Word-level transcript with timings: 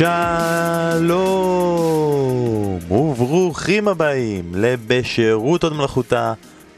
שלום 0.00 1.08
וברוכים 2.90 3.88
הבאים 3.88 4.54
לבשירות 4.54 5.64
עוד 5.64 5.72
מלאכותה, 5.72 6.32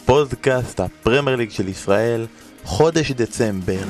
פודקאסט 0.05 0.81
הפרמייר 0.81 1.37
ליג 1.37 1.51
של 1.51 1.69
ישראל, 1.69 2.27
חודש 2.65 3.11
דצמבר, 3.11 3.83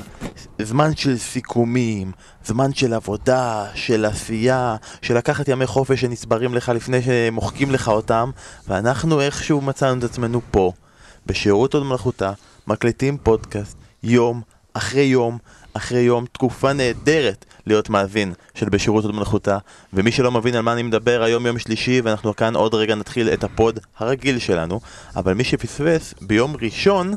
זמן 0.63 0.97
של 0.97 1.19
סיכומים, 1.19 2.13
זמן 2.45 2.75
של 2.75 2.95
עבודה, 2.95 3.67
של 3.75 4.05
עשייה, 4.05 4.77
של 5.03 5.17
לקחת 5.17 5.49
ימי 5.49 5.67
חופש 5.67 6.01
שנצברים 6.01 6.55
לך 6.55 6.69
לפני 6.69 7.03
שמוחקים 7.03 7.71
לך 7.71 7.89
אותם, 7.89 8.31
ואנחנו 8.69 9.21
איכשהו 9.21 9.61
מצאנו 9.61 9.99
את 9.99 10.05
עצמנו 10.05 10.41
פה, 10.51 10.73
בשירות 11.27 11.75
עוד 11.75 11.83
מלאכותה, 11.83 12.33
מקליטים 12.67 13.19
פודקאסט 13.23 13.77
יום 14.03 14.43
אחרי 14.75 15.05
יום 15.05 15.39
אחרי 15.75 16.01
יום, 16.01 16.25
תקופה 16.33 16.73
נהדרת 16.73 17.45
להיות 17.67 17.91
מאזין 17.91 18.33
של 18.55 18.69
בשירות 18.69 19.05
עוד 19.05 19.15
מלאכותה 19.15 19.59
ומי 19.93 20.13
שלא 20.13 20.31
מבין 20.31 20.55
על 20.55 20.63
מה 20.63 20.73
אני 20.73 20.83
מדבר, 20.83 21.23
היום 21.23 21.47
יום 21.47 21.59
שלישי 21.59 22.01
ואנחנו 22.05 22.37
כאן 22.37 22.57
עוד 22.57 22.75
רגע 22.75 22.95
נתחיל 22.95 23.29
את 23.29 23.45
ה 23.45 23.53
pod 23.53 23.79
הרגיל 23.99 24.39
שלנו. 24.39 24.81
אבל 25.17 25.35
מי 25.35 25.45
שפספס, 25.45 26.15
ביום 26.21 26.57
ראשון 26.63 27.15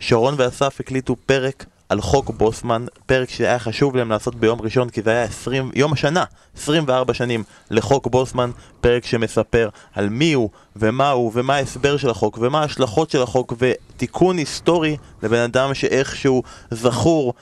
שרון 0.00 0.34
ואסף 0.38 0.80
הקליטו 0.80 1.16
פרק 1.26 1.64
על 1.88 2.00
חוק 2.00 2.30
בוסמן, 2.30 2.86
פרק 3.06 3.30
שהיה 3.30 3.58
חשוב 3.58 3.96
להם 3.96 4.10
לעשות 4.10 4.34
ביום 4.34 4.60
ראשון 4.60 4.90
כי 4.90 5.02
זה 5.02 5.10
היה 5.10 5.22
20, 5.22 5.70
יום 5.74 5.92
השנה, 5.92 6.24
24 6.56 7.14
שנים 7.14 7.44
לחוק 7.70 8.06
בוסמן, 8.06 8.50
פרק 8.80 9.04
שמספר 9.04 9.68
על 9.94 10.08
מי 10.08 10.32
הוא 10.32 10.50
ומה 10.76 11.10
הוא 11.10 11.32
ומה 11.34 11.54
ההסבר 11.54 11.96
של 11.96 12.10
החוק 12.10 12.38
ומה 12.40 12.60
ההשלכות 12.60 13.10
של 13.10 13.22
החוק 13.22 13.52
ותיקון 13.58 14.38
היסטורי 14.38 14.96
לבן 15.22 15.40
אדם 15.40 15.74
שאיכשהו 15.74 16.42
זכור 16.70 17.34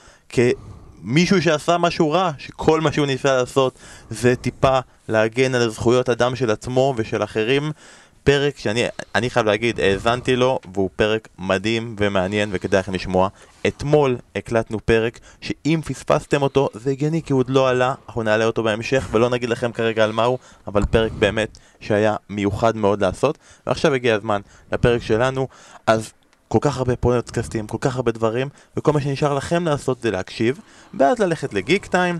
כמישהו 1.05 1.41
שעשה 1.41 1.77
משהו 1.77 2.11
רע, 2.11 2.31
שכל 2.37 2.81
מה 2.81 2.91
שהוא 2.91 3.07
ניסה 3.07 3.37
לעשות 3.37 3.73
זה 4.09 4.35
טיפה 4.35 4.79
להגן 5.07 5.55
על 5.55 5.69
זכויות 5.69 6.09
אדם 6.09 6.35
של 6.35 6.51
עצמו 6.51 6.93
ושל 6.97 7.23
אחרים. 7.23 7.71
פרק 8.23 8.57
שאני 8.57 9.29
חייב 9.29 9.45
להגיד, 9.45 9.79
האזנתי 9.79 10.35
לו, 10.35 10.59
והוא 10.73 10.89
פרק 10.95 11.27
מדהים 11.39 11.95
ומעניין 11.99 12.49
וכדאי 12.51 12.79
לכם 12.79 12.93
לשמוע. 12.93 13.29
אתמול 13.67 14.17
הקלטנו 14.35 14.79
פרק 14.85 15.19
שאם 15.41 15.81
פספסתם 15.85 16.41
אותו, 16.41 16.69
זה 16.73 16.91
הגיוני 16.91 17.21
כי 17.21 17.33
הוא 17.33 17.39
עוד 17.39 17.49
לא 17.49 17.69
עלה, 17.69 17.93
אנחנו 18.07 18.23
נעלה 18.23 18.45
אותו 18.45 18.63
בהמשך 18.63 19.07
ולא 19.11 19.29
נגיד 19.29 19.49
לכם 19.49 19.71
כרגע 19.71 20.03
על 20.03 20.11
מהו, 20.11 20.37
אבל 20.67 20.85
פרק 20.85 21.11
באמת 21.11 21.57
שהיה 21.79 22.15
מיוחד 22.29 22.75
מאוד 22.75 23.01
לעשות. 23.01 23.37
ועכשיו 23.67 23.93
הגיע 23.93 24.15
הזמן 24.15 24.41
לפרק 24.71 25.01
שלנו, 25.01 25.47
אז 25.87 26.13
כל 26.47 26.57
כך 26.61 26.77
הרבה 26.77 26.95
פודקאסטים, 26.95 27.67
כל 27.67 27.77
כך 27.81 27.95
הרבה 27.95 28.11
דברים, 28.11 28.49
וכל 28.77 28.93
מה 28.93 29.01
שנשאר 29.01 29.33
לכם 29.33 29.65
לעשות 29.65 30.01
זה 30.01 30.11
להקשיב, 30.11 30.59
ואז 30.99 31.19
ללכת 31.19 31.53
לגיק 31.53 31.85
טיים, 31.85 32.19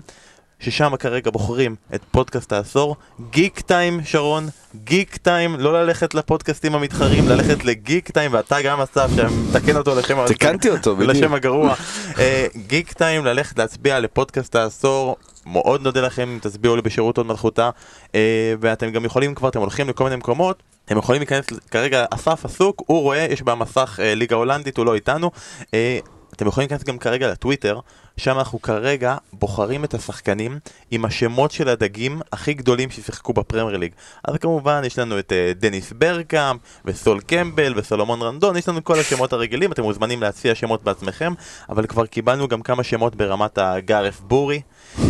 ששם 0.60 0.96
כרגע 0.98 1.30
בוחרים 1.30 1.76
את 1.94 2.00
פודקאסט 2.10 2.52
העשור. 2.52 2.96
גיק 3.30 3.60
טיים, 3.60 4.00
שרון, 4.04 4.48
גיק 4.74 5.16
טיים, 5.16 5.60
לא 5.60 5.82
ללכת 5.82 6.14
לפודקאסטים 6.14 6.74
המתחרים, 6.74 7.28
ללכת 7.28 7.64
לגיק 7.64 8.10
טיים, 8.10 8.32
ואתה 8.34 8.62
גם 8.62 8.80
אסף, 8.80 9.10
שמתקן 9.16 9.76
אותו 9.76 9.94
לשם, 9.94 10.26
תקנתי 10.26 10.70
אותו. 10.70 10.96
לשם 10.96 11.34
הגרוע. 11.34 11.74
אה, 12.18 12.46
גיק 12.56 12.92
טיים, 12.92 13.24
ללכת 13.24 13.58
להצביע 13.58 14.00
לפודקאסט 14.00 14.56
העשור. 14.56 15.16
מאוד 15.46 15.82
נודה 15.82 16.00
לכם 16.00 16.28
אם 16.28 16.38
תצביעו 16.42 16.76
לי 16.76 16.82
בשירות 16.82 17.16
עוד 17.16 17.26
מלכותה 17.26 17.70
אה, 18.14 18.54
ואתם 18.60 18.90
גם 18.90 19.04
יכולים 19.04 19.34
כבר, 19.34 19.48
אתם 19.48 19.58
הולכים 19.58 19.88
לכל 19.88 20.04
מיני 20.04 20.16
מקומות 20.16 20.62
אתם 20.86 20.98
יכולים 20.98 21.20
להיכנס, 21.20 21.44
כרגע 21.70 22.04
אסף 22.10 22.44
עסוק, 22.44 22.82
הוא 22.86 23.02
רואה, 23.02 23.26
יש 23.30 23.42
במסך 23.42 24.00
אה, 24.02 24.14
ליגה 24.14 24.36
הולנדית, 24.36 24.76
הוא 24.76 24.86
לא 24.86 24.94
איתנו. 24.94 25.30
אה, 25.74 25.98
אתם 26.36 26.46
יכולים 26.46 26.68
להיכנס 26.70 26.88
גם 26.88 26.98
כרגע 26.98 27.30
לטוויטר, 27.30 27.80
שם 28.16 28.38
אנחנו 28.38 28.62
כרגע 28.62 29.16
בוחרים 29.32 29.84
את 29.84 29.94
השחקנים 29.94 30.58
עם 30.90 31.04
השמות 31.04 31.50
של 31.50 31.68
הדגים 31.68 32.20
הכי 32.32 32.54
גדולים 32.54 32.90
ששיחקו 32.90 33.32
בפרמייר 33.32 33.76
ליג. 33.76 33.92
אז 34.24 34.36
כמובן 34.36 34.82
יש 34.84 34.98
לנו 34.98 35.18
את 35.18 35.32
uh, 35.32 35.60
דניס 35.60 35.92
ברקאמפ, 35.92 36.60
וסול 36.84 37.20
קמבל, 37.20 37.72
וסולומון 37.76 38.22
רנדון, 38.22 38.56
יש 38.56 38.68
לנו 38.68 38.84
כל 38.84 38.98
השמות 38.98 39.32
הרגילים, 39.32 39.72
אתם 39.72 39.82
מוזמנים 39.82 40.22
להציע 40.22 40.54
שמות 40.54 40.84
בעצמכם, 40.84 41.32
אבל 41.68 41.86
כבר 41.86 42.06
קיבלנו 42.06 42.48
גם 42.48 42.62
כמה 42.62 42.84
שמות 42.84 43.16
ברמת 43.16 43.58
הגארף 43.58 44.20
בורי, 44.20 44.60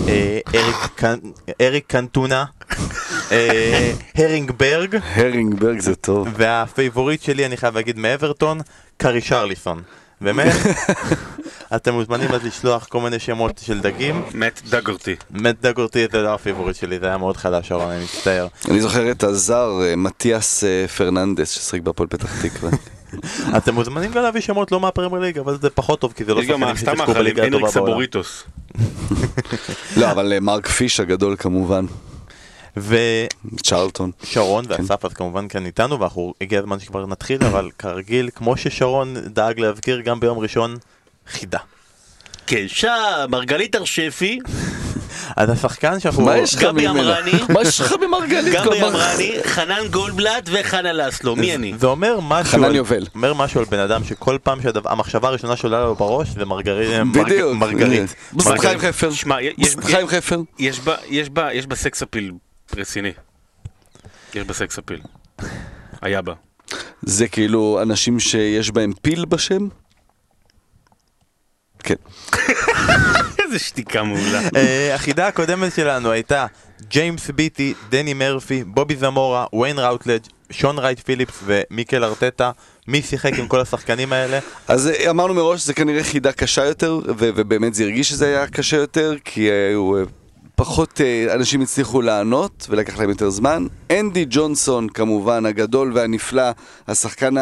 אה, 0.09 0.39
אריק, 0.55 1.03
אריק 1.61 1.85
קנטונה, 1.87 2.45
אה, 3.33 3.93
הרינג 4.17 4.51
ברג. 4.51 4.97
הרינג 5.15 5.55
ברג 5.55 5.81
זה 5.81 5.95
טוב. 5.95 6.29
וה 6.37 6.54
favorite 6.54 7.23
שלי, 7.23 7.47
אני 7.47 7.57
חייב 7.57 7.75
להגיד, 7.75 7.99
מאברטון, 7.99 8.61
קארי 8.97 9.21
שרליסון. 9.21 9.83
באמת? 10.21 10.53
אתם 11.77 11.95
מוזמנים 11.95 12.33
אז 12.33 12.45
לשלוח 12.45 12.87
כל 12.87 13.01
מיני 13.01 13.19
שמות 13.19 13.61
של 13.65 13.81
דגים. 13.81 14.23
מת 14.35 14.61
דגורטי. 14.71 15.15
מת 15.31 15.61
דגורטי 15.61 16.07
זה 16.13 16.23
לא 16.23 16.35
ה 16.35 16.40
favorite 16.40 16.77
שלי, 16.77 16.99
זה 16.99 17.07
היה 17.07 17.17
מאוד 17.17 17.37
חדש, 17.37 17.73
אורן, 17.73 17.91
אני 17.91 18.05
מצטער. 18.05 18.47
אני 18.71 18.81
זוכר 18.81 19.11
את 19.11 19.23
הזר, 19.25 19.81
אה, 19.83 19.97
מתיאס 19.97 20.65
אה, 20.65 20.89
פרננדס, 20.97 21.51
ששחק 21.51 21.81
בהפועל 21.81 22.09
פתח 22.09 22.43
תקווה. 22.43 22.71
אתם 23.57 23.75
מוזמנים 23.75 24.13
גם 24.13 24.23
להביא 24.23 24.41
שמות 24.41 24.73
לא 24.73 24.81
מהפרמייר 24.81 25.23
ליג, 25.23 25.39
אבל 25.39 25.59
זה 25.63 25.71
פחות 25.71 26.01
טוב, 26.01 26.13
כי 26.13 26.25
זה 26.25 26.35
לא 26.35 26.43
שחקנים 26.43 26.77
ששיחקו 26.77 27.15
בליגה 27.15 27.45
הטובה 27.45 27.71
בעולם. 27.71 28.01
לא, 29.97 30.11
אבל 30.11 30.39
מרק 30.41 30.67
פיש 30.67 31.01
הגדול 31.01 31.37
כמובן. 31.39 31.87
ו... 32.79 32.97
צ'רלטון. 33.63 34.11
שרון 34.25 34.65
כן. 34.67 34.83
ואסף 34.83 35.05
אז 35.05 35.13
כמובן 35.13 35.49
כאן 35.49 35.67
איתנו, 35.67 36.01
ואנחנו, 36.01 36.35
הגיע 36.41 36.59
הזמן 36.59 36.81
שכבר 36.81 37.07
נתחיל, 37.07 37.45
אבל 37.45 37.71
כרגיל, 37.79 38.31
כמו 38.35 38.57
ששרון 38.57 39.15
דאג 39.27 39.61
להזכיר 39.61 40.01
גם 40.01 40.21
ביום 40.21 40.39
ראשון, 40.39 40.77
חידה. 41.29 41.59
כן, 42.47 42.65
שם, 42.69 42.91
מרגלית 43.29 43.75
הרשפי. 43.75 44.39
אז 45.37 45.51
השחקן 45.51 46.01
שאנחנו... 46.01 46.25
מה 46.25 46.39
יש 46.39 46.55
לך 46.55 46.65
ממנו? 46.65 47.13
מה 47.55 47.63
יש 47.63 47.81
לך 47.81 47.95
ממרגלית? 48.01 48.55
גבי 48.55 48.83
אמרני, 48.83 49.33
חנן 49.45 49.89
גולדבלט 49.91 50.49
וחנה 50.53 50.93
לסלו, 50.93 51.37
מי 51.37 51.55
אני? 51.55 51.73
זה 51.79 51.87
אומר 51.87 52.21
משהו... 52.23 52.53
חנן 52.53 52.75
יובל. 52.75 53.07
אומר 53.15 53.35
משהו 53.35 53.61
על 53.61 53.67
בן 53.67 53.79
אדם 53.79 54.05
שכל 54.05 54.39
פעם 54.43 54.59
שהמחשבה 54.63 55.29
הראשונה 55.29 55.57
שעולה 55.57 55.85
לו 55.85 55.95
בראש 55.95 56.29
זה 56.29 56.45
מרגלית. 56.45 56.89
בדיוק. 57.13 57.53
מרגלית. 57.55 58.15
חיים 58.61 58.79
חפר. 58.79 59.11
חיים 59.81 60.09
חפר. 60.09 60.41
יש 60.59 61.67
בה 61.67 61.77
sex 61.77 62.03
appeal 62.03 62.33
רציני. 62.77 63.13
יש 64.35 64.47
בה 64.47 64.55
sex 64.55 64.79
appeal. 64.79 65.01
היה 66.01 66.23
בה. 66.23 66.35
זה 67.03 67.29
כאילו 67.29 67.79
אנשים 67.83 68.21
שיש 68.21 68.71
בהם 68.71 68.93
פיל 69.03 69.25
בשם? 69.25 69.69
כן. 71.79 71.95
איזה 73.45 73.59
שתיקה 73.59 74.03
מעולה. 74.03 74.41
אה, 74.57 74.95
החידה 74.95 75.27
הקודמת 75.27 75.73
שלנו 75.75 76.11
הייתה 76.11 76.47
ג'יימס 76.89 77.31
ביטי, 77.31 77.75
דני 77.89 78.15
מרפי, 78.15 78.65
בובי 78.65 78.97
זאמורה, 78.97 79.47
ויין 79.61 79.79
ראוטלג', 79.79 80.21
שון 80.51 80.79
רייט 80.79 81.01
פיליפס 81.01 81.41
ומיקל 81.45 82.05
ארטטה. 82.05 82.51
מי 82.89 83.03
שיחק 83.03 83.33
עם 83.39 83.49
כל 83.49 83.61
השחקנים 83.61 84.13
האלה? 84.13 84.39
אז 84.69 84.89
אה, 84.89 85.11
אמרנו 85.11 85.35
מראש 85.35 85.61
שזה 85.61 85.75
כנראה 85.75 86.05
חידה 86.05 86.33
קשה 86.33 86.65
יותר, 86.65 86.99
ובאמת 87.17 87.75
זה 87.75 87.85
הרגיש 87.85 88.09
שזה 88.09 88.27
היה 88.27 88.47
קשה 88.47 88.77
יותר, 88.77 89.15
כי 89.25 89.41
היו... 89.41 90.05
פחות 90.57 91.01
אנשים 91.35 91.61
הצליחו 91.61 92.03
לענות 92.03 92.67
ולקח 92.71 92.99
להם 92.99 93.09
יותר 93.09 93.31
זמן. 93.31 93.67
אנדי 93.91 94.25
ג'ונסון 94.31 94.89
כמובן 94.89 95.47
הגדול 95.47 95.93
והנפלא, 95.95 96.51
השחקן 96.89 97.35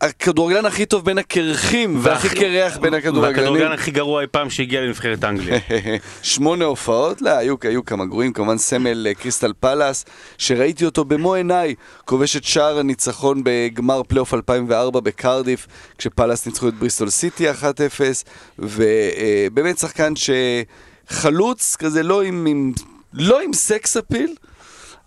הכדורגלן 0.00 0.66
הכי 0.66 0.86
טוב 0.86 1.04
בין 1.04 1.18
הקרחים 1.18 1.98
והכי 2.02 2.28
קרח 2.28 2.76
בין 2.76 2.94
הכדורגלנים. 2.94 3.36
והכדורגלן 3.36 3.72
הכי 3.72 3.90
גרוע 3.90 4.22
אי 4.22 4.26
פעם 4.26 4.50
שהגיע 4.50 4.80
לנבחרת 4.80 5.24
אנגליה. 5.24 5.58
שמונה 6.22 6.64
הופעות? 6.64 7.22
לא, 7.22 7.30
היו, 7.30 7.54
היו 7.62 7.84
כמה 7.84 8.06
גרועים, 8.06 8.32
כמובן 8.32 8.58
סמל 8.58 9.06
קריסטל 9.18 9.52
פלאס, 9.60 10.04
שראיתי 10.38 10.84
אותו 10.84 11.04
במו 11.04 11.34
עיניי, 11.34 11.74
כובש 12.04 12.36
את 12.36 12.44
שער 12.44 12.78
הניצחון 12.78 13.42
בגמר 13.44 14.02
פלייאוף 14.02 14.34
2004 14.34 15.00
בקרדיף, 15.00 15.66
כשפאלאס 15.98 16.46
ניצחו 16.46 16.68
את 16.68 16.74
בריסטול 16.74 17.10
סיטי 17.10 17.50
1-0, 17.50 17.52
ובאמת 18.58 19.78
שחקן 19.78 20.12
שחלוץ 21.10 21.76
כזה 21.76 22.02
לא 22.02 22.22
עם, 22.22 22.46
עם, 22.46 22.72
לא 23.12 23.40
עם 23.40 23.52
sex 23.52 23.96
appeal. 23.96 24.34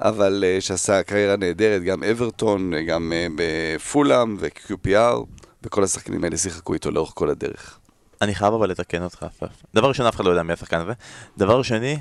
אבל 0.01 0.43
uh, 0.43 0.61
שעשה 0.61 1.03
קריירה 1.03 1.35
נהדרת, 1.35 1.83
גם 1.83 2.03
אברטון, 2.03 2.71
גם 2.87 3.11
uh, 3.15 3.33
בפולאם 3.35 4.37
ו-QPR, 4.39 5.25
וכל 5.63 5.83
השחקנים 5.83 6.23
האלה 6.23 6.37
שיחקו 6.37 6.73
איתו 6.73 6.91
לאורך 6.91 7.11
כל 7.15 7.29
הדרך. 7.29 7.79
אני 8.21 8.35
חייב 8.35 8.53
אבל 8.53 8.69
לתקן 8.69 9.03
אותך, 9.03 9.25
אסף. 9.29 9.63
דבר 9.75 9.87
ראשון, 9.87 10.05
אף 10.05 10.15
אחד 10.15 10.25
לא 10.25 10.29
יודע 10.29 10.43
מי 10.43 10.53
השחקן 10.53 10.79
הזה. 10.79 10.93
דבר 11.37 11.61
שני, 11.61 11.97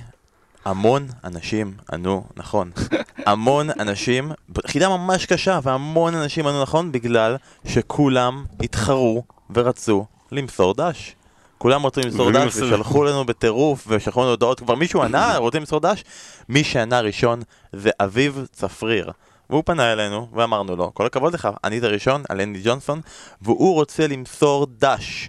המון 0.65 1.06
אנשים 1.25 1.73
ענו 1.93 2.25
נכון. 2.37 2.71
המון 3.27 3.71
אנשים, 3.71 4.33
חידה 4.67 4.89
ממש 4.89 5.27
קשה, 5.27 5.61
והמון 5.62 6.15
אנשים 6.15 6.47
ענו 6.47 6.62
נכון 6.62 6.93
בגלל 6.93 7.37
שכולם 7.67 8.45
התחרו 8.62 9.25
ורצו 9.55 10.06
למסור 10.33 10.75
דש. 10.75 11.15
כולם 11.58 11.82
רוצים 11.82 12.02
למסור 12.05 12.31
דש, 12.31 12.56
ושלחו 12.56 13.05
לנו 13.05 13.25
בטירוף, 13.25 13.84
ושלחו 13.88 14.20
לנו 14.20 14.31
הודעות, 14.31 14.60
כבר 14.60 14.75
מישהו 14.75 15.02
ענה, 15.02 15.37
רוצים 15.37 15.60
למסור 15.60 15.81
דש? 15.81 16.05
מי 16.49 16.64
שענה 16.64 17.00
ראשון 17.00 17.43
זה 17.72 17.90
אביב 18.00 18.46
צפריר. 18.52 19.10
והוא 19.50 19.62
פנה 19.66 19.93
אלינו, 19.93 20.28
ואמרנו 20.32 20.76
לו, 20.76 20.94
כל 20.94 21.06
הכבוד 21.06 21.34
לך, 21.34 21.49
ענית 21.64 21.84
ראשון 21.84 22.22
על 22.28 22.40
אנדי 22.40 22.60
ג'ונסון, 22.64 23.00
והוא 23.43 23.75
רוצה 23.75 24.06
למסור 24.06 24.66
דש 24.78 25.28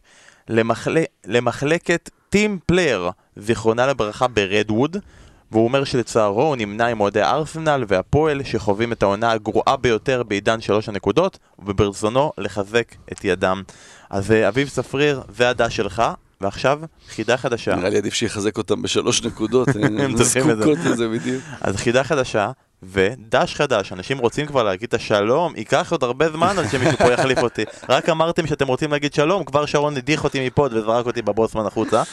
למחל... 0.50 0.98
למחלקת 1.26 2.10
team 2.30 2.60
player, 2.66 3.10
זיכרונה 3.36 3.88
לברכה 3.88 4.28
ברדווד, 4.28 4.98
והוא 5.52 5.64
אומר 5.64 5.84
שלצערו 5.84 6.44
הוא 6.44 6.56
נמנה 6.56 6.88
עם 6.88 7.00
אוהדי 7.00 7.24
ארסנל 7.24 7.84
והפועל 7.88 8.44
שחווים 8.44 8.92
את 8.92 9.04
העונה 9.04 9.32
הגרועה 9.32 9.78
ביותר 9.78 10.24
בעידן 10.24 10.62
שלוש 10.62 10.90
הנקודות 10.90 11.38
וברצונו 11.60 12.32
לחזק 12.38 12.96
את 13.12 13.26
ידם. 13.26 13.64
אז 14.10 14.32
אה, 14.32 14.48
אביב 14.48 14.68
ספריר, 14.68 15.22
זה 15.36 15.50
הדש 15.50 15.76
שלך, 15.76 16.04
ועכשיו 16.42 16.80
חידה 17.10 17.38
חדשה. 17.38 17.76
נראה 17.76 17.90
לי 17.90 17.98
עדיף 17.98 18.14
שיחזק 18.14 18.58
אותם 18.58 18.82
בשלוש 18.82 19.24
נקודות, 19.26 19.68
הם 19.76 20.12
את 20.12 20.18
זה. 20.18 20.24
זקוקות 20.24 20.78
לזה 20.86 21.08
בדיוק. 21.08 21.44
אז 21.62 21.76
חידה 21.76 22.04
חדשה 22.04 22.52
ודש 22.84 23.56
חדש, 23.56 23.94
אנשים 23.94 24.18
רוצים 24.18 24.46
כבר 24.46 24.64
להגיד 24.64 24.88
את 24.88 24.94
השלום, 24.94 25.54
ייקח 25.56 25.92
עוד 25.92 26.04
הרבה 26.04 26.32
זמן 26.32 26.60
עד 26.60 26.70
שמישהו 26.72 26.98
פה 26.98 27.12
יחליף 27.12 27.40
אותי. 27.40 27.64
רק 27.90 28.10
אמרתם 28.10 28.48
שאתם 28.48 28.68
רוצים 28.68 28.92
להגיד 28.92 29.14
שלום, 29.14 29.44
כבר 29.44 29.66
שרון 29.66 29.98
הדיח 29.98 30.24
אותי 30.24 30.48
מפה 30.48 30.68
וזרק 30.72 31.06
אותי 31.06 31.22
בבוסמן 31.22 31.66
החוצה. 31.66 32.04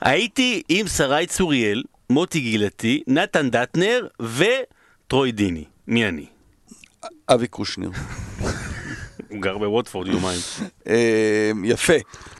הייתי 0.00 0.62
עם 0.68 0.86
שרי 0.86 1.26
צוריאל, 1.26 1.82
מוטי 2.10 2.40
גילתי, 2.40 3.02
נתן 3.06 3.50
דטנר 3.50 4.06
וטרוי 4.20 5.32
דיני. 5.32 5.64
מי 5.88 6.08
אני? 6.08 6.26
אבי 7.28 7.46
קושניר. 7.46 7.90
הוא 9.32 9.42
גר 9.42 9.58
בווטפורד 9.58 10.06
יומיים. 10.06 10.40
אה, 10.86 11.50
יפה. 11.64 11.92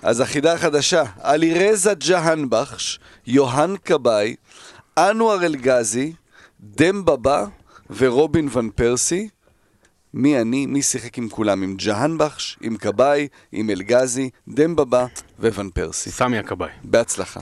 אז 0.03 0.21
החידה 0.21 0.53
החדשה, 0.53 1.03
עלירזה 1.21 1.95
ג'הנבחש, 1.95 2.99
יוהאן 3.27 3.75
כבאי, 3.85 4.37
אנואר 4.99 5.47
אלגזי, 5.47 6.13
דמבבה 6.61 7.47
ורובין 7.91 8.49
ון 8.53 8.71
פרסי. 8.71 9.29
מי 10.15 10.41
אני? 10.41 10.67
מי 10.67 10.83
שיחק 10.83 11.19
עם 11.19 11.29
כולם? 11.29 11.63
עם 11.63 11.77
ג'הנבחש, 11.77 12.59
עם 12.61 12.77
כבאי, 12.77 13.29
עם 13.53 13.71
אלגזי, 13.71 14.31
דמבבה 14.49 15.07
ואן 15.39 15.71
פרסי. 15.71 16.11
סמי 16.11 16.39
הכבאי. 16.39 16.71
בהצלחה. 16.83 17.41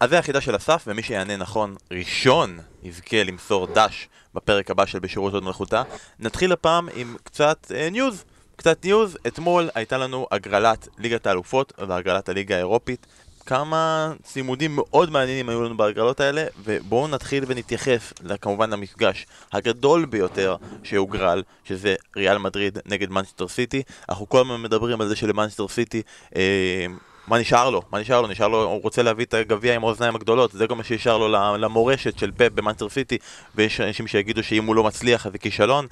אז 0.00 0.10
זה 0.10 0.18
החידה 0.18 0.40
של 0.40 0.56
אסף, 0.56 0.84
ומי 0.86 1.02
שיענה 1.02 1.36
נכון 1.36 1.74
ראשון 1.90 2.58
יזכה 2.82 3.22
למסור 3.22 3.66
דש 3.66 4.08
בפרק 4.34 4.70
הבא 4.70 4.86
של 4.86 4.98
בשירות 4.98 5.34
עוד 5.34 5.44
מלאכותה. 5.44 5.82
נתחיל 6.18 6.52
הפעם 6.52 6.88
עם 6.94 7.16
קצת 7.24 7.72
אה, 7.74 7.90
news. 7.90 8.24
קצת 8.64 8.84
news, 8.84 9.18
אתמול 9.26 9.70
הייתה 9.74 9.98
לנו 9.98 10.26
הגרלת 10.30 10.88
ליגת 10.98 11.26
האלופות 11.26 11.72
והגרלת 11.88 12.28
הליגה 12.28 12.54
האירופית. 12.54 13.06
כמה 13.46 14.12
צימודים 14.22 14.76
מאוד 14.76 15.10
מעניינים 15.10 15.48
היו 15.48 15.62
לנו 15.62 15.76
בהגרלות 15.76 16.20
האלה, 16.20 16.44
ובואו 16.64 17.08
נתחיל 17.08 17.44
ונתייחס 17.46 18.12
כמובן 18.40 18.70
למפגש 18.70 19.26
הגדול 19.52 20.04
ביותר 20.04 20.56
שהוגרל, 20.82 21.42
שזה 21.64 21.94
ריאל 22.16 22.38
מדריד 22.38 22.78
נגד 22.86 23.10
מנצ'סטר 23.10 23.48
סיטי. 23.48 23.82
אנחנו 24.08 24.28
כל 24.28 24.40
הזמן 24.40 24.62
מדברים 24.62 25.00
על 25.00 25.08
זה 25.08 25.16
שלמנצ'סטר 25.16 25.68
סיטי 25.68 26.02
אה, 26.36 26.86
מה 27.28 27.38
נשאר 27.38 27.70
לו? 27.70 27.82
מה 27.90 28.00
נשאר 28.00 28.20
לו? 28.20 28.28
נשאר 28.28 28.48
לו, 28.48 28.62
הוא 28.62 28.82
רוצה 28.82 29.02
להביא 29.02 29.24
את 29.24 29.34
הגביע 29.34 29.74
עם 29.74 29.84
האוזניים 29.84 30.16
הגדולות, 30.16 30.52
זה 30.52 30.66
גם 30.66 30.78
מה 30.78 30.84
שנשאר 30.84 31.18
לו 31.18 31.28
למורשת 31.58 32.18
של 32.18 32.30
פפ 32.36 32.48
במאנסטר 32.54 32.88
סיטי, 32.88 33.18
ויש 33.54 33.80
אנשים 33.80 34.06
שיגידו 34.06 34.42
שאם 34.42 34.64
הוא 34.64 34.74
לא 34.74 34.84
מצליח 34.84 35.26
אז 35.26 35.32
זה 35.32 35.38
כישלון. 35.38 35.86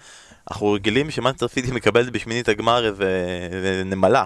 אנחנו 0.50 0.72
רגילים 0.72 1.10
שמאנסטר 1.10 1.48
סיטי 1.48 1.70
מקבלת 1.70 2.12
בשמינית 2.12 2.48
הגמר 2.48 2.86
איזה, 2.86 3.82
נמלה. 3.84 4.24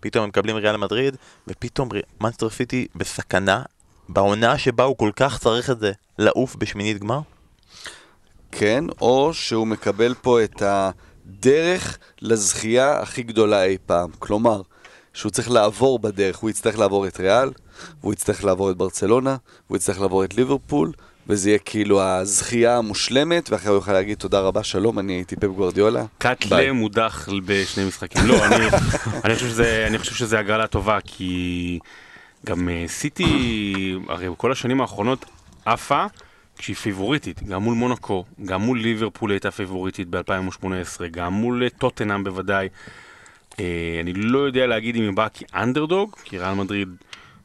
פתאום 0.00 0.22
הם 0.22 0.28
מקבלים 0.28 0.56
ריאל 0.56 0.76
מדריד, 0.76 1.16
ופתאום 1.48 1.88
מאנסטר 2.20 2.50
סיטי 2.50 2.86
בסכנה, 2.94 3.62
בעונה 4.08 4.58
שבה 4.58 4.84
הוא 4.84 4.96
כל 4.96 5.10
כך 5.16 5.38
צריך 5.38 5.70
את 5.70 5.80
זה, 5.80 5.92
לעוף 6.18 6.56
בשמינית 6.56 6.98
גמר? 6.98 7.20
כן, 8.52 8.84
או 9.00 9.34
שהוא 9.34 9.66
מקבל 9.66 10.14
פה 10.14 10.44
את 10.44 10.62
הדרך 10.62 11.98
לזכייה 12.22 13.00
הכי 13.00 13.22
גדולה 13.22 13.64
אי 13.64 13.76
פעם. 13.86 14.10
כלומר, 14.18 14.62
שהוא 15.12 15.32
צריך 15.32 15.50
לעבור 15.50 15.98
בדרך, 15.98 16.36
הוא 16.36 16.50
יצטרך 16.50 16.78
לעבור 16.78 17.06
את 17.06 17.20
ריאל, 17.20 17.50
והוא 18.00 18.12
יצטרך 18.12 18.44
לעבור 18.44 18.70
את 18.70 18.76
ברצלונה, 18.76 19.36
והוא 19.66 19.76
יצטרך 19.76 20.00
לעבור 20.00 20.24
את 20.24 20.34
ליברפול, 20.34 20.92
וזה 21.28 21.50
יהיה 21.50 21.58
כאילו 21.58 22.02
הזכייה 22.02 22.76
המושלמת, 22.76 23.50
ואחרי 23.50 23.68
הוא 23.68 23.76
יוכל 23.76 23.92
להגיד 23.92 24.18
תודה 24.18 24.40
רבה, 24.40 24.62
שלום, 24.62 24.98
אני 24.98 25.12
הייתי 25.12 25.36
פפ 25.36 25.44
גוורדיולה. 25.44 26.04
קאטלה. 26.18 26.72
מודח 26.72 27.28
בשני 27.44 27.84
משחקים. 27.84 28.26
לא, 28.26 28.46
אני, 28.46 28.64
אני, 29.24 29.34
חושב 29.34 29.48
שזה, 29.48 29.84
אני 29.86 29.98
חושב 29.98 30.14
שזה 30.14 30.38
הגרלה 30.38 30.66
טובה, 30.66 30.98
כי 31.04 31.78
גם 32.46 32.68
אה, 32.68 32.84
סיטי, 32.88 33.94
הרי 34.08 34.30
בכל 34.30 34.52
השנים 34.52 34.80
האחרונות 34.80 35.24
עפה 35.64 36.06
כשהיא 36.58 36.76
פיבוריטית, 36.76 37.42
גם 37.42 37.62
מול 37.62 37.74
מונקו, 37.74 38.24
גם 38.44 38.60
מול 38.60 38.80
ליברפול 38.80 39.30
הייתה 39.30 39.50
פיבוריטית 39.50 40.08
ב-2018, 40.10 41.06
גם 41.10 41.32
מול 41.32 41.62
אה, 41.62 41.68
טוטנאם 41.70 42.24
בוודאי. 42.24 42.68
אה, 43.60 43.98
אני 44.00 44.12
לא 44.12 44.38
יודע 44.38 44.66
להגיד 44.66 44.96
אם 44.96 45.02
היא 45.02 45.12
באה 45.12 45.28
כאנדרדוג, 45.28 46.16
כי 46.24 46.38
ריאל 46.38 46.54
מדריד, 46.54 46.88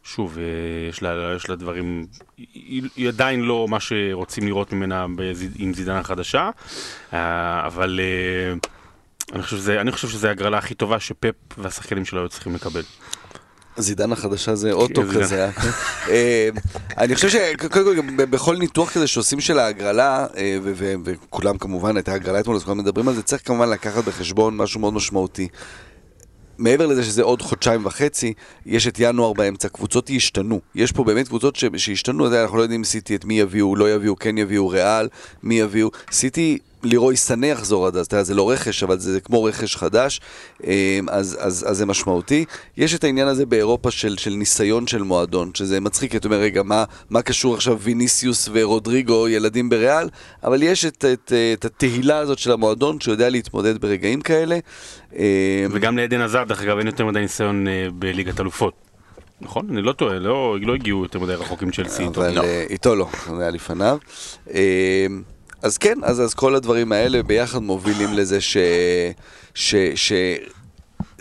שוב, 0.04 0.38
אה, 0.38 0.44
יש 0.90 1.02
לה, 1.02 1.34
יש 1.36 1.50
לה 1.50 1.56
דברים, 1.56 2.06
היא, 2.38 2.84
היא 2.96 3.08
עדיין 3.08 3.42
לא 3.42 3.68
מה 3.70 3.80
שרוצים 3.80 4.46
לראות 4.48 4.74
ממנה 4.74 5.06
בזיד, 5.16 5.52
עם 5.56 5.74
זידן 5.74 5.96
החדשה, 5.96 6.50
אה, 7.14 7.66
אבל 7.66 8.00
אה, 8.04 8.54
אני 9.34 9.44
חושב 9.44 9.58
שזה, 9.58 9.82
אני 9.82 9.92
חושב 9.92 10.08
שזה 10.08 10.28
ההגרלה 10.28 10.58
הכי 10.58 10.74
טובה 10.74 11.00
שפפ 11.00 11.36
והשחקנים 11.58 12.06
שלו 12.06 12.20
היו 12.20 12.30
צריכים 12.30 12.56
לקבל. 12.56 12.82
זידן 13.78 14.12
החדשה 14.12 14.56
זה 14.56 14.72
אוטו 14.72 15.06
זידן. 15.06 15.22
כזה. 15.22 15.50
אני 16.98 17.16
חושב 17.16 17.30
שקודם 17.30 17.86
כל 17.86 17.96
גם 17.96 18.18
בכל 18.18 18.58
ניתוח 18.58 18.94
כזה 18.94 19.08
שעושים 19.08 19.42
של 19.42 19.60
ההגרלה, 19.60 20.28
וכולם 21.04 21.58
כמובן, 21.58 21.98
הייתה 21.98 22.14
הגרלה 22.14 22.40
אתמול, 22.40 22.56
אז 22.56 22.64
כולם 22.64 22.78
מדברים 22.78 23.08
על 23.08 23.14
זה, 23.14 23.24
צריך 23.24 23.48
כמובן 23.48 23.70
לקחת 23.70 24.04
בחשבון 24.04 24.58
משהו 24.58 24.80
מאוד 24.80 24.94
משמעותי. 24.94 25.48
מעבר 26.62 26.86
לזה 26.88 27.04
שזה 27.04 27.24
עוד 27.24 27.42
חודשיים 27.42 27.86
וחצי, 27.86 28.34
יש 28.66 28.88
את 28.88 28.96
ינואר 29.00 29.34
באמצע, 29.34 29.70
קבוצות 29.70 30.10
ישתנו. 30.10 30.62
יש 30.76 30.92
פה 30.92 31.04
באמת 31.04 31.28
קבוצות 31.28 31.56
ש- 31.56 31.66
שישתנו, 31.78 32.28
אנחנו 32.44 32.58
לא 32.58 32.62
יודעים 32.62 32.84
סיטי 32.84 33.16
את 33.16 33.26
מי 33.26 33.40
יביאו, 33.40 33.76
לא 33.76 33.94
יביאו, 33.94 34.16
כן 34.16 34.38
יביאו, 34.38 34.68
ריאל, 34.70 35.08
מי 35.44 35.56
יביאו. 35.60 35.90
סיטי, 36.12 36.58
לירוי 36.84 37.18
סנה 37.18 37.48
יחזור 37.48 37.88
עד 37.88 37.96
אז, 37.96 38.06
אתה 38.06 38.16
יודע, 38.16 38.24
זה 38.24 38.34
לא 38.34 38.52
רכש, 38.52 38.84
אבל 38.84 39.00
זה, 39.00 39.14
זה 39.14 39.22
כמו 39.22 39.44
רכש 39.44 39.76
חדש, 39.76 40.22
אה, 40.68 41.00
אז, 41.08 41.38
אז, 41.40 41.66
אז 41.70 41.78
זה 41.78 41.86
משמעותי. 41.86 42.46
יש 42.78 42.96
את 42.96 43.04
העניין 43.04 43.28
הזה 43.28 43.46
באירופה 43.46 43.92
של, 43.92 44.18
של 44.18 44.32
ניסיון 44.32 44.88
של 44.88 45.02
מועדון, 45.02 45.52
שזה 45.54 45.80
מצחיק, 45.80 46.16
אתה 46.16 46.28
אומר, 46.28 46.38
רגע, 46.38 46.64
מה, 46.64 46.84
מה 47.10 47.22
קשור 47.22 47.56
עכשיו 47.56 47.80
ויניסיוס 47.80 48.50
ורודריגו, 48.52 49.28
ילדים 49.30 49.70
בריאל? 49.70 50.10
אבל 50.44 50.64
יש 50.64 50.86
את, 50.86 51.06
את, 51.14 51.34
את 51.54 51.66
התהילה 51.66 52.18
הזאת 52.18 52.40
של 52.40 52.52
המועדון, 52.52 53.00
שיודע 53.00 53.30
להתמודד 53.30 53.82
ברגעים 53.82 54.22
כאלה. 54.22 54.60
אה, 55.16 55.66
וגם 55.72 55.98
לעדן 55.98 56.22
עזר, 56.22 56.44
דרך 56.44 56.62
אגב, 56.62 56.78
אין 56.78 56.88
יותר 56.88 57.06
מדי 57.06 57.20
ניסיון 57.20 57.68
אה, 57.68 57.88
בליגת 57.94 58.40
אלופות. 58.40 58.74
נכון? 59.42 59.68
אני 59.70 59.82
לא 59.82 59.92
טועה, 59.92 60.20
לא, 60.20 60.58
לא 60.62 60.76
הגיעו 60.76 61.04
יותר 61.04 61.20
מדי 61.20 61.34
רחוק 61.34 61.64
עם 61.64 61.72
צ'לסי 61.72 62.04
איתו. 62.04 62.22
אבל 62.22 62.38
אה, 62.38 62.66
איתו 62.70 62.96
לא, 62.96 63.08
זה 63.38 63.42
היה 63.42 63.52
לפניו. 63.52 63.98
אה, 65.64 65.68
אז 65.68 65.78
כן, 65.78 65.98
אז, 66.04 66.22
אז 66.22 66.34
כל 66.34 66.56
הדברים 66.56 66.92
האלה 66.92 67.24
ביחד 67.24 67.60
מובילים 67.60 68.14
לזה 68.14 68.42
ש... 68.42 68.58
ש... 69.54 69.76
ש... 69.96 70.14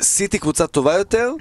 סיטי 0.00 0.38
קבוצה 0.38 0.66
טובה 0.66 0.94
יותר, 0.94 1.32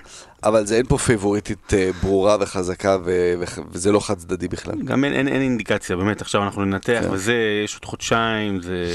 אבל 0.44 0.66
זה 0.66 0.76
אין 0.76 0.86
פה 0.86 0.98
פייבוריטית 0.98 1.74
אה, 1.74 1.90
ברורה 2.04 2.38
וחזקה, 2.40 2.98
ו... 3.06 3.34
ו... 3.40 3.44
וזה 3.72 3.92
לא 3.92 4.00
חד 4.00 4.18
צדדי 4.18 4.48
בכלל. 4.48 4.82
גם 4.86 5.04
אין, 5.04 5.14
אין, 5.14 5.28
אין 5.28 5.42
אינדיקציה, 5.42 5.96
באמת, 5.96 6.22
עכשיו 6.22 6.44
אנחנו 6.44 6.66
ננתח 6.66 7.00
כן. 7.02 7.12
וזה, 7.12 7.34
יש 7.66 7.76
עוד 7.76 7.86
חודשיים, 7.86 8.62
זה 8.62 8.86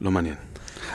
לא 0.00 0.10
מעניין. 0.10 0.34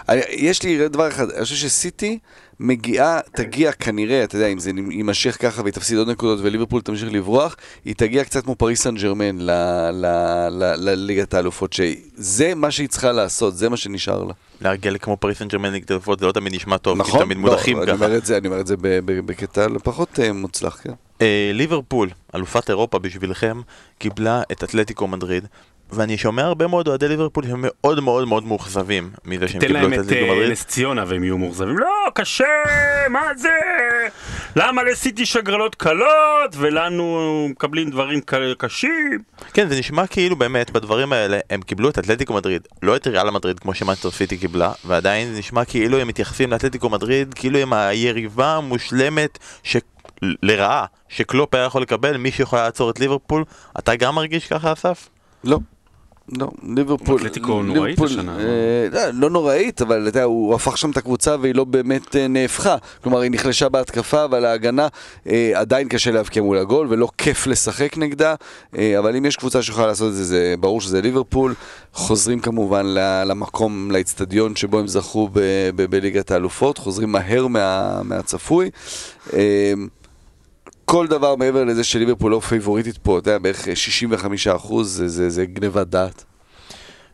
אני, 0.10 0.22
יש 0.30 0.64
לי 0.64 0.90
דבר 0.90 1.08
אחד, 1.08 1.30
אני 1.30 1.44
חושב 1.44 1.56
שסיטי 1.56 2.20
מגיעה, 2.64 3.20
תגיע 3.36 3.72
כנראה, 3.72 4.24
אתה 4.24 4.36
יודע, 4.36 4.48
אם 4.48 4.60
זה 4.60 4.72
יימשך 4.92 5.38
ככה 5.42 5.62
והיא 5.62 5.74
תפסיד 5.74 5.98
עוד 5.98 6.10
נקודות 6.10 6.40
וליברפול 6.44 6.82
תמשיך 6.82 7.10
לברוח, 7.12 7.56
היא 7.86 7.96
תגיע 7.96 8.24
קצת 8.24 8.44
כמו 8.44 8.56
פריס 8.56 8.82
סן 8.82 8.96
ג'רמן 8.96 9.38
ל- 9.40 9.52
ל- 9.92 10.48
ל- 10.50 10.76
לליגת 10.90 11.34
האלופות, 11.34 11.74
שזה 11.74 12.56
מה 12.56 12.72
שהיא 12.72 12.90
צריכה 12.90 13.12
לעשות, 13.12 13.58
זה 13.58 13.70
מה 13.70 13.78
שנשאר 13.78 14.24
לה. 14.24 14.34
להגיע 14.62 14.98
כמו 14.98 15.18
פריס 15.18 15.40
סן 15.40 15.48
ג'רמן 15.48 15.74
נגד 15.74 15.92
אלופות 15.92 16.20
זה 16.20 16.26
לא 16.26 16.32
תמיד 16.32 16.56
נשמע 16.56 16.78
טוב, 16.78 17.04
כי 17.04 17.10
נכון? 17.10 17.24
תמיד 17.24 17.38
מודחים 17.38 17.78
לא, 17.80 17.86
ככה. 17.86 18.20
זה, 18.20 18.38
אני 18.38 18.48
אומר 18.48 18.60
את 18.60 18.68
זה 18.68 18.78
ב- 18.78 19.00
ב- 19.06 19.20
בקטע 19.26 19.68
פחות 19.84 20.20
אה, 20.20 20.34
מוצלח, 20.34 20.80
כן. 20.84 20.94
אה, 21.22 21.52
ליברפול, 21.54 22.10
אלופת 22.36 22.70
אירופה 22.70 23.00
בשבילכם, 23.00 23.62
קיבלה 23.98 24.42
את 24.52 24.64
אתלטיקו 24.64 25.08
מדריד, 25.08 25.48
ואני 25.94 26.18
שומע 26.18 26.44
הרבה 26.44 26.68
מאוד 26.68 26.88
אוהדי 26.88 27.08
ליברפול 27.08 27.44
שהם 27.48 27.60
מאוד 27.62 28.00
מאוד 28.00 28.28
מאוד 28.28 28.44
מאוכזבים 28.44 29.10
מזה 29.26 29.48
שהם 29.48 29.62
תן 29.62 29.68
קיבלו 29.68 29.82
להם 29.82 29.94
את 29.94 30.00
את 30.00 30.06
אתלטיקו 30.06 30.26
אה, 30.26 30.36
מדריד. 30.36 30.52
נס 30.52 30.66
ציונה 30.66 31.04
והם 31.08 31.24
יהיו 31.24 31.38
מאוכזבים. 31.38 31.78
לא, 31.78 31.88
קשה, 32.14 32.46
מה 33.10 33.22
זה? 33.36 33.50
למה 34.56 34.84
לסיטי 34.84 35.22
יש 35.22 35.36
הגרלות 35.36 35.76
קלות 35.76 36.56
ולנו 36.58 37.48
מקבלים 37.50 37.90
דברים 37.90 38.20
קשים? 38.58 39.20
כן, 39.54 39.70
זה 39.70 39.80
נשמע 39.80 40.08
כאילו 40.08 40.36
באמת 40.36 40.72
בדברים 40.72 41.14
האלה 41.14 41.40
הם 41.50 41.62
קיבלו 41.62 41.90
את 41.90 42.00
אתלטיקו 42.00 42.34
מדריד, 42.34 42.68
לא 42.84 42.96
את 42.96 43.08
ריאל 43.08 43.30
מדריד 43.30 43.60
כמו 43.60 43.74
שמאנסטר 43.74 44.12
סיטי 44.12 44.38
קיבלה, 44.38 44.72
ועדיין 44.86 45.34
זה 45.34 45.40
נשמע 45.40 45.66
כאילו 45.66 46.00
הם 46.00 46.08
מתייחסים 46.08 46.52
לאתלטיקו 46.52 46.90
מדריד 46.90 47.34
כאילו 47.34 47.60
הם 47.60 47.74
היריבה 47.74 48.56
המושלמת 48.56 49.40
ש... 49.64 49.78
לרעה 50.44 50.86
שקלופ 51.10 51.56
היה 51.56 51.64
יכול 51.64 51.82
לקבל, 51.82 52.18
מי 52.18 52.32
שיכול 52.32 52.60
לעצור 52.60 52.90
את 52.90 53.00
ליברפול. 53.00 53.44
אתה 53.80 53.96
גם 53.96 54.16
מרגיש 54.16 54.48
ככה 54.48 54.74
אסף? 54.74 55.10
לא. 55.44 55.60
לא, 56.32 56.52
ליברפול... 56.76 57.18
אתלטיקו 57.20 57.64
נוראית 57.64 58.02
השנה. 58.02 58.40
אה, 58.40 58.88
לא, 58.92 59.02
לא 59.14 59.30
נוראית, 59.30 59.82
אבל 59.82 60.02
אתה 60.02 60.10
יודע, 60.10 60.24
הוא 60.24 60.56
הפך 60.56 60.78
שם 60.78 60.92
את 60.92 60.98
הקבוצה 60.98 61.36
והיא 61.42 61.56
לא 61.56 61.64
באמת 61.64 62.16
אה, 62.16 62.28
נהפכה. 62.28 62.76
כלומר, 63.04 63.20
היא 63.20 63.32
נחלשה 63.32 63.70
בהתקפה, 63.70 64.24
אבל 64.26 64.46
ההגנה 64.46 64.88
אה, 65.28 65.52
עדיין 65.56 65.88
קשה 65.88 66.12
להבקיע 66.12 66.44
מול 66.44 66.58
הגול, 66.58 66.88
ולא 66.90 67.08
כיף 67.18 67.48
לשחק 67.48 67.98
נגדה. 67.98 68.36
אה, 68.78 69.00
אבל 69.00 69.16
אם 69.16 69.26
יש 69.26 69.36
קבוצה 69.36 69.62
שיכולה 69.62 69.88
לעשות 69.88 70.10
את 70.10 70.14
זה, 70.16 70.24
זה 70.24 70.56
ברור 70.60 70.82
שזה 70.82 71.02
ליברפול. 71.02 71.54
חוזרים 71.94 72.40
כמובן 72.40 72.86
ל- 72.86 73.24
למקום, 73.26 73.92
לאיצטדיון 73.92 74.56
שבו 74.56 74.80
הם 74.80 74.88
זכו 74.88 75.30
בליגת 75.90 76.32
האלופות, 76.32 76.78
חוזרים 76.78 77.12
מהר 77.12 77.48
מה, 77.48 78.02
מהצפוי. 78.04 78.70
כל 80.86 81.08
דבר 81.08 81.36
מעבר 81.36 81.64
לזה 81.64 81.84
שליברפול 81.84 82.32
לא 82.32 82.40
פייבוריטית 82.40 82.98
פה, 82.98 83.20
אתה 83.20 83.30
יודע, 83.30 83.40
בערך 83.40 83.68
65 83.76 84.48
אחוז, 84.48 84.90
זה, 84.90 85.08
זה, 85.08 85.30
זה 85.30 85.46
גניבת 85.46 85.88
דעת. 85.88 86.24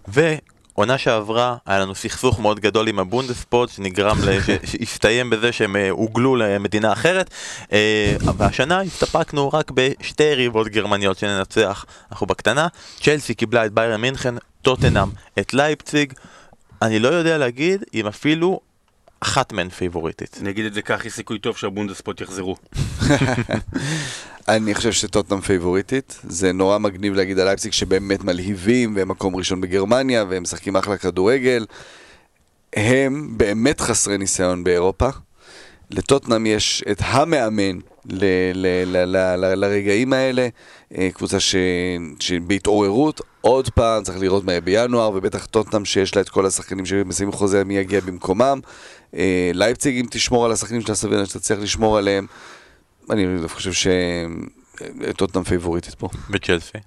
ועונה 0.07 0.97
שעברה, 0.97 1.57
היה 1.65 1.79
לנו 1.79 1.95
סכסוך 1.95 2.39
מאוד 2.39 2.59
גדול 2.59 2.87
עם 2.87 2.99
הבונדספורט, 2.99 3.69
שנגרם, 3.69 4.17
שהסתיים 4.69 5.29
בזה 5.29 5.51
שהם 5.51 5.75
אה, 5.75 5.89
הוגלו 5.89 6.35
למדינה 6.35 6.93
אחרת, 6.93 7.29
אה, 7.73 8.15
והשנה 8.37 8.81
הסתפקנו 8.81 9.49
רק 9.49 9.71
בשתי 9.71 10.23
יריבות 10.23 10.67
גרמניות 10.67 11.17
שננצח, 11.17 11.85
אנחנו 12.11 12.27
בקטנה, 12.27 12.67
צ'לסי 13.01 13.33
קיבלה 13.33 13.65
את 13.65 13.73
ביירן 13.73 14.01
מינכן, 14.01 14.35
טוטנאם 14.61 15.09
את 15.39 15.53
לייפציג, 15.53 16.13
אני 16.81 16.99
לא 16.99 17.07
יודע 17.07 17.37
להגיד 17.37 17.83
אם 17.93 18.07
אפילו 18.07 18.59
אחת 19.19 19.53
מהן 19.53 19.69
favorite 19.69 20.19
ית. 20.19 20.37
אני 20.41 20.49
אגיד 20.49 20.65
את 20.65 20.73
זה 20.73 20.81
כך, 20.81 21.05
יש 21.05 21.13
סיכוי 21.13 21.39
טוב 21.39 21.57
שהבונדספוט 21.57 22.21
יחזרו. 22.21 22.55
אני 24.47 24.75
חושב 24.75 24.91
שטוטנאם 24.91 25.41
favorite 25.41 25.98
ית, 25.98 26.19
זה 26.23 26.51
נורא 26.51 26.77
מגניב 26.77 27.13
להגיד 27.13 27.39
על 27.39 27.47
לייפציג 27.47 27.73
שבאמת 27.73 28.23
מלהיבים, 28.23 28.95
והם 28.95 29.07
מקום 29.07 29.35
ראשון 29.35 29.61
בגרמניה, 29.61 30.25
והם 30.29 30.43
משחקים 30.43 30.75
אחלה 30.75 30.97
כדורגל. 30.97 31.65
הם 32.73 33.37
באמת 33.37 33.81
חסרי 33.81 34.17
ניסיון 34.17 34.63
באירופה. 34.63 35.09
לטוטנאם 35.91 36.45
יש 36.45 36.83
את 36.91 36.97
המאמן 37.01 37.79
ל- 38.05 38.25
ל- 38.53 38.83
ל- 38.85 39.05
ל- 39.15 39.35
ל- 39.45 39.55
לרגעים 39.65 40.13
האלה, 40.13 40.47
אה, 40.97 41.09
קבוצה 41.13 41.39
ש- 41.39 41.55
שבהתעוררות, 42.19 43.21
עוד 43.41 43.69
פעם, 43.69 44.03
צריך 44.03 44.19
לראות 44.19 44.43
מה 44.43 44.51
יהיה 44.51 44.61
בינואר, 44.61 45.11
ובטח 45.15 45.45
טוטנאם 45.45 45.85
שיש 45.85 46.15
לה 46.15 46.21
את 46.21 46.29
כל 46.29 46.45
השחקנים 46.45 46.85
שמסיימים 46.85 47.31
חוזה, 47.33 47.63
מי 47.63 47.77
יגיע 47.77 47.99
במקומם. 47.99 48.59
אה, 49.15 49.51
לייפציג, 49.53 49.99
אם 49.99 50.05
תשמור 50.09 50.45
על 50.45 50.51
השחקנים 50.51 50.81
שלה, 50.81 50.95
סביר 50.95 51.25
שתצליח 51.25 51.59
לשמור 51.59 51.97
עליהם. 51.97 52.25
אני 53.09 53.47
חושב 53.47 53.89
שטוטנאם 55.11 55.43
favorite 55.43 55.85
ית 55.85 55.95
פה. 55.95 56.09
וצ'לסי. 56.29 56.77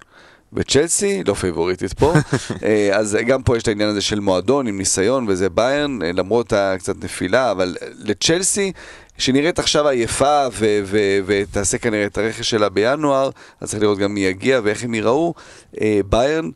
וצ'לסי 0.53 1.23
לא 1.27 1.33
favorite 1.33 1.81
ית 1.81 1.93
פה, 1.93 2.13
אה, 2.63 2.97
אז 2.97 3.17
גם 3.27 3.43
פה 3.43 3.57
יש 3.57 3.63
את 3.63 3.67
העניין 3.67 3.89
הזה 3.89 4.01
של 4.01 4.19
מועדון 4.19 4.67
עם 4.67 4.77
ניסיון 4.77 5.25
וזה 5.27 5.49
ביירן, 5.49 6.01
אה, 6.01 6.11
למרות 6.11 6.53
הקצת 6.53 7.03
נפילה, 7.03 7.51
אבל 7.51 7.75
לצ'לסי, 7.97 8.71
שנראית 9.17 9.59
עכשיו 9.59 9.87
עייפה 9.87 10.47
ו- 10.51 10.81
ו- 10.85 11.19
ותעשה 11.25 11.77
כנראה 11.77 12.05
את 12.05 12.17
הרכש 12.17 12.49
שלה 12.49 12.69
בינואר, 12.69 13.29
אז 13.61 13.69
צריך 13.69 13.83
לראות 13.83 13.97
גם 13.97 14.13
מי 14.13 14.19
יגיע 14.19 14.61
ואיך 14.63 14.83
הם 14.83 14.93
ייראו. 14.93 15.33
אה, 15.81 15.99
ביירן, 16.09 16.49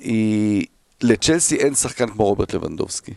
היא... 0.00 0.66
לצ'לסי 1.02 1.56
אין 1.56 1.74
שחקן 1.74 2.08
כמו 2.08 2.24
רוברט 2.24 2.54
לבנדובסקי, 2.54 3.12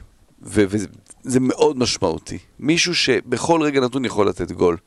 וזה 1.28 1.40
מאוד 1.40 1.78
משמעותי. 1.78 2.38
מישהו 2.60 2.96
שבכל 2.96 3.62
רגע 3.62 3.82
נתון 3.82 4.06
יכול 4.06 4.30
לתת 4.30 4.52
גול. 4.52 4.78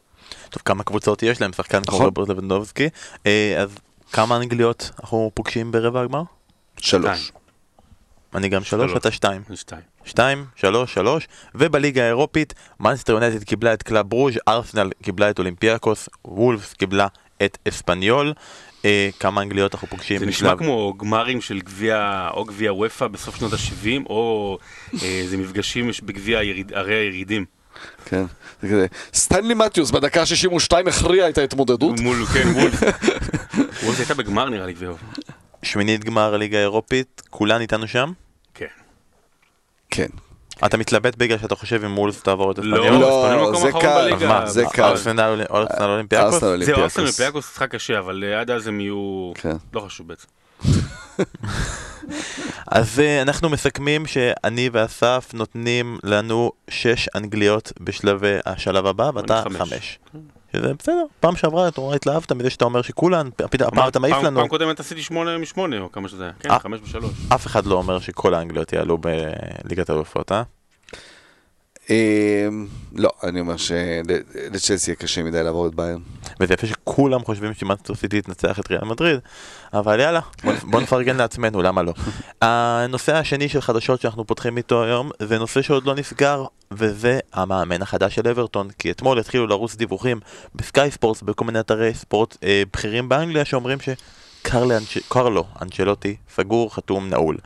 טוב, 0.51 0.63
כמה 0.65 0.83
קבוצות 0.83 1.23
יש 1.23 1.41
להם 1.41 1.53
שחקן 1.53 1.83
כמו 1.85 1.95
נכון. 1.97 2.07
רוברט 2.07 2.29
לבנדובסקי, 2.29 2.89
אה, 3.27 3.55
אז 3.59 3.71
כמה 4.13 4.37
אנגליות 4.37 4.91
אנחנו 5.01 5.31
פוגשים 5.35 5.73
ברבע 5.73 6.01
הגמר? 6.01 6.23
שלוש. 6.77 7.33
אני 8.35 8.49
גם 8.49 8.65
שלוש. 8.65 8.93
אתה 8.97 9.11
שתיים. 9.11 9.43
זה 9.49 9.57
שתיים. 9.57 9.83
שתיים, 10.05 10.45
שלוש, 10.57 10.95
שלוש, 10.95 11.29
ובליגה 11.55 12.03
האירופית, 12.03 12.55
מנצ'סטר 12.81 13.13
יונייטד 13.13 13.45
קיבלה 13.45 13.75
את 13.75 13.83
קלאב 13.83 14.13
ברוז', 14.13 14.35
ארסנל 14.49 14.91
קיבלה 15.03 15.31
את 15.31 15.39
אולימפיאקוס, 15.39 16.09
וולפס 16.25 16.73
קיבלה 16.73 17.07
את 17.45 17.59
אספניול. 17.69 18.33
אה, 18.85 19.11
כמה 19.21 19.43
אנגליות 19.43 19.75
אנחנו 19.75 19.89
פוגשים 19.89 20.19
זה 20.19 20.27
נשמע 20.27 20.49
בשלב- 20.55 20.59
כמו 20.59 20.95
גמרים 20.97 21.41
של 21.41 21.61
גביע, 21.61 22.29
או 22.35 22.45
גביע 22.45 22.73
אופ"א 22.73 23.07
בסוף 23.07 23.37
שנות 23.37 23.53
ה-70, 23.53 24.07
או 24.07 24.59
אה, 25.03 25.23
זה 25.29 25.37
מפגשים 25.37 25.91
בגביע 26.03 26.39
היריד- 26.39 26.73
ערי 26.75 26.95
הירידים. 26.95 27.45
כן, 28.05 28.25
זה 28.63 28.69
כזה. 28.69 28.87
סטנלי 29.15 29.55
מתיוס 29.55 29.91
בדקה 29.91 30.21
ה-62 30.21 30.89
הכריע 30.89 31.29
את 31.29 31.39
ההתמודדות. 31.39 32.01
מול, 32.01 32.27
כן, 32.27 32.49
וולבס. 32.55 32.83
וולבס 33.85 33.99
הייתה 33.99 34.15
בגמר 34.15 34.49
נראה 34.51 34.67
לי 34.67 34.73
גביע. 34.73 34.91
שמינית 35.63 36.05
גמר 36.05 36.35
הליגה 36.35 36.59
האירופית, 36.59 37.23
כולן 37.31 37.61
איתנו 37.61 37.89
שם? 37.89 38.13
כן. 38.55 38.67
כן. 39.91 40.07
אתה 40.67 40.77
מתלבט 40.77 41.17
בגלל 41.17 41.39
שאתה 41.39 41.55
חושב 41.55 41.85
אם 41.85 41.99
וולף 41.99 42.23
תעבור 42.23 42.53
את 42.53 42.59
לא, 42.59 42.77
אספניול? 42.77 43.01
לא, 43.01 43.53
זה 43.61 43.71
קל, 43.81 44.11
זה 44.47 44.65
קל. 44.73 44.83
אה, 44.83 44.89
ארסנל 44.89 45.47
אולימפיאקוס? 45.81 46.41
זה 46.41 46.75
ארסנל 46.75 47.03
אולימפיאקוס 47.03 47.51
משחק 47.51 47.71
קשה, 47.71 47.99
אבל 47.99 48.25
אה, 48.27 48.41
עד 48.41 48.51
אז 48.51 48.67
הם 48.67 48.81
יהיו... 48.81 49.33
כן. 49.35 49.57
לא 49.75 49.81
חשוב 49.81 50.09
בעצם. 50.09 50.27
אז 52.67 53.01
אה, 53.01 53.23
אנחנו 53.23 53.49
מסכמים 53.49 54.07
שאני 54.07 54.71
ואסף 54.73 55.31
נותנים 55.35 55.99
לנו 56.05 56.53
שש 56.71 57.09
אנגליות 57.17 57.73
בשלב 57.81 58.23
השלב 58.47 58.87
הבא, 58.87 59.11
ואתה 59.15 59.43
חמש. 59.59 59.99
שזה 60.53 60.75
בסדר, 60.79 61.05
פעם 61.21 61.37
שעברה 61.37 61.69
אתה 61.69 61.81
נורא 61.81 61.97
התלהבת 61.97 62.33
מזה 62.33 62.51
שאתה 62.51 62.65
אומר 62.65 62.83
שכולן, 62.83 63.29
פתאום 63.37 63.69
הפעם 63.73 63.89
אתה 63.89 63.99
מעיף 63.99 64.17
לנו, 64.17 64.41
פעם 64.41 64.49
קודמת 64.49 64.81
עשיתי 64.81 65.03
שמונה 65.03 65.39
משמונה, 65.39 65.79
או 65.79 65.93
כמה 65.93 66.09
שזה 66.09 66.23
היה. 66.23 66.33
כן, 66.41 66.51
אה. 66.51 66.59
חמש 66.59 66.81
ושלוש. 66.83 67.13
אף 67.35 67.47
אחד 67.47 67.67
לא 67.67 67.75
אומר 67.75 67.99
שכל 67.99 68.35
האנגליות 68.35 68.73
יעלו 68.73 68.99
בליגת 68.99 69.91
האלופות, 69.91 70.33
אה? 70.33 70.43
אמ, 71.91 72.67
לא, 72.97 73.11
אני 73.25 73.41
אומר 73.41 73.57
שלצ'לסי 73.57 74.91
יהיה 74.91 74.97
קשה 74.97 75.23
מדי 75.23 75.43
לעבור 75.43 75.67
את 75.67 75.75
ביירן. 75.75 76.01
וזה 76.41 76.55
יפה 76.55 76.67
שכולם 76.67 77.25
חושבים 77.25 77.55
שמאנסטר 77.55 77.95
סיטי 77.95 78.23
תנצח 78.23 78.61
את 78.61 78.71
ריאל 78.71 78.85
מדריד, 78.85 79.21
אבל 79.73 80.01
יאללה, 80.01 80.21
בוא 80.63 80.81
נפרגן 80.81 81.17
לעצמנו, 81.17 81.63
למה 81.63 81.83
לא? 81.83 81.93
הנושא 82.43 83.17
השני 83.17 83.49
של 83.49 83.61
חדשות 83.61 84.01
שאנחנו 84.01 84.25
פותחים 84.27 84.57
איתו 84.57 84.85
היום, 84.85 85.11
זה 85.23 85.39
נושא 85.39 85.63
שעוד 85.63 85.87
לא 85.87 85.95
נסגר, 85.95 86.45
וזה 86.73 87.19
המאמן 87.33 87.83
החדש 87.83 88.15
של 88.15 88.29
אברטון, 88.29 88.71
כי 88.79 88.91
אתמול 88.91 89.19
התחילו 89.19 89.47
לרוץ 89.47 89.75
דיווחים 89.75 90.21
בסקאי 90.55 90.91
ספורטס, 90.91 91.23
בכל 91.23 91.45
מיני 91.45 91.61
אתרי 91.61 91.95
ספורט 91.95 92.37
אה, 92.43 92.63
בכירים 92.73 93.09
באנגליה, 93.09 93.45
שאומרים 93.45 93.79
שקרלו 93.81 95.45
אנצ'לוטי 95.63 96.17
סגור, 96.35 96.75
חתום, 96.75 97.09
נעול. 97.09 97.37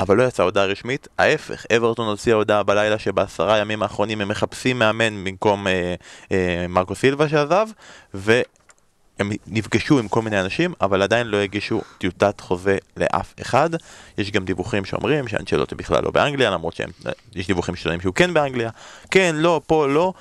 אבל 0.00 0.16
לא 0.16 0.22
יצאה 0.22 0.44
הודעה 0.44 0.64
רשמית, 0.64 1.08
ההפך, 1.18 1.66
אברטון 1.76 2.08
הוציאה 2.08 2.36
הודעה 2.36 2.62
בלילה 2.62 2.98
שבעשרה 2.98 3.58
ימים 3.58 3.82
האחרונים 3.82 4.20
הם 4.20 4.28
מחפשים 4.28 4.78
מאמן 4.78 5.24
במקום 5.24 5.66
אה, 5.66 5.94
אה, 6.32 6.66
מרקו 6.68 6.94
סילבה 6.94 7.28
שעזב, 7.28 7.68
והם 9.18 9.30
נפגשו 9.46 9.98
עם 9.98 10.08
כל 10.08 10.22
מיני 10.22 10.40
אנשים, 10.40 10.74
אבל 10.80 11.02
עדיין 11.02 11.26
לא 11.26 11.36
הגישו 11.36 11.82
טיוטת 11.98 12.40
חוזה 12.40 12.78
לאף 12.96 13.34
אחד. 13.40 13.70
יש 14.18 14.30
גם 14.30 14.44
דיווחים 14.44 14.84
שאומרים 14.84 15.28
שאנצ'לוטי 15.28 15.74
בכלל 15.74 16.04
לא 16.04 16.10
באנגליה, 16.10 16.50
למרות 16.50 16.74
שיש 16.74 17.46
דיווחים 17.46 17.76
שטוענים 17.76 18.00
שהוא 18.00 18.14
כן 18.14 18.34
באנגליה. 18.34 18.70
כן, 19.10 19.36
לא, 19.38 19.60
פה, 19.66 19.88
לא. 19.88 20.12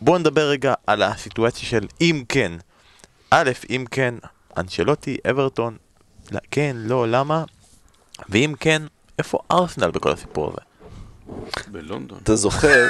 בואו 0.00 0.18
נדבר 0.18 0.48
רגע 0.48 0.74
על 0.86 1.02
הסיטואציה 1.02 1.68
של 1.68 1.86
אם 2.00 2.24
כן. 2.28 2.52
א', 3.30 3.50
אם 3.70 3.84
כן, 3.90 4.14
אנצ'לוטי, 4.56 5.16
אברטון, 5.30 5.76
לא, 6.32 6.38
כן, 6.50 6.76
לא, 6.78 7.08
למה? 7.08 7.44
ואם 8.28 8.54
כן, 8.60 8.82
איפה 9.18 9.38
ארסנל 9.50 9.90
בכל 9.90 10.12
הסיפור 10.12 10.48
הזה? 10.50 10.60
בלונדון. 11.68 12.18
אתה 12.22 12.36
זוכר 12.36 12.86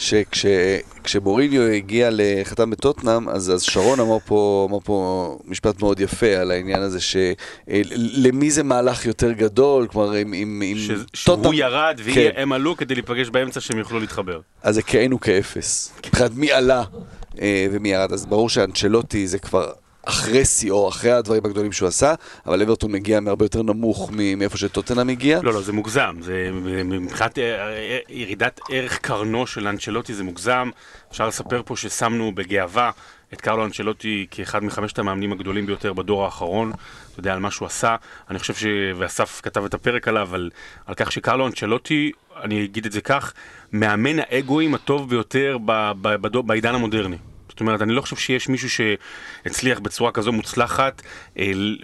שכשבוריניו 0.00 1.62
הגיע 1.62 2.08
לחתם 2.12 2.70
בטוטנאם, 2.70 3.28
אז, 3.28 3.50
אז 3.54 3.62
שרון 3.62 4.00
אמר 4.00 4.18
פה, 4.18 4.66
אמר 4.70 4.78
פה 4.84 5.38
משפט 5.44 5.82
מאוד 5.82 6.00
יפה 6.00 6.26
על 6.26 6.50
העניין 6.50 6.82
הזה, 6.82 6.98
שלמי 7.00 8.50
זה 8.50 8.62
מהלך 8.62 9.06
יותר 9.06 9.32
גדול, 9.32 9.86
כלומר 9.86 10.22
אם, 10.22 10.34
אם, 10.34 10.62
אם 10.64 10.76
ש- 10.78 11.20
שהוא 11.24 11.54
ירד 11.54 12.00
כן. 12.14 12.30
והם 12.36 12.52
עלו 12.52 12.76
כדי 12.76 12.94
להיפגש 12.94 13.28
באמצע 13.28 13.60
שהם 13.60 13.78
יוכלו 13.78 14.00
להתחבר. 14.00 14.40
אז 14.62 14.74
זה 14.74 14.82
כאין 14.82 15.12
וכאפס. 15.12 15.92
מבחינת 16.06 16.30
מי 16.34 16.52
עלה 16.52 16.84
אה, 17.40 17.66
ומי 17.72 17.88
ירד, 17.88 18.12
אז 18.12 18.26
ברור 18.26 18.48
שאנצ'לוטי 18.48 19.26
זה 19.26 19.38
כבר 19.38 19.72
אחרי 20.04 20.44
שיאו, 20.44 20.88
אחרי 20.88 21.12
הדברים 21.12 21.44
הגדולים 21.44 21.72
שהוא 21.72 21.88
עשה, 21.88 22.14
אבל 22.46 22.62
אברטון 22.62 22.92
מגיע 22.92 23.20
מהרבה 23.20 23.44
יותר 23.44 23.62
נמוך 23.62 24.10
מאיפה 24.36 24.58
שטוטנאם 24.58 25.08
הגיע. 25.08 25.40
לא, 25.42 25.52
לא, 25.52 25.62
זה 25.62 25.72
מוגזם. 25.72 26.16
זה 26.20 26.50
מבחינת 26.84 27.38
אה, 27.38 27.68
אה, 27.68 27.98
ירידת 28.08 28.60
ערך 28.70 28.98
קרנו 28.98 29.46
של 29.46 29.68
אנצ'לוטי 29.68 30.14
זה 30.14 30.24
מוגזם. 30.24 30.70
אפשר 31.10 31.28
לספר 31.28 31.62
פה 31.64 31.76
ששמנו 31.76 32.32
בגאווה 32.34 32.90
את 33.32 33.40
קרלו 33.40 33.64
אנצ'לוטי 33.64 34.26
כאחד 34.30 34.64
מחמשת 34.64 34.98
המאמנים 34.98 35.32
הגדולים 35.32 35.66
ביותר 35.66 35.92
בדור 35.92 36.24
האחרון. 36.24 36.72
אתה 37.12 37.20
יודע, 37.20 37.32
על 37.32 37.38
מה 37.38 37.50
שהוא 37.50 37.66
עשה. 37.66 37.96
אני 38.30 38.38
חושב 38.38 38.54
ש... 38.54 38.64
ואסף 38.96 39.40
כתב 39.42 39.64
את 39.64 39.74
הפרק 39.74 40.08
עליו, 40.08 40.34
על, 40.34 40.50
על 40.86 40.94
כך 40.94 41.12
שקרלו 41.12 41.46
אנצ'לוטי, 41.46 42.12
אני 42.42 42.64
אגיד 42.64 42.86
את 42.86 42.92
זה 42.92 43.00
כך, 43.00 43.32
מאמן 43.72 44.18
האגואים 44.18 44.74
הטוב 44.74 45.10
ביותר 45.10 45.56
ב, 45.64 45.92
ב, 46.02 46.38
בעידן 46.46 46.74
המודרני. 46.74 47.16
זאת 47.60 47.66
אומרת, 47.66 47.82
אני 47.82 47.92
לא 47.92 48.00
חושב 48.00 48.16
שיש 48.16 48.48
מישהו 48.48 48.68
שהצליח 48.70 49.78
בצורה 49.78 50.12
כזו 50.12 50.32
מוצלחת 50.32 51.02
אה, 51.38 51.50
ל- 51.54 51.76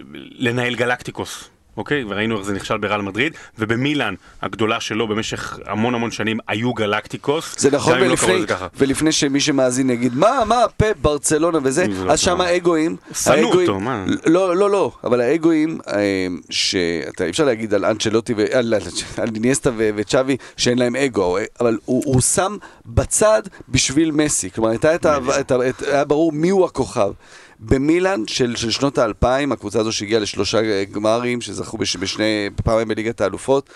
לנהל 0.47 0.75
גלקטיקוס. 0.75 1.49
אוקיי? 1.77 2.03
וראינו 2.07 2.37
איך 2.37 2.45
זה 2.45 2.53
נכשל 2.53 2.77
בריאל 2.77 3.01
מדריד, 3.01 3.33
ובמילאן, 3.59 4.13
הגדולה 4.41 4.79
שלו 4.79 5.07
במשך 5.07 5.59
המון 5.65 5.95
המון 5.95 6.11
שנים, 6.11 6.37
היו 6.47 6.73
גלקטיקוס. 6.73 7.55
זה 7.59 7.71
נכון, 7.71 7.97
לא 7.99 8.05
ולפני, 8.05 8.47
ככה. 8.47 8.67
ולפני 8.77 9.11
שמי 9.11 9.39
שמאזין 9.39 9.89
יגיד, 9.89 10.15
מה, 10.15 10.39
מה, 10.45 10.55
פפ, 10.77 10.93
ברצלונה 11.01 11.59
וזה, 11.63 11.85
זה 11.95 12.05
לא 12.05 12.11
אז 12.11 12.19
שם 12.19 12.31
טוב. 12.31 12.41
האגואים, 12.41 12.95
שנאו 13.13 13.61
אותו, 13.61 13.79
מה? 13.79 14.05
לא, 14.25 14.55
לא, 14.55 14.69
לא, 14.69 14.91
אבל 15.03 15.21
האגואים, 15.21 15.77
אה, 15.87 16.27
שאתה 16.49 17.23
אי 17.25 17.29
אפשר 17.29 17.45
להגיד 17.45 17.73
על 17.73 17.85
אנצ'לוטי, 17.85 18.33
על 18.53 18.73
על 19.17 19.29
איניאסטה 19.35 19.69
ו- 19.77 19.89
וצ'אבי, 19.95 20.37
שאין 20.57 20.77
להם 20.77 20.95
אגו, 20.95 21.37
אבל 21.59 21.77
הוא 21.85 22.03
הוא 22.05 22.21
שם 22.21 22.55
בצד 22.85 23.41
בשביל 23.69 24.11
מסי, 24.11 24.51
כלומר, 24.51 24.69
הייתה 24.69 24.95
את 24.95 25.05
ה- 25.51 25.57
היה 25.91 26.05
ברור 26.05 26.31
מיהו 26.31 26.65
הכוכב. 26.65 27.11
במילאן 27.59 28.23
של, 28.27 28.55
של 28.55 28.71
שנות 28.71 28.97
האלפיים, 28.97 29.51
הקבוצה 29.51 29.79
הזו 29.79 29.91
שהגיעה 29.91 30.21
לשלושה 30.21 30.83
גמרים, 30.83 31.41
שזכו 31.41 31.77
בש, 31.77 31.95
בשני, 31.95 32.49
פעמיים 32.63 32.87
בליגת 32.87 33.21
האלופות, 33.21 33.69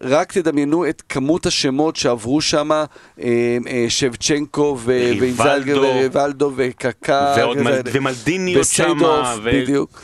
רק 0.00 0.32
תדמיינו 0.32 0.88
את 0.88 1.02
כמות 1.08 1.46
השמות 1.46 1.96
שעברו 1.96 2.40
שם, 2.40 2.70
אה, 2.72 2.84
אה, 3.68 3.84
שבצ'נקו 3.88 4.78
ו- 4.80 4.90
ריבלדו. 4.90 5.20
ואינזאגה 5.20 5.80
וריבלדו 5.80 6.52
וקקה. 6.56 7.34
ומלדיניות 7.92 8.66
שמה, 8.66 8.92
וסיידורף, 8.92 9.38
ו- 9.42 9.50
בדיוק. 9.52 10.02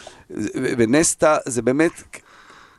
ונסטה, 0.55 1.37
זה 1.47 1.63
באמת, 1.63 2.21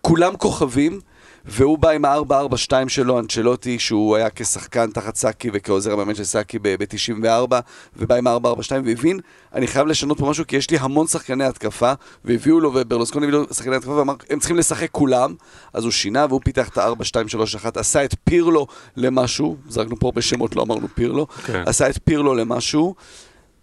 כולם 0.02 0.36
כוכבים. 0.38 1.00
והוא 1.48 1.78
בא 1.78 1.90
עם 1.90 2.06
ה-4-4-2 2.06 2.72
שלו, 2.88 3.20
אנצ'לוטי, 3.20 3.80
שהוא 3.80 4.16
היה 4.16 4.28
כשחקן 4.36 4.92
תחת 4.92 5.16
סאקי 5.16 5.50
וכעוזר 5.54 5.94
המאמן 5.94 6.16
של 6.16 6.24
סאקי 6.24 6.60
ב-94, 6.62 7.54
ובא 7.98 8.16
עם 8.16 8.28
ה-4-4-2 8.28 8.72
והבין, 8.86 9.20
אני 9.54 9.68
חייב 9.68 9.88
לשנות 9.88 10.20
פה 10.20 10.30
משהו, 10.30 10.48
כי 10.48 10.56
יש 10.56 10.72
לי 10.72 10.78
המון 10.78 11.08
שחקני 11.08 11.44
התקפה, 11.44 11.94
והביאו 12.26 12.60
לו, 12.60 12.72
וברלוסקוני 12.74 13.26
הביא 13.26 13.38
לו 13.38 13.54
שחקני 13.54 13.76
התקפה, 13.76 13.92
ואמר, 13.92 14.14
הם 14.30 14.40
צריכים 14.40 14.58
לשחק 14.58 14.90
כולם, 14.92 15.36
אז 15.74 15.84
הוא 15.84 15.92
שינה, 15.92 16.26
והוא 16.30 16.42
פיתח 16.44 16.70
את 16.70 16.78
ה-4-2-3-1, 16.78 17.80
עשה 17.80 18.04
את 18.06 18.16
פירלו 18.24 18.68
למשהו, 18.98 19.58
זרקנו 19.70 20.00
פה 20.00 20.12
בשמות, 20.16 20.56
לא 20.56 20.62
אמרנו 20.62 20.88
פירלו, 20.96 21.28
כן. 21.46 21.64
עשה 21.66 21.90
את 21.90 22.00
פירלו 22.04 22.36
למשהו, 22.36 22.96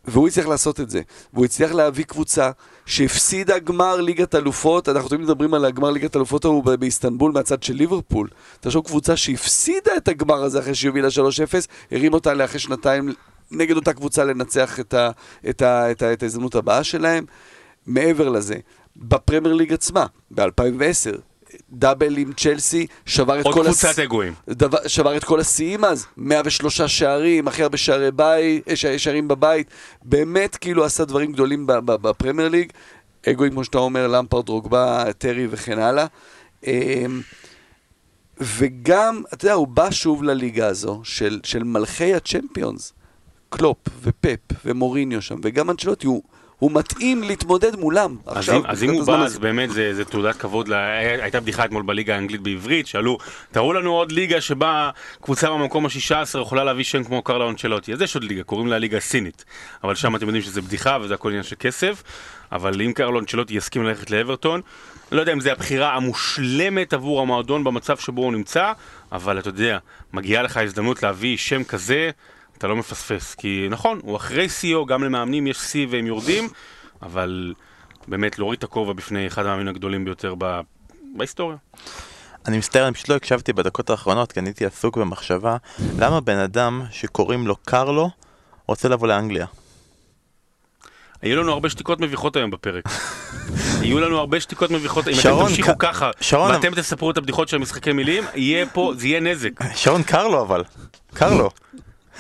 והוא 0.05 0.29
הצליח 0.29 0.47
לעשות 0.47 0.81
את 0.81 0.91
זה. 0.91 1.01
והוא 1.33 1.45
הצליח 1.45 1.73
להביא 1.73 2.05
קבוצה 2.05 2.51
שהפסידה 2.87 3.59
גמר 3.59 4.01
ליגת 4.01 4.35
אלופות, 4.35 4.89
אנחנו 4.89 5.09
תמיד 5.09 5.21
מדברים 5.21 5.55
על 5.55 5.65
הגמר 5.65 5.91
ליגת 5.91 6.17
אלופות 6.17 6.45
ההוא 6.45 6.65
באיסטנבול 6.65 7.33
מהצד 7.33 7.63
של 7.63 7.75
ליברפול. 7.75 8.29
תחשוב 8.61 8.85
קבוצה 8.85 9.17
שהפסידה 9.17 9.97
את 9.97 10.09
הגמר 10.09 10.43
הזה 10.43 10.59
אחרי 10.59 10.75
שהיא 10.75 10.89
הובילה 10.89 11.09
3-0, 11.09 11.67
הרים 11.91 12.15
אותה 12.15 12.35
לאחרי 12.35 12.59
שנתיים 12.59 13.13
נגד 13.51 13.77
אותה 13.77 13.93
קבוצה 13.93 14.25
לנצח 14.25 14.81
את, 14.81 14.95
ה, 14.95 15.11
את, 15.49 15.63
ה, 15.63 15.91
את, 15.91 16.03
ה, 16.03 16.13
את 16.13 16.23
ההזדמנות 16.23 16.55
הבאה 16.55 16.85
שלהם. 16.85 17.25
מעבר 17.87 18.29
לזה, 18.29 18.57
בפרמייר 18.97 19.55
ליג 19.55 19.73
עצמה, 19.73 20.07
ב-2010, 20.31 21.19
דאבל 21.73 22.17
עם 22.17 22.33
צ'לסי, 22.33 22.87
שבר 23.07 23.41
את 23.41 23.47
עוד 23.47 23.55
כל... 23.55 23.65
קבוצת 23.65 23.99
אגואים. 23.99 24.35
דבר, 24.49 24.79
שבר 24.87 25.17
את 25.17 25.25
כל 25.25 25.41
השיאים 25.41 25.85
אז, 25.85 26.07
103 26.17 26.81
שערים, 26.81 27.49
הכי 27.49 27.63
הרבה 27.63 27.77
שערי 27.77 28.11
בית, 28.11 28.69
אה, 28.69 28.99
שערים 28.99 29.29
בבית, 29.29 29.67
באמת 30.03 30.57
כאילו 30.57 30.85
עשה 30.85 31.05
דברים 31.05 31.33
גדולים 31.33 31.67
בפרמייר 31.87 32.49
ליג, 32.49 32.73
לגואים 33.29 33.53
כמו 33.53 33.65
שאתה 33.65 33.79
אומר, 33.79 34.07
למפרד, 34.09 34.47
דרוגבה, 34.47 35.05
טרי 35.19 35.47
וכן 35.51 35.79
הלאה. 35.79 36.07
אמ, 36.67 37.21
וגם, 38.41 39.23
אתה 39.33 39.45
יודע, 39.45 39.55
הוא 39.55 39.69
בא 39.69 39.91
שוב 39.91 40.23
לליגה 40.23 40.67
הזו 40.67 41.01
של, 41.05 41.41
של 41.45 41.65
מלכי 41.65 42.15
ה 42.15 42.22
Champions, 42.22 42.93
קלופ 43.49 43.79
ופפ 44.03 44.39
ומוריניו 44.65 45.23
שם, 45.23 45.37
וגם 45.43 45.71
אנצ'לוטי, 45.71 46.07
הוא, 46.07 46.23
הוא 46.63 46.71
מתאים 46.75 47.23
להתמודד 47.23 47.77
מולם. 47.77 48.17
אז 48.27 48.37
עכשיו, 48.37 48.57
אם- 48.57 48.67
אז 48.67 48.83
אם 48.85 48.91
הוא 48.91 49.07
בא. 49.07 49.25
אז 49.25 49.39
באמת 49.39 49.71
זה 49.71 49.95
זה 49.95 50.05
תעודת 50.05 50.37
כבוד, 50.37 50.69
ל- 50.69 50.75
הייתה 51.23 51.41
בדיחה 51.41 51.65
אתמול 51.65 51.83
בליגה 51.83 52.15
האנגלית 52.15 52.41
בעברית, 52.41 52.87
שאלו, 52.87 53.19
תראו 53.51 53.73
לנו 53.73 53.93
עוד 53.93 54.13
ליגה 54.13 54.41
שבה 54.41 54.91
קבוצה 55.23 55.51
במקום 55.51 55.87
ה-16 55.87 56.39
יכולה 56.41 56.65
להביא 56.65 56.85
שם 56.85 57.05
כמו 57.05 57.23
קרלו 57.23 57.51
אנצ'לוטי. 57.51 57.93
אז 57.93 58.03
יש 58.03 58.15
עוד 58.15 58.25
ליגה, 58.25 58.43
קוראים 58.43 58.67
לה 58.67 58.79
ליגה 58.79 58.97
הסינית. 58.99 59.45
אבל 59.85 59.95
שם 59.95 60.17
אתם 60.17 60.27
יודעים 60.27 60.43
שזה 60.45 60.63
בדיחה 60.63 60.99
וזה 61.03 61.15
הכל 61.15 61.29
עניין 61.29 61.43
של 61.43 61.57
כסף. 61.59 62.03
אבל 62.53 62.83
אם 62.83 62.93
קרלו 62.93 63.21
אנצ'לוטי 63.21 63.55
יסכים 63.55 63.85
ללכת 63.85 64.11
לאברטון, 64.11 64.61
לא 65.13 65.21
יודע 65.21 65.33
אם 65.33 65.41
זו 65.41 65.51
הבחירה 65.51 65.95
המושלמת 65.95 66.93
עבור 66.93 67.21
המועדון 67.21 67.65
במצב 67.65 67.97
שבו 67.97 68.23
הוא 68.23 68.33
נמצא, 68.33 68.73
אבל 69.13 69.39
אתה 69.39 69.49
יודע, 69.49 69.79
מגיעה 70.13 70.43
לך 70.43 70.57
הזדמנות 70.57 71.03
להביא 71.03 71.37
שם 71.37 71.65
כזה, 71.65 72.11
אתה 72.63 72.69
לא 72.69 72.77
מפספס. 72.77 73.35
כי 73.35 73.67
נכון, 73.71 74.01
הוא 74.03 74.17
אחרי 74.17 74.49
שיאו, 74.49 74.87
גם 74.87 75.05
למאמנים 75.05 75.47
יש 75.47 75.59
שיא 75.59 75.87
והם 75.91 76.07
יורדים, 76.07 76.49
אבל 77.03 77.55
באמת 78.09 78.39
להוריד 78.39 78.59
את 78.59 78.65
הכובע 78.65 78.93
בפני 78.93 79.27
אחד 79.27 79.47
המאמנים 79.47 79.69
הגדולים 79.69 80.05
ביותר 80.05 80.35
ב... 80.39 80.61
בהיסטוריה. 81.17 81.57
אני 82.47 82.59
מצטער, 82.59 82.87
אני 82.87 82.95
פשוט 82.95 83.09
לא 83.09 83.15
הקשבתי 83.15 83.53
בדקות 83.53 83.91
האחרונות, 83.91 84.33
כי 84.33 84.41
אני 84.41 84.49
הייתי 84.49 84.67
עסוק 84.67 84.99
במחשבה, 84.99 85.57
למה 85.99 86.21
בן 86.21 86.39
אדם 86.39 86.83
שקוראים 86.91 87.47
לו 87.47 87.57
קרלו 87.57 88.11
רוצה 88.69 88.89
לבוא 88.89 89.09
לאנגליה? 89.09 89.47
היו 91.23 91.43
לנו 91.43 91.53
הרבה 91.53 91.69
שתיקות 91.69 92.01
מביכות 92.01 92.37
היום 92.37 92.51
בפרק. 92.51 92.85
יהיו 93.83 94.01
לנו 94.01 94.19
הרבה 94.19 94.41
שתיקות 94.41 94.71
מביכות, 94.71 95.09
אם 95.09 95.15
אתם 95.21 95.47
תמשיכו 95.49 95.79
ככה, 95.79 96.11
ואתם 96.33 96.75
תספרו 96.75 97.11
את 97.11 97.17
הבדיחות 97.17 97.49
של 97.49 97.57
המשחקי 97.57 97.93
מילים, 97.93 98.25
יהיה 98.35 98.67
פה, 98.67 98.93
זה 98.97 99.07
יהיה 99.07 99.21
נזק. 99.21 99.51
שרון 99.75 100.03
קרלו 100.03 100.43
אבל, 100.43 100.65
קרלו. 101.15 101.51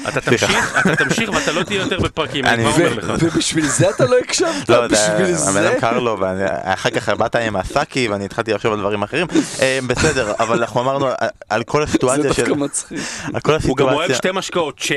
אתה 0.09 0.20
תמשיך, 0.20 0.76
אתה 0.81 0.96
תמשיך 0.96 1.31
ואתה 1.31 1.52
לא 1.52 1.62
תהיה 1.62 1.81
יותר 1.81 2.00
בפרקים, 2.00 2.44
אני 2.44 2.62
כבר 2.62 2.72
אומר 2.72 2.94
לך. 2.94 3.12
ובשביל 3.18 3.66
זה 3.66 3.90
אתה 3.90 4.05
לא 4.05 4.16
הקשבת? 4.18 4.68
לא, 4.68 4.87
בשביל 4.88 5.33
זה- 5.33 5.50
הבן 5.50 5.64
אדם 5.64 5.74
זה? 5.74 5.81
קרלו, 5.81 6.16
ואחר 6.20 6.90
כך 6.90 7.09
באת 7.09 7.37
עם 7.37 7.57
הסאקי 7.57 8.09
ואני 8.09 8.24
התחלתי 8.24 8.52
לחשוב 8.52 8.72
על 8.72 8.78
דברים 8.81 9.02
אחרים. 9.02 9.26
אה, 9.61 9.78
בסדר, 9.87 10.33
אבל 10.38 10.59
אנחנו 10.59 10.81
אמרנו 10.81 11.07
על- 11.50 11.62
כל 11.62 11.78
זה 11.78 11.85
הסיטואציה 11.90 12.35
של... 12.35 12.44
דווקא 12.44 12.61
מצחיק. 12.64 12.98
על 13.35 13.40
כל 13.40 13.52
הוא 13.66 13.76
גם 13.76 13.87
אוהב. 13.88 14.14
שתי 14.14 14.28
משקאות, 14.35 14.81
צ'ה, 14.81 14.94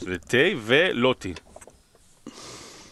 שזה 0.00 0.14
תה, 0.28 0.36
ולוטי. 0.66 1.34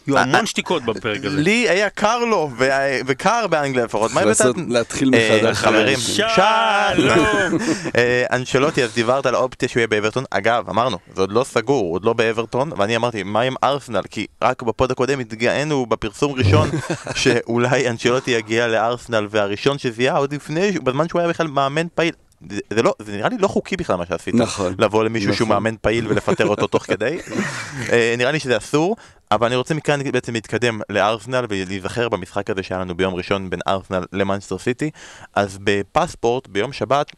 יהיו 0.07 0.17
המון 0.17 0.45
שתיקות 0.45 0.83
בפרק 0.83 1.25
הזה. 1.25 1.41
לי 1.41 1.69
היה 1.69 1.89
קרלו 1.89 2.49
ו- 2.57 2.69
וקר 3.05 3.47
באנגליה 3.47 3.85
לפחות. 3.85 4.13
מה 4.13 4.21
הבאת? 4.21 4.41
להתחיל 4.67 5.11
אה, 5.15 5.39
מחדש. 5.39 5.57
חברים, 5.57 5.97
שלום. 5.99 7.57
אה, 7.97 8.25
אנשלוטי, 8.31 8.83
אז 8.83 8.93
דיברת 8.93 9.25
על 9.25 9.35
האופציה 9.35 9.69
שהוא 9.69 9.79
יהיה 9.79 9.87
באברטון. 9.87 10.23
אגב, 10.29 10.69
אמרנו, 10.69 10.97
זה 11.15 11.21
עוד 11.21 11.31
לא 11.31 11.43
סגור, 11.43 11.93
עוד 11.93 12.05
לא 12.05 12.13
באברטון, 12.13 12.71
ואני 12.77 12.95
אמרתי, 12.95 13.23
מה 13.23 13.41
עם 13.41 13.53
ארסנל? 13.63 14.01
כי 14.09 14.25
רק 14.43 14.61
בפוד 14.61 14.91
הקודם 14.91 15.19
התגאינו 15.19 15.85
בפרסום 15.85 16.33
ראשון 16.33 16.69
שאולי 17.15 17.89
אנשלוטי 17.89 18.31
יגיע 18.31 18.67
לארסנל, 18.67 19.27
והראשון 19.31 19.77
שזיהה 19.77 20.17
עוד 20.17 20.33
לפני, 20.33 20.71
בזמן 20.71 21.07
שהוא 21.07 21.19
היה 21.21 21.29
בכלל 21.29 21.47
מאמן 21.47 21.87
פעיל. 21.95 22.13
זה, 22.49 22.81
לא, 22.81 22.93
זה 22.99 23.11
נראה 23.11 23.29
לי 23.29 23.37
לא 23.37 23.47
חוקי 23.47 23.77
בכלל 23.77 23.95
מה 23.95 24.05
שעשית. 24.05 24.35
נכון. 24.35 24.75
לבוא 24.79 25.03
למישהו 25.03 25.33
שהוא 25.33 25.45
נכון. 25.45 25.63
מאמן 25.63 25.75
פעיל 25.81 26.07
ולפטר 26.07 26.47
אותו 26.47 26.67
תוך 26.67 26.83
כדי. 26.83 27.19
אה, 27.91 28.15
נראה 28.17 28.31
לי 28.31 28.39
שזה 28.39 28.57
אסור, 28.57 28.95
אבל 29.31 29.47
אני 29.47 29.55
רוצה 29.55 29.73
מכאן 29.73 30.11
בעצם 30.11 30.33
להתקדם 30.33 30.81
לארסנל 30.89 31.45
ולהיזכר 31.49 32.09
במשחק 32.09 32.49
הזה 32.49 32.63
שהיה 32.63 32.81
לנו 32.81 32.95
ביום 32.97 33.13
ראשון 33.13 33.49
בין 33.49 33.59
ארסנל 33.67 34.05
למאנסטר 34.13 34.57
סיטי. 34.57 34.91
אז 35.35 35.57
בפספורט, 35.63 36.47
ביום 36.47 36.73
שבת, 36.73 37.11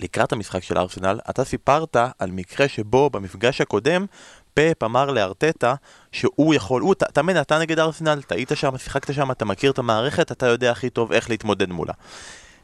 לקראת 0.00 0.32
המשחק 0.32 0.62
של 0.62 0.78
ארסנל, 0.78 1.18
אתה 1.30 1.44
סיפרת 1.44 1.96
על 2.18 2.30
מקרה 2.30 2.68
שבו 2.68 3.10
במפגש 3.10 3.60
הקודם, 3.60 4.06
פאפ 4.54 4.82
אמר 4.82 5.10
לארטטה 5.10 5.74
שהוא 6.12 6.54
יכול, 6.54 6.82
הוא, 6.82 6.92
אתה 6.92 7.22
מאמן, 7.22 7.40
אתה 7.40 7.58
נגד 7.58 7.78
ארסנל, 7.78 8.20
אתה 8.26 8.34
היית 8.34 8.52
שם, 8.54 8.78
שיחקת 8.78 9.14
שם, 9.14 9.30
אתה 9.30 9.44
מכיר 9.44 9.70
את 9.70 9.78
המערכת, 9.78 10.32
אתה 10.32 10.46
יודע 10.46 10.70
הכי 10.70 10.90
טוב 10.90 11.12
איך 11.12 11.30
להתמודד 11.30 11.72
מולה. 11.72 11.92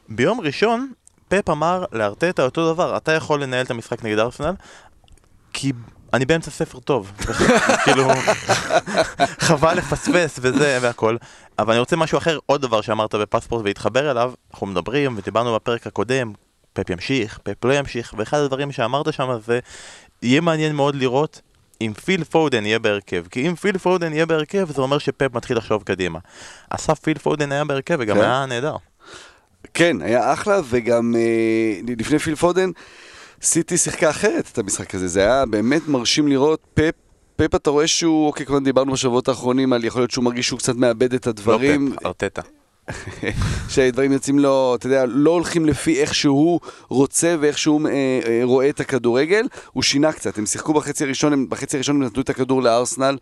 ביום 0.09 0.41
ראשון, 0.41 0.91
פאפ 1.27 1.49
אמר 1.49 1.85
לארטטה 1.91 2.43
אותו 2.43 2.73
דבר, 2.73 2.97
אתה 2.97 3.11
יכול 3.11 3.43
לנהל 3.43 3.65
את 3.65 3.71
המשחק 3.71 4.03
נגד 4.03 4.19
ארסנל, 4.19 4.53
כי 5.53 5.71
אני 6.13 6.25
באמצע 6.25 6.51
ספר 6.51 6.79
טוב, 6.79 7.11
כאילו, 7.83 8.07
חבל 9.39 9.73
לפספס 9.77 10.39
וזה 10.41 10.79
והכל, 10.81 11.17
אבל 11.59 11.71
אני 11.73 11.79
רוצה 11.79 11.95
משהו 11.95 12.17
אחר, 12.17 12.39
עוד 12.45 12.61
דבר 12.61 12.81
שאמרת 12.81 13.15
בפספורט 13.15 13.65
והתחבר 13.65 14.11
אליו, 14.11 14.33
אנחנו 14.51 14.67
מדברים 14.67 15.17
ודיברנו 15.17 15.55
בפרק 15.55 15.87
הקודם, 15.87 16.33
פאפ 16.73 16.89
ימשיך, 16.89 17.39
פאפ 17.43 17.65
לא 17.65 17.73
ימשיך, 17.73 18.13
ואחד 18.17 18.37
הדברים 18.37 18.71
שאמרת 18.71 19.13
שם 19.13 19.37
זה, 19.45 19.59
יהיה 20.21 20.41
מעניין 20.41 20.75
מאוד 20.75 20.95
לראות 20.95 21.41
אם 21.81 21.93
פיל 22.05 22.23
פודן 22.23 22.65
יהיה 22.65 22.79
בהרכב, 22.79 23.25
כי 23.31 23.49
אם 23.49 23.55
פיל 23.55 23.77
פודן 23.77 24.13
יהיה 24.13 24.25
בהרכב 24.25 24.71
זה 24.71 24.81
אומר 24.81 24.97
שפאפ 24.97 25.33
מתחיל 25.33 25.57
לחשוב 25.57 25.83
קדימה. 25.83 26.19
אסף 26.69 26.99
פיל 26.99 27.17
פודן 27.17 27.51
היה 27.51 27.65
בהרכב 27.65 27.97
וגם 27.99 28.15
כן. 28.15 28.23
היה 28.23 28.45
נהדר. 28.45 28.75
כן, 29.73 30.01
היה 30.01 30.33
אחלה, 30.33 30.61
וגם 30.69 31.15
אה, 31.17 31.93
לפני 31.97 32.19
פיל 32.19 32.35
פודן, 32.35 32.69
סיטי 33.41 33.77
שיחקה 33.77 34.09
אחרת 34.09 34.49
את 34.53 34.57
המשחק 34.57 34.95
הזה. 34.95 35.07
זה 35.07 35.19
היה 35.21 35.45
באמת 35.45 35.87
מרשים 35.87 36.27
לראות 36.27 36.59
פפ. 36.73 36.93
פפ 37.35 37.55
אתה 37.55 37.69
רואה 37.69 37.87
שהוא, 37.87 38.27
אוקיי, 38.27 38.45
כבר 38.45 38.59
דיברנו 38.59 38.93
בשבועות 38.93 39.27
האחרונים 39.27 39.73
על 39.73 39.83
יכול 39.83 40.01
להיות 40.01 40.11
שהוא 40.11 40.23
מרגיש 40.23 40.47
שהוא 40.47 40.59
קצת 40.59 40.75
מאבד 40.75 41.13
את 41.13 41.27
הדברים, 41.27 41.87
לא 41.87 41.95
פאפ, 41.95 42.05
ארטטה. 42.05 42.41
שהדברים 43.69 44.11
יוצאים 44.11 44.39
לו, 44.39 44.75
אתה 44.75 44.87
יודע, 44.87 45.05
לא 45.05 45.31
הולכים 45.31 45.65
לפי 45.65 46.01
איך 46.01 46.15
שהוא 46.15 46.59
רוצה 46.87 47.35
ואיך 47.39 47.57
שהוא 47.57 47.87
אה, 47.87 48.19
אה, 48.25 48.39
רואה 48.43 48.69
את 48.69 48.79
הכדורגל, 48.79 49.47
הוא 49.73 49.83
שינה 49.83 50.11
קצת, 50.11 50.37
הם 50.37 50.45
שיחקו 50.45 50.73
בחצי 50.73 51.03
הראשון, 51.03 51.33
הם, 51.33 51.49
בחצי 51.49 51.77
הראשון 51.77 51.95
הם 51.95 52.03
נתנו 52.03 52.21
את 52.21 52.29
הכדור 52.29 52.61
לארסנל, 52.61 53.17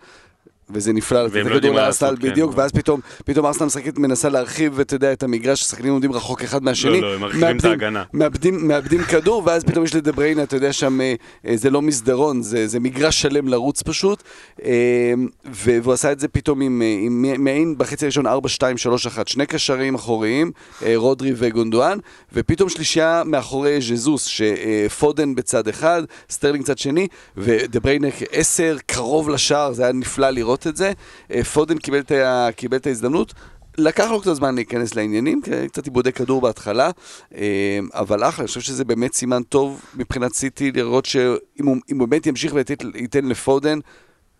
וזה 0.70 0.94
נפלא 0.94 1.24
לתת 1.26 1.36
לא 1.36 1.74
מה 1.74 1.82
לארסנל 1.82 2.16
בדיוק, 2.20 2.52
ואז 2.56 2.72
פתאום, 2.72 3.00
פתאום 3.26 3.46
ארסנל 3.46 3.66
משחקת, 3.68 3.98
מנסה 3.98 4.30
להרחיב, 4.30 4.80
אתה 4.80 4.96
יודע, 4.96 5.14
את 5.14 5.24
המגרש, 5.24 5.62
השחקנים 5.62 5.92
עומדים 5.92 6.12
רחוק 6.12 6.42
אחד 6.44 6.64
מהשני. 6.64 7.02
לא, 7.02 7.14
הם 7.14 7.22
מרחיבים 7.22 7.44
את 7.44 7.54
מאבדים- 7.54 7.72
ההגנה. 7.72 8.04
מאבדים, 8.14 8.68
מאבדים 8.68 9.02
כדור, 9.04 9.44
ואז 9.46 9.64
פתאום 9.64 9.86
יש 9.86 9.96
לדה 9.96 10.12
בריינה, 10.12 10.44
אתה 10.44 10.56
יודע, 10.56 10.74
שם 10.74 11.02
אה, 11.02 11.14
אה, 11.48 11.58
זה 11.58 11.70
לא 11.70 11.82
מסדרון, 11.82 12.42
זה, 12.42 12.68
זה 12.68 12.80
מגרש 12.80 13.22
שלם 13.22 13.48
לרוץ 13.48 13.82
פשוט. 13.84 14.24
אה, 14.66 15.14
והוא 15.46 15.94
עשה 15.94 16.12
את 16.12 16.20
זה 16.20 16.28
פתאום 16.28 16.62
עם, 16.62 16.82
אה, 16.82 16.98
עם 17.06 17.44
מעין 17.44 17.76
בחצי 17.78 18.06
הראשון 18.06 18.28
4, 18.28 18.50
2, 18.50 18.78
3, 18.78 19.08
1, 19.08 19.28
שני 19.28 19.46
קשרים 19.46 19.96
אחוריים, 19.96 20.52
רודרי 20.96 21.34
וגונדואן, 21.36 21.98
ופתאום 22.34 22.70
שלישייה 22.70 23.24
מאחורי 23.26 23.82
ז'זוס, 23.82 24.26
שפודן 24.26 25.36
בצד 25.36 25.68
אחד, 25.68 26.04
סטרלינג 26.30 26.66
צד 26.66 26.78
שני, 26.78 27.08
ודה 27.38 27.80
בריינה 27.80 28.08
10, 28.32 28.78
קרוב 28.86 29.30
לשער, 29.30 29.74
זה 29.74 29.84
היה 29.84 29.92
נפלא 29.94 30.30
לראות 30.30 30.55
את 30.68 30.78
זה. 30.78 30.92
אה, 31.32 31.44
פודן 31.44 31.78
קיבל 31.78 32.00
את, 32.00 32.12
ה- 32.12 32.50
קיבל 32.56 32.78
את 32.78 32.88
ההזדמנות. 32.88 33.34
לקח 33.78 34.08
לו 34.12 34.22
קצת 34.22 34.34
זמן 34.34 34.56
להיכנס 34.56 34.96
לעניינים, 34.96 35.42
כי 35.42 35.52
קצת 35.70 35.86
איבודי 35.86 36.12
כדור 36.12 36.42
בהתחלה, 36.42 36.90
אה, 37.36 37.80
אבל 37.94 38.24
אחלה, 38.24 38.40
אני 38.40 38.48
חושב 38.48 38.62
שזה 38.62 38.86
באמת 38.86 39.14
סימן 39.14 39.44
טוב 39.44 39.82
מבחינת 39.96 40.34
סיטי, 40.34 40.72
לראות 40.72 41.06
שאם 41.06 41.66
הוא, 41.66 41.78
אם 41.92 42.00
הוא 42.00 42.08
באמת 42.08 42.28
ימשיך 42.28 42.54
וייתן 42.54 43.26
לפודן, 43.26 43.80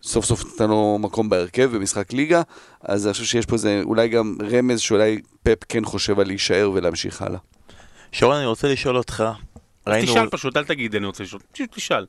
סוף 0.02 0.24
סוף 0.24 0.44
נתן 0.54 0.68
לו 0.68 0.98
מקום 1.00 1.28
בהרכב 1.28 1.70
במשחק 1.76 2.12
ליגה, 2.12 2.42
אז 2.82 3.06
אני 3.06 3.12
חושב 3.12 3.24
שיש 3.24 3.46
פה 3.46 3.54
איזה 3.54 3.80
אולי 3.84 4.08
גם 4.08 4.36
רמז 4.52 4.80
שאולי 4.80 5.20
פפ 5.42 5.58
כן 5.68 5.84
חושב 5.84 6.20
על 6.20 6.26
להישאר 6.26 6.70
ולהמשיך 6.74 7.22
הלאה. 7.22 7.38
שרון, 8.12 8.36
אני 8.36 8.46
רוצה 8.46 8.68
לשאול 8.68 8.96
אותך, 8.96 9.24
אז 9.86 9.92
ראינו 9.92 10.12
תשאל 10.12 10.28
פשוט, 10.28 10.56
אל 10.56 10.64
תגיד 10.64 10.94
אני 10.96 11.06
רוצה 11.06 11.24
לשאול, 11.24 11.42
פשוט 11.52 11.70
תשאל, 11.74 12.06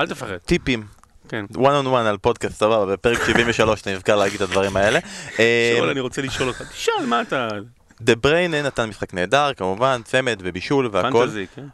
אל 0.00 0.06
תפחד. 0.06 0.36
טיפים, 0.36 0.84
כן. 1.28 1.44
one 1.54 1.84
on 1.84 1.86
one 1.86 2.06
על 2.06 2.18
פודקאסט, 2.18 2.58
סבבה, 2.58 2.86
בפרק 2.92 3.18
73 3.26 3.80
אתה 3.80 3.94
נזכר 3.94 4.16
להגיד 4.16 4.42
את 4.42 4.48
הדברים 4.48 4.76
האלה. 4.76 4.98
אה, 5.38 5.74
שאול, 5.76 5.88
אני 5.88 6.00
רוצה 6.00 6.22
לשאול 6.22 6.48
אותך, 6.48 6.62
תשאל, 6.62 7.06
מה 7.06 7.22
אתה... 7.22 7.48
דה 8.00 8.14
בריינה 8.14 8.62
נתן 8.62 8.88
משחק 8.88 9.14
נהדר, 9.14 9.50
כמובן, 9.56 10.00
צמד 10.04 10.40
ובישול 10.42 10.88
והכל. 10.92 11.10
פנטזי, 11.10 11.46
כן. 11.54 11.64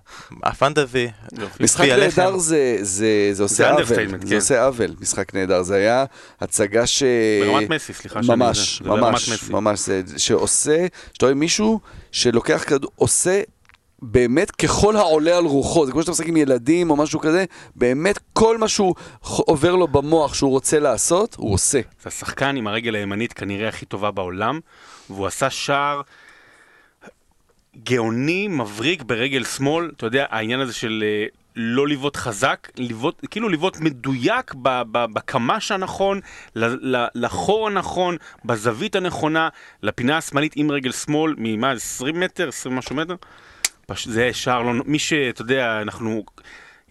הפנטזי. 0.43 1.11
יופי. 1.39 1.63
משחק. 1.63 1.85
נהדר 1.85 2.37
זה, 2.39 2.79
זה, 2.81 3.29
זה 3.33 3.43
עושה 3.43 3.55
זה 3.57 3.71
עוול, 3.71 3.85
זה 3.85 4.29
כן. 4.29 4.35
עושה 4.35 4.65
עוול, 4.65 4.95
משחק 5.01 5.35
נהדר, 5.35 5.63
זה 5.63 5.75
היה 5.75 6.05
הצגה 6.41 6.87
ש... 6.87 7.03
ברמת 7.45 7.71
מסי, 7.71 7.93
סליחה 7.93 8.21
ממש, 8.29 8.83
ממש. 8.83 9.51
ממש, 9.51 9.81
זה, 9.81 10.03
שעושה, 10.17 10.87
שאתה 11.13 11.27
רואה 11.27 11.35
מישהו 11.35 11.81
שלוקח 12.13 12.65
כדור, 12.67 12.91
עושה 12.97 13.43
באמת 14.03 14.51
ככל 14.51 14.97
העולה 14.97 15.37
על 15.37 15.45
רוחו, 15.45 15.87
זה 15.87 15.93
כמו 15.93 16.01
שאתה 16.01 16.13
משחק 16.13 16.27
עם 16.27 16.37
ילדים 16.37 16.91
או 16.91 16.97
משהו 16.97 17.21
כזה, 17.21 17.45
באמת 17.77 18.19
כל 18.33 18.59
מה 18.59 18.69
שהוא 18.69 18.95
עובר 19.23 19.77
לו 19.77 19.89
במוח 19.89 20.35
שהוא 20.35 20.51
רוצה 20.51 20.79
לעשות, 20.79 21.35
הוא 21.35 21.55
עושה. 21.55 21.81
זה 22.03 22.09
השחקן 22.09 22.57
עם 22.57 22.67
הרגל 22.67 22.95
הימנית 22.95 23.33
כנראה 23.33 23.69
הכי 23.69 23.87
טובה 23.87 24.11
בעולם, 24.11 24.61
והוא 25.11 25.27
עשה 25.27 25.51
שער 25.51 26.01
גאוני, 27.85 28.49
מבריק 28.49 29.03
ברגל 29.03 29.45
שמאל. 29.45 29.91
אתה 29.97 30.07
יודע, 30.07 30.27
העניין 30.31 30.61
הזה 30.61 30.73
של 30.73 31.05
אה, 31.07 31.27
לא 31.57 31.89
לבעוט 31.89 32.17
חזק, 32.17 32.69
לבעוט, 32.77 33.27
כאילו 33.31 33.49
לבעוט 33.49 33.77
מדויק 33.81 34.55
בקמ"ש 34.93 35.73
הנכון, 35.73 36.21
לחור 37.15 37.67
הנכון, 37.67 38.17
בזווית 38.45 38.97
הנכונה, 38.97 39.49
לפינה 39.83 40.17
השמאלית 40.17 40.53
עם 40.57 40.71
רגל 40.71 40.93
שמאל, 40.93 41.35
ממה, 41.39 41.73
20 41.73 42.21
מטר, 42.21 42.49
20 42.49 42.77
משהו 42.77 42.97
מטר? 42.97 43.15
פש... 43.91 44.09
זה 44.09 44.31
שער 44.33 44.63
לא... 44.63 44.73
מי 44.87 44.99
שאתה 44.99 45.43
יודע, 45.43 45.83
אנחנו... 45.83 46.25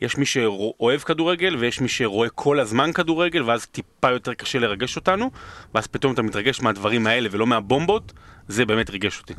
יש 0.02 0.18
מי 0.18 0.26
שאוהב 0.26 1.00
כדורגל 1.00 1.56
ויש 1.56 1.82
מי 1.82 1.90
שרואה 1.90 2.30
כל 2.30 2.60
הזמן 2.60 2.94
כדורגל 2.94 3.44
ואז 3.44 3.66
טיפה 3.66 4.12
יותר 4.12 4.34
קשה 4.34 4.60
לרגש 4.60 4.96
אותנו 4.96 5.32
ואז 5.74 5.88
פתאום 5.88 6.14
אתה 6.14 6.22
מתרגש 6.22 6.62
מהדברים 6.62 7.08
האלה 7.08 7.30
ולא 7.32 7.48
מהבומבות 7.48 8.14
זה 8.48 8.66
באמת 8.66 8.90
ריגש 8.90 9.20
אותי. 9.20 9.34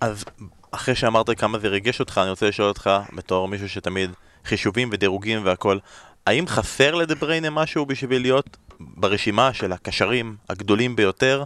אז 0.00 0.24
אחרי 0.70 0.94
שאמרת 0.94 1.38
כמה 1.38 1.58
זה 1.58 1.68
ריגש 1.68 2.00
אותך, 2.00 2.20
אני 2.22 2.30
רוצה 2.30 2.48
לשאול 2.48 2.68
אותך, 2.68 2.90
בתור 3.12 3.48
מישהו 3.48 3.68
שתמיד 3.68 4.10
חישובים 4.44 4.88
ודירוגים 4.92 5.44
והכל, 5.44 5.78
האם 6.26 6.46
חסר 6.46 6.94
לדה 6.94 7.14
בריינה 7.14 7.50
משהו 7.50 7.86
בשביל 7.86 8.22
להיות 8.22 8.56
ברשימה 8.80 9.52
של 9.52 9.72
הקשרים 9.72 10.36
הגדולים 10.48 10.96
ביותר? 10.96 11.44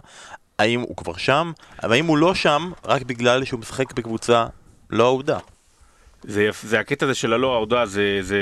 האם 0.59 0.79
הוא 0.81 0.97
כבר 0.97 1.17
שם? 1.17 1.51
והאם 1.83 2.05
הוא 2.05 2.17
לא 2.17 2.35
שם 2.35 2.71
רק 2.85 3.01
בגלל 3.01 3.43
שהוא 3.45 3.59
משחק 3.59 3.93
בקבוצה 3.93 4.45
לא 4.93 5.03
אהודה? 5.07 5.37
זה, 6.23 6.49
זה 6.63 6.79
הקטע 6.79 7.05
הזה 7.05 7.15
של 7.15 7.33
הלא 7.33 7.53
ההודעה 7.53 7.85
זה, 7.85 8.17
זה 8.21 8.39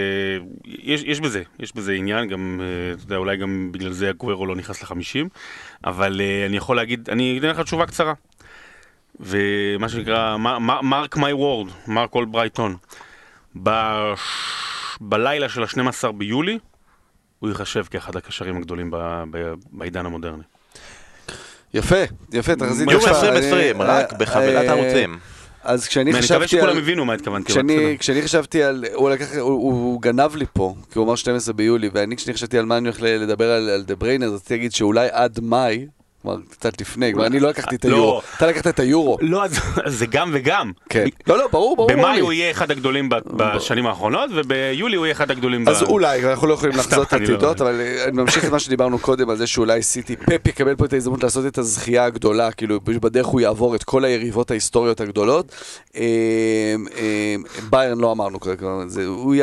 יש, 0.66 1.04
יש 1.04 1.20
בזה, 1.20 1.44
יש 1.60 1.76
בזה 1.76 1.92
עניין, 1.94 2.28
גם, 2.28 2.62
אה, 2.64 2.94
אתה 2.94 3.04
יודע, 3.04 3.16
אולי 3.16 3.38
גם 3.38 3.70
בגלל 3.72 3.92
זה 3.92 4.10
הגוורו 4.10 4.46
לא 4.46 4.56
נכנס 4.56 4.82
לחמישים, 4.84 5.30
אבל 5.86 6.22
אה, 6.22 6.46
אני 6.46 6.58
יכול 6.58 6.76
להגיד, 6.76 7.10
אני 7.10 7.38
אתן 7.40 7.48
לך 7.48 7.60
תשובה 7.60 7.86
קצרה. 7.86 8.14
ומה 9.20 9.90
שנקרא, 9.90 10.38
mark 10.84 11.18
my 11.18 11.34
word, 11.34 11.68
מארק 11.88 12.16
אולברייטון. 12.16 12.76
בש... 13.56 14.20
בלילה 15.02 15.50
של 15.50 15.64
ה-12 15.64 16.12
ביולי, 16.12 16.60
הוא 17.40 17.50
ייחשב 17.50 17.84
כאחד 17.84 18.16
הקשרים 18.16 18.58
הגדולים 18.58 18.92
ב... 18.92 18.96
ב... 19.32 19.54
בעידן 19.72 20.06
המודרני. 20.06 20.44
יפה, 21.74 21.96
יפה, 22.34 22.56
תחזית 22.56 22.90
יום 22.92 23.02
יפה. 23.02 23.10
2020, 23.10 23.82
אני- 23.82 23.90
רק 23.90 24.14
בחבילת 24.14 24.66
אה, 24.66 24.74
הערוצים. 24.74 25.20
אז 25.64 25.88
כשאני 25.88 26.12
אני 26.12 26.20
מקווה 26.20 26.40
חשבתי 26.40 26.48
שכולם 26.48 26.70
על... 26.72 26.78
הבינו 26.78 27.06
מה 27.06 27.14
התכוונתי. 27.14 27.52
כשאני. 27.52 27.96
כשאני 28.00 28.22
חשבתי 28.22 28.64
על, 28.64 28.86
הוא 28.94 29.10
לקח, 29.10 29.36
הוא, 29.36 29.52
הוא 29.52 30.02
גנב 30.02 30.36
לי 30.36 30.46
פה, 30.54 30.76
כי 30.92 31.00
הוא 31.00 31.06
אמר 31.06 31.16
12 31.16 31.54
ביולי, 31.54 31.90
ואני 31.94 32.16
כשאני 32.16 32.34
חשבתי 32.34 32.58
על 32.58 32.66
מה 32.66 32.78
אני 32.78 32.88
הולך 32.88 33.02
לדבר 33.02 33.52
על, 33.52 33.70
על 33.70 33.84
דה 33.84 33.96
בריינה, 33.96 34.28
אז 34.28 34.34
רציתי 34.34 34.54
להגיד 34.54 34.72
שאולי 34.72 35.08
עד 35.12 35.40
מאי, 35.40 35.88
כלומר 36.22 36.38
קצת 36.50 36.82
לפני, 36.82 37.12
כלומר 37.14 37.28
אני 37.28 37.40
לא 37.40 37.50
לקחתי 37.50 37.76
את 37.76 37.86
לא. 37.86 37.96
היורו, 37.96 38.22
אתה 38.38 38.48
לקחת 38.48 38.68
את 38.68 38.80
היורו. 38.80 39.18
לא, 39.22 39.44
זה 40.00 40.06
גם 40.06 40.32
וגם. 40.34 40.72
כן. 40.90 41.06
לא, 41.28 41.38
לא, 41.38 41.48
ברור, 41.52 41.76
ברור. 41.76 41.92
במאי. 41.92 42.20
הוא 42.20 42.34
יהיה 42.34 42.52
אחד 42.52 42.72
הגדולים 42.72 43.10
בשנים 43.36 43.88
האחרונות, 43.88 44.30
וביולי 44.36 44.96
הוא 44.96 45.06
יהיה 45.06 45.12
אחד 45.12 45.32
הגדולים. 45.32 45.68
אז 45.68 45.84
אולי, 45.84 46.26
אנחנו 46.30 46.48
לא 46.48 46.54
יכולים 46.54 46.76
לחזות 46.78 47.14
לא- 47.14 47.18
עתידות, 47.18 47.62
אבל 47.62 47.80
אה, 47.82 48.04
אני 48.06 48.12
ממשיך 48.12 48.46
את 48.46 48.50
מה 48.50 48.60
שדיברנו 48.60 49.00
קודם 49.00 49.30
על 49.30 49.38
זה 49.38 49.48
שאולי 49.48 49.82
סיטי, 49.84 50.16
פפ 50.16 50.48
יקבל 50.48 50.76
פה 50.76 50.86
את 50.86 50.94
ההזדמנות 50.94 51.24
לעשות 51.24 51.46
את 51.46 51.58
הזכייה 51.58 52.06
הגדולה, 52.06 52.52
כאילו 52.52 52.80
בדרך 52.82 53.26
הוא 53.26 53.42
יעבור 53.42 53.76
את 53.76 53.84
כל 53.84 54.06
היריבות 54.06 54.52
ההיסטוריות 54.52 55.02
הגדולות. 55.02 55.52
אה, 55.96 56.02
אה, 56.98 57.36
ביירן 57.70 57.98
לא 58.00 58.12
אמרנו 58.12 58.40
כרגע, 58.40 58.68
הוא 59.06 59.36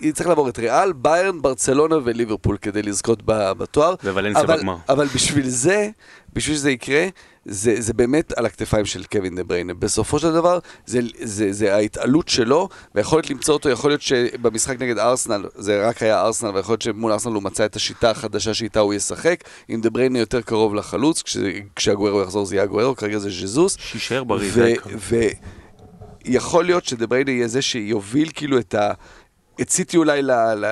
יצטרך 0.00 0.26
לעבור 0.26 0.48
את 0.48 0.58
ריאל, 0.58 0.92
ביירן, 0.92 1.42
ברצלונה 1.42 1.96
וליברפול 2.04 2.56
כדי 2.62 2.82
לזכות 2.82 3.22
בתואר. 3.26 3.94
אבל 4.88 5.06
בשביל 5.06 5.48
זה, 5.48 5.88
בשביל 6.32 6.56
שזה 6.56 6.70
יקרה, 6.70 7.06
זה, 7.44 7.74
זה 7.78 7.92
באמת 7.92 8.32
על 8.32 8.46
הכתפיים 8.46 8.86
של 8.86 9.04
קווין 9.04 9.36
דה 9.36 9.44
בריינה. 9.44 9.74
בסופו 9.74 10.18
של 10.18 10.32
דבר, 10.32 10.58
זה, 10.86 11.00
זה, 11.22 11.52
זה 11.52 11.74
ההתעלות 11.74 12.28
שלו, 12.28 12.68
והיכולת 12.94 13.30
למצוא 13.30 13.54
אותו, 13.54 13.68
יכול 13.68 13.90
להיות 13.90 14.02
שבמשחק 14.02 14.80
נגד 14.80 14.98
ארסנל, 14.98 15.44
זה 15.54 15.88
רק 15.88 16.02
היה 16.02 16.20
ארסנל, 16.20 16.50
ויכול 16.50 16.72
להיות 16.72 16.82
שמול 16.82 17.12
ארסנל 17.12 17.34
הוא 17.34 17.42
מצא 17.42 17.64
את 17.64 17.76
השיטה 17.76 18.10
החדשה 18.10 18.54
שאיתה 18.54 18.80
הוא 18.80 18.94
ישחק, 18.94 19.44
עם 19.68 19.80
דה 19.80 19.90
בריינה 19.90 20.18
יותר 20.18 20.40
קרוב 20.40 20.74
לחלוץ, 20.74 21.22
כש, 21.22 21.36
כשהגוארו 21.76 22.22
יחזור 22.22 22.46
זה 22.46 22.54
יהיה 22.54 22.62
הגוארו, 22.62 22.96
כרגע 22.96 23.18
זה 23.18 23.30
ז'זוס. 23.30 23.76
שיישאר 23.80 24.24
בריא. 24.24 24.50
ו-. 24.54 25.28
ויכול 26.24 26.64
להיות 26.64 26.84
שדה 26.84 27.06
בריינה 27.06 27.30
יהיה 27.30 27.48
זה 27.48 27.62
שיוביל 27.62 28.30
כאילו 28.34 28.58
את 28.58 28.74
ה... 28.74 28.92
את 29.60 29.70
סיטי 29.70 29.96
אולי 29.96 30.20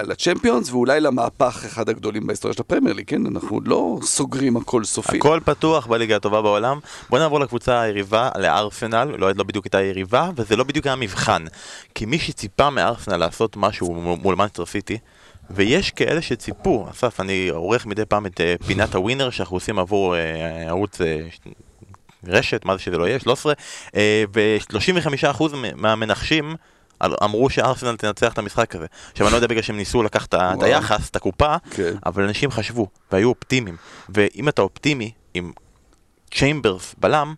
לצ'מפיונס 0.06 0.70
ואולי 0.70 1.00
למהפך 1.00 1.62
אחד 1.66 1.88
הגדולים 1.88 2.26
בהיסטוריה 2.26 2.54
של 2.54 2.60
הפרמייר 2.62 2.94
ליג, 2.94 3.06
כן? 3.08 3.26
אנחנו 3.26 3.60
לא 3.64 3.98
סוגרים 4.02 4.56
הכל 4.56 4.84
סופי. 4.84 5.16
הכל 5.16 5.40
פתוח 5.44 5.86
בליגה 5.86 6.16
הטובה 6.16 6.42
בעולם. 6.42 6.78
בוא 7.10 7.18
נעבור 7.18 7.40
לקבוצה 7.40 7.80
היריבה, 7.80 8.30
לארסנל, 8.38 9.04
לא, 9.18 9.30
לא 9.34 9.44
בדיוק 9.44 9.64
הייתה 9.66 9.82
יריבה, 9.82 10.30
וזה 10.36 10.56
לא 10.56 10.64
בדיוק 10.64 10.86
היה 10.86 10.96
מבחן. 10.96 11.44
כי 11.94 12.06
מי 12.06 12.18
שציפה 12.18 12.70
מארסנל 12.70 13.16
לעשות 13.16 13.56
משהו 13.56 13.94
מול- 14.22 14.36
מנסטר 14.36 14.66
סיטי, 14.66 14.98
ויש 15.50 15.90
כאלה 15.90 16.22
שציפו, 16.22 16.86
אסף, 16.90 17.20
אני 17.20 17.48
עורך 17.48 17.86
מדי 17.86 18.04
פעם 18.04 18.26
את 18.26 18.40
אה, 18.40 18.54
פינת 18.66 18.94
הווינר 18.94 19.30
שאנחנו 19.30 19.56
עושים 19.56 19.78
עבור 19.78 20.16
אה, 20.16 20.20
ערוץ 20.68 20.98
ש- 21.30 21.38
רשת, 22.26 22.64
מה 22.64 22.76
זה 22.76 22.82
שזה 22.82 22.98
לא 22.98 23.08
יהיה, 23.08 23.18
13, 23.20 23.52
אה, 23.96 24.24
ו-35% 24.34 25.42
מהמנחשים 25.76 26.54
אמרו 27.02 27.50
שארסנל 27.50 27.96
תנצח 27.96 28.32
את 28.32 28.38
המשחק 28.38 28.76
הזה. 28.76 28.86
עכשיו 29.12 29.26
אני 29.26 29.32
לא 29.32 29.36
יודע 29.36 29.46
בגלל 29.46 29.62
שהם 29.62 29.76
ניסו 29.76 30.02
לקחת 30.02 30.34
את. 30.34 30.62
היחס, 30.62 31.10
את 31.10 31.16
הקופה, 31.16 31.56
כן. 31.70 31.94
אבל 32.06 32.22
אנשים 32.22 32.50
חשבו 32.50 32.88
והיו 33.12 33.28
אופטימיים. 33.28 33.76
ואם 34.08 34.48
אתה 34.48 34.62
אופטימי 34.62 35.10
עם 35.34 35.52
צ'יימברס 36.30 36.94
בלם, 36.98 37.34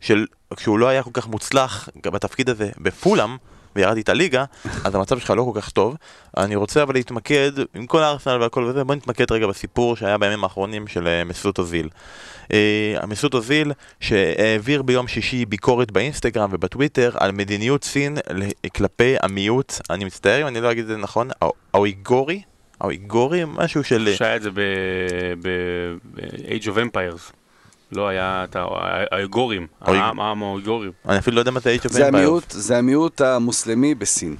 של, 0.00 0.26
כשהוא 0.56 0.78
לא 0.78 0.88
היה 0.88 1.02
כל 1.02 1.10
כך 1.12 1.26
מוצלח 1.26 1.88
בתפקיד 2.04 2.50
הזה 2.50 2.70
בפולאם, 2.78 3.36
וירד 3.76 3.96
איתה 3.96 4.12
ליגה, 4.12 4.44
אז 4.84 4.94
המצב 4.94 5.18
שלך 5.18 5.30
לא 5.30 5.50
כל 5.52 5.60
כך 5.60 5.70
טוב. 5.70 5.96
אני 6.36 6.56
רוצה 6.56 6.82
אבל 6.82 6.94
להתמקד, 6.94 7.52
עם 7.74 7.86
כל 7.86 8.02
הארסנל 8.02 8.42
והכל 8.42 8.64
וזה, 8.64 8.84
בוא 8.84 8.94
נתמקד 8.94 9.32
רגע 9.32 9.46
בסיפור 9.46 9.96
שהיה 9.96 10.18
בימים 10.18 10.44
האחרונים 10.44 10.86
של 10.86 11.06
אה, 11.06 11.24
מסות 11.24 11.58
אוזיל. 11.58 11.88
אה, 12.52 13.06
מסות 13.08 13.34
אוזיל 13.34 13.72
שהעביר 14.00 14.82
ביום 14.82 15.08
שישי 15.08 15.44
ביקורת 15.44 15.90
באינסטגרם 15.90 16.50
ובטוויטר 16.52 17.10
על 17.14 17.32
מדיניות 17.32 17.84
סין 17.84 18.16
כלפי 18.76 19.14
המיעוט, 19.22 19.74
אני 19.90 20.04
מצטער 20.04 20.42
אם 20.42 20.46
אני 20.46 20.60
לא 20.60 20.70
אגיד 20.70 20.82
את 20.82 20.88
זה 20.88 20.96
נכון, 20.96 21.30
האויגורי, 21.74 22.42
האויגורים, 22.80 23.48
משהו 23.48 23.84
של... 23.84 24.14
שהיה 24.16 24.36
את 24.36 24.42
זה 24.42 24.50
ב-Age 25.42 26.64
of 26.64 26.76
Empires. 26.76 27.41
לא 27.92 28.08
היה 28.08 28.44
את 28.44 28.56
האויגורים, 29.10 29.66
אוי. 29.88 29.98
העם 29.98 30.42
האויגורים. 30.42 30.92
אני 31.08 31.18
אפילו 31.18 31.34
לא 31.34 31.40
יודע 31.40 31.50
מה 31.50 31.60
זה 31.60 31.76
Age 31.80 31.86
of 31.86 31.92
זה 31.92 32.08
Empires. 32.08 32.42
זה 32.48 32.78
המיעוט 32.78 33.20
המוסלמי 33.20 33.94
בסין. 33.94 34.36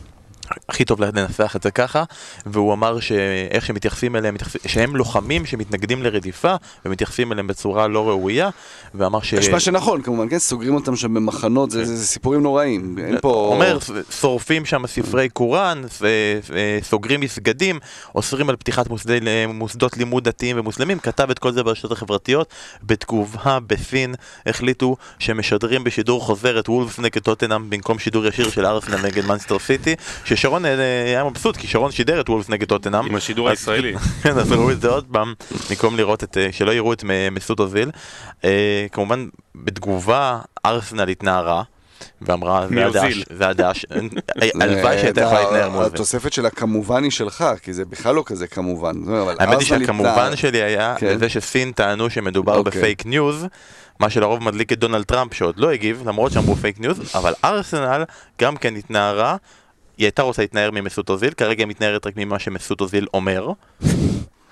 הכי 0.69 0.85
טוב 0.85 1.01
לנסח 1.01 1.53
את 1.57 1.63
זה 1.63 1.71
ככה, 1.71 2.05
והוא 2.47 2.73
אמר 2.75 3.01
שאיך 3.01 3.67
שמתייחסים 3.67 4.17
אליהם, 4.17 4.37
שהם 4.67 4.97
לוחמים 4.97 5.47
שמתנגדים 5.47 6.03
לרדיפה 6.03 6.55
ומתייחסים 6.85 7.33
אליהם 7.33 7.47
בצורה 7.47 7.89
לא 7.89 8.09
ראויה, 8.09 8.51
ואמר 8.95 9.21
ש... 9.23 9.33
יש 9.33 9.49
מה 9.49 9.61
שנכון, 9.61 10.03
כמובן, 10.03 10.29
כן, 10.29 10.39
סוגרים 10.39 10.75
אותם 10.75 10.97
שם 10.97 11.15
במחנות, 11.15 11.71
זה- 11.71 11.85
זה 11.85 11.97
זה 11.97 12.07
סיפורים 12.07 12.43
נוראים. 12.43 12.97
אין 12.99 13.19
פה... 13.21 13.49
אומר, 13.55 13.79
שורפים 14.21 14.65
שם 14.65 14.87
ספרי 14.87 15.29
קוראן, 15.29 15.83
ס- 15.91 16.03
אה, 16.03 16.79
סוגרים 16.83 17.21
מסגדים, 17.21 17.79
אוסרים 18.15 18.51
על 18.51 18.57
פתיחת 18.57 18.89
מוסדי, 18.91 19.19
מוסדות 19.49 19.97
לימוד 19.97 20.25
דתיים 20.25 20.57
ומוסלמים, 20.59 20.99
כתב 20.99 21.31
את 21.31 21.39
כל 21.39 21.53
זה 21.53 21.63
ברשתות 21.63 21.93
החברתיות. 21.93 22.49
בתגובה 22.83 23.59
בסין 23.67 24.15
החליטו 24.47 24.97
שמשדרים 25.19 25.85
בשידור 25.85 26.21
חוזר 26.21 26.59
את 26.61 26.69
וולפס 26.69 26.99
נגד 26.99 27.19
טוטנאם 27.23 27.71
במקום 27.71 27.99
שידור 27.99 28.27
ישיר 28.27 28.51
של 28.51 28.67
ארסנל 28.67 28.97
נגד 29.07 29.25
מנסטר 29.25 29.59
סיטי, 29.59 29.95
ששרון 30.25 30.42
אה, 30.45 31.05
היה 31.07 31.25
מבסוט 31.25 31.57
כי 31.57 31.67
שרון 31.67 31.91
שידר 31.91 32.21
את 32.21 32.29
וולפס 32.29 32.49
נגד 32.49 32.69
טוטנאם. 32.69 33.07
עם 33.07 33.15
השידור 33.15 33.49
הישראלי. 33.49 33.95
כן, 34.23 34.39
אז 34.39 34.53
ראו 34.53 34.71
את 34.71 34.81
זה 34.81 34.89
עוד 34.89 35.05
פעם, 35.13 35.35
במקום 35.71 35.97
לראות 35.97 36.25
את, 36.25 36.37
אה, 36.39 36.49
שלא 36.53 36.71
יראו 36.75 36.93
את 36.93 37.05
מ- 37.05 37.35
מסות 37.35 37.61
אוזיל. 37.61 37.91
אה, 38.45 38.87
כמובן, 38.93 39.27
בתגובה, 39.55 40.39
ארסנל 40.67 41.09
התנערה, 41.09 41.63
ואמרה, 42.23 42.67
זה 42.69 42.75
מאוזיל. 42.75 43.01
הדעה 43.01 43.11
ש- 43.13 43.25
זה 43.31 43.49
הדעה, 43.49 43.75
ש- 43.75 43.87
אה, 44.43 44.49
הלוואי 44.61 44.99
שהייתה 44.99 45.21
יכולה 45.21 45.43
להתנער 45.43 45.69
מאוזיל. 45.71 45.87
התוספת 45.87 46.33
של 46.33 46.47
הכמובן 46.47 47.03
היא 47.03 47.11
שלך, 47.11 47.45
כי 47.63 47.73
זה 47.73 47.85
בכלל 47.85 48.15
לא 48.15 48.23
כזה 48.27 48.47
כמובן. 48.47 48.93
האמת 49.39 49.59
היא 49.59 49.67
שהכמובן. 49.67 50.37
שלי 50.37 50.63
היה 50.63 50.95
כן. 50.99 51.07
לזה 51.07 51.29
שסין 51.29 51.73
טענו 51.73 52.11
שמדובר 52.11 52.57
אוקיי. 52.59 52.81
בפייק 52.81 53.07
ניוז, 53.07 53.47
מה 54.01 54.11
שלרוב 54.11 54.43
מדליק 54.43 54.73
את 54.73 54.79
דונלד 54.79 55.05
טראמפ 55.05 55.35
שעוד 55.35 55.55
לא 55.59 55.71
הגיב, 55.71 56.03
למרות 56.09 56.33
שאמרו 56.33 56.57
פייק 56.57 56.81
ניוז, 56.81 57.01
אבל 57.15 57.33
ארסנל 57.45 58.05
גם 58.41 58.57
כן 58.57 58.77
התנערה, 58.77 59.37
היא 60.03 60.07
הייתה 60.07 60.23
רוצה 60.23 60.43
להתנער 60.43 60.71
ממסות 60.71 61.11
אוזיל, 61.11 61.31
כרגע 61.31 61.63
היא 61.63 61.69
מתנערת 61.69 62.07
רק 62.07 62.13
ממה 62.17 62.39
שמסות 62.39 62.81
אוזיל 62.81 63.07
אומר. 63.15 63.49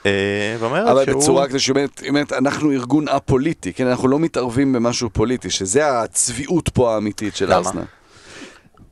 אה, 0.06 0.56
אבל 0.60 1.04
שהוא... 1.06 1.22
בצורה 1.22 1.48
כזה 1.48 1.58
שאומרת, 1.58 2.32
אנחנו 2.32 2.72
ארגון 2.72 3.08
א-פוליטי, 3.08 3.72
כן, 3.72 3.86
אנחנו 3.86 4.08
לא 4.08 4.18
מתערבים 4.18 4.72
במשהו 4.72 5.10
פוליטי, 5.10 5.50
שזה 5.50 6.00
הצביעות 6.00 6.68
פה 6.68 6.94
האמיתית 6.94 7.36
של? 7.36 7.52
ארסנל. 7.52 7.82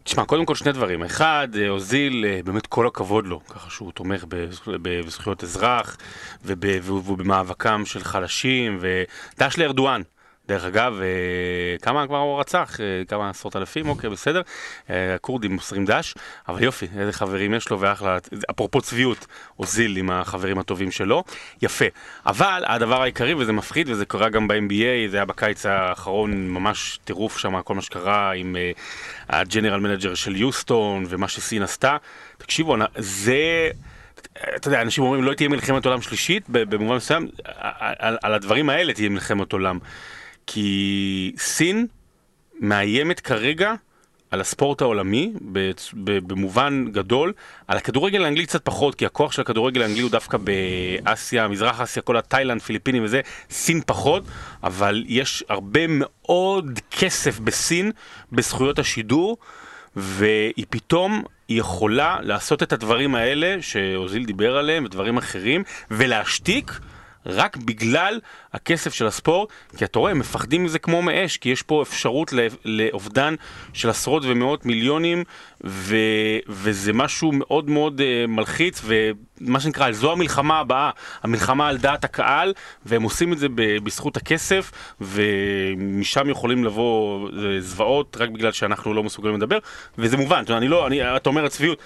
תשמע, 0.05 0.25
קודם 0.25 0.45
כל 0.45 0.55
שני 0.55 0.73
דברים. 0.73 1.03
אחד, 1.05 1.49
אה, 1.59 1.69
אוזיל, 1.69 2.25
אה, 2.29 2.41
באמת 2.45 2.67
כל 2.67 2.87
הכבוד 2.87 3.27
לו, 3.27 3.41
ככה 3.49 3.71
שהוא 3.71 3.93
תומך 3.93 4.25
בזכו- 4.29 4.71
בזכויות 4.83 5.45
אזרח 5.45 5.97
וב- 6.45 6.91
ובמאבקם 7.09 7.83
של 7.85 8.05
חלשים, 8.05 8.79
ודש 8.81 9.59
לארדואן. 9.59 10.03
דרך 10.49 10.65
אגב, 10.65 11.01
אה, 11.01 11.79
כמה 11.83 12.07
כבר 12.07 12.19
הוא 12.19 12.41
רצח? 12.41 12.81
אה, 12.81 13.03
כמה 13.09 13.31
עשרות 13.31 13.57
אלפים? 13.57 13.89
אוקיי, 13.89 14.11
בסדר. 14.11 14.43
אה, 14.91 15.15
הכורדים 15.15 15.53
מוסרים 15.53 15.85
דש, 15.85 16.15
אבל 16.49 16.63
יופי, 16.63 16.87
איזה 16.99 17.13
חברים 17.13 17.55
יש 17.55 17.71
לו 17.71 17.81
ואחלה. 17.81 18.19
אפרופו 18.51 18.81
צביעות, 18.81 19.27
אוזיל 19.59 19.97
עם 19.97 20.11
החברים 20.11 20.59
הטובים 20.59 20.91
שלו. 20.91 21.25
יפה. 21.63 21.85
אבל 22.27 22.65
הדבר 22.67 23.03
העיקרי, 23.03 23.35
וזה 23.35 23.53
מפחיד, 23.53 23.89
וזה 23.91 24.05
קרה 24.05 24.29
גם 24.29 24.49
ב-NBA, 24.49 25.11
זה 25.11 25.17
היה 25.17 25.25
בקיץ 25.25 25.67
האחרון, 25.67 26.49
ממש 26.49 26.99
טירוף 27.05 27.39
שם, 27.39 27.63
כל 27.63 27.75
מה 27.75 27.83
שקרה 27.83 28.33
עם 28.33 28.57
ה 29.29 29.35
general 29.35 29.81
manager 29.81 30.15
של 30.15 30.37
יוסטון, 30.37 31.05
ומה 31.09 31.29
שסין 31.29 31.63
עשתה. 31.63 31.97
תקשיבו, 32.39 32.77
זה... 32.97 33.71
אתה 34.57 34.69
יודע, 34.69 34.83
אנשים 34.83 35.05
אומרים 35.05 35.25
לא 35.25 35.35
תהיה 35.35 35.49
מלחמת 35.49 35.87
עולם 35.87 36.03
שלישית, 36.03 36.45
במובן 36.49 36.97
מסוים, 36.97 37.29
על, 37.99 38.19
על 38.23 38.35
הדברים 38.35 38.71
האלה 38.71 38.93
תהיה 38.93 39.09
מלחמת 39.09 39.53
עולם. 39.53 39.79
כי 40.51 41.33
סין 41.39 41.87
מאיימת 42.61 43.21
כרגע 43.21 43.75
על 44.31 44.41
הספורט 44.41 44.83
העולמי, 44.83 45.33
במובן 46.07 46.85
גדול, 46.93 47.33
על 47.69 47.77
הכדורגל 47.77 48.25
האנגלי 48.25 48.47
קצת 48.47 48.65
פחות, 48.65 48.95
כי 48.95 49.07
הכוח 49.07 49.33
של 49.33 49.43
הכדורגל 49.43 49.83
האנגלי 49.83 50.01
הוא 50.01 50.11
דווקא 50.11 50.39
באסיה, 50.39 51.49
מזרח 51.49 51.81
אסיה, 51.81 52.03
כל 52.03 52.17
התאילנד, 52.17 52.61
פיליפינים 52.63 53.05
וזה, 53.05 53.21
סין 53.51 53.81
פחות, 53.87 54.25
אבל 54.63 55.05
יש 55.09 55.45
הרבה 55.49 55.81
מאוד 55.89 56.81
כסף 56.91 57.39
בסין 57.39 57.93
בזכויות 58.33 58.79
השידור, 58.79 59.37
והיא 59.97 60.67
פתאום 60.71 61.23
יכולה 61.49 62.19
לעשות 62.23 62.63
את 62.63 62.73
הדברים 62.73 63.15
האלה 63.15 63.57
שאוזיל 63.61 64.25
דיבר 64.25 64.57
עליהם 64.57 64.85
ודברים 64.85 65.19
אחרים, 65.19 65.63
ולהשתיק 65.91 66.81
רק 67.29 67.57
בגלל 67.57 68.21
הכסף 68.53 68.95
של 68.95 69.07
הספורט, 69.07 69.49
כי 69.77 69.85
אתה 69.85 69.99
רואה, 69.99 70.11
הם 70.11 70.19
מפחדים 70.19 70.65
מזה 70.65 70.79
כמו 70.79 71.03
מאש, 71.03 71.37
כי 71.37 71.49
יש 71.49 71.63
פה 71.63 71.83
אפשרות 71.83 72.33
לאובדן 72.65 73.35
של 73.73 73.91
עשרות 73.91 74.23
ומאות 74.27 74.67
מיליונים, 74.67 75.25
ו- 75.65 75.97
וזה 76.49 76.93
משהו 76.93 77.33
מאוד 77.33 77.71
מאוד 77.71 78.01
uh, 78.01 78.31
מלחיץ, 78.31 78.83
ומה 78.85 79.61
שנקרא, 79.61 79.93
זו 79.93 80.13
המלחמה 80.13 80.59
הבאה, 80.59 80.91
המלחמה 81.23 81.69
על 81.69 81.79
דעת 81.79 82.05
הקהל, 82.05 82.53
והם 82.87 83.03
עושים 83.03 83.33
את 83.33 83.39
זה 83.39 83.49
ב- 83.49 83.79
בזכות 83.85 84.17
הכסף, 84.17 84.71
ומשם 85.01 86.31
יכולים 86.31 86.65
לבוא 86.65 87.29
אה, 87.29 87.61
זוועות, 87.61 88.17
רק 88.21 88.29
בגלל 88.29 88.53
שאנחנו 88.53 88.95
לא 88.95 89.03
מסוגלים 89.03 89.37
לדבר, 89.37 89.59
וזה 89.99 90.17
מובן, 90.17 90.43
אתה 90.45 90.57
אני 90.57 90.69
לא, 90.69 90.87
אני, 90.87 91.17
אתה 91.17 91.29
אומר 91.29 91.45
הצביעות. 91.45 91.79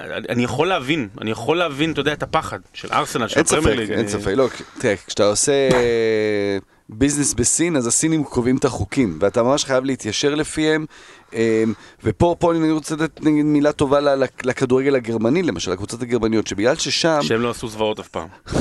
אני 0.00 0.44
יכול 0.44 0.68
להבין, 0.68 1.08
אני 1.20 1.30
יכול 1.30 1.58
להבין, 1.58 1.92
אתה 1.92 2.00
יודע, 2.00 2.12
את 2.12 2.22
הפחד 2.22 2.58
של 2.72 2.88
ארסנל, 2.92 3.28
של 3.28 3.36
אין 3.36 3.46
ספק. 3.46 3.76
אין 3.90 4.08
ספק. 4.08 4.32
לא, 4.36 4.48
תראה, 4.78 4.94
כשאתה 5.06 5.24
עושה 5.24 5.68
אה, 5.72 6.58
ביזנס 6.88 7.34
בסין, 7.34 7.76
אז 7.76 7.86
הסינים 7.86 8.24
קובעים 8.24 8.56
את 8.56 8.64
החוקים, 8.64 9.18
ואתה 9.20 9.42
ממש 9.42 9.64
חייב 9.64 9.84
להתיישר 9.84 10.34
לפיהם. 10.34 10.86
אה, 11.34 11.64
ופה 12.04 12.36
פה 12.38 12.52
אני 12.52 12.70
רוצה 12.70 12.94
לתת 12.94 13.24
נגיד 13.24 13.44
מילה 13.44 13.72
טובה 13.72 14.00
לכדורגל 14.44 14.94
הגרמני, 14.94 15.42
למשל, 15.42 15.70
לקבוצות 15.70 16.02
הגרמניות, 16.02 16.46
שבגלל 16.46 16.76
ששם, 16.76 17.18
שהם 17.22 17.40
לא 17.40 17.50
עשו 17.50 17.68
זוועות 17.68 18.00
אף 18.00 18.08
פעם. 18.08 18.28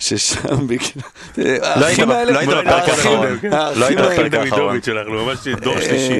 ששם 0.00 0.66
בגלל... 0.66 1.02
לא 1.80 1.86
היית 1.86 2.00
בפרק 2.00 2.88
האחרון. 2.88 3.26
לא 3.76 3.86
היית 3.86 3.98
בפרק 3.98 4.34
האחרון. 4.34 4.82
שלנו, 4.82 5.24
ממש 5.24 5.48
דור 5.48 5.80
שלישי. 5.80 6.14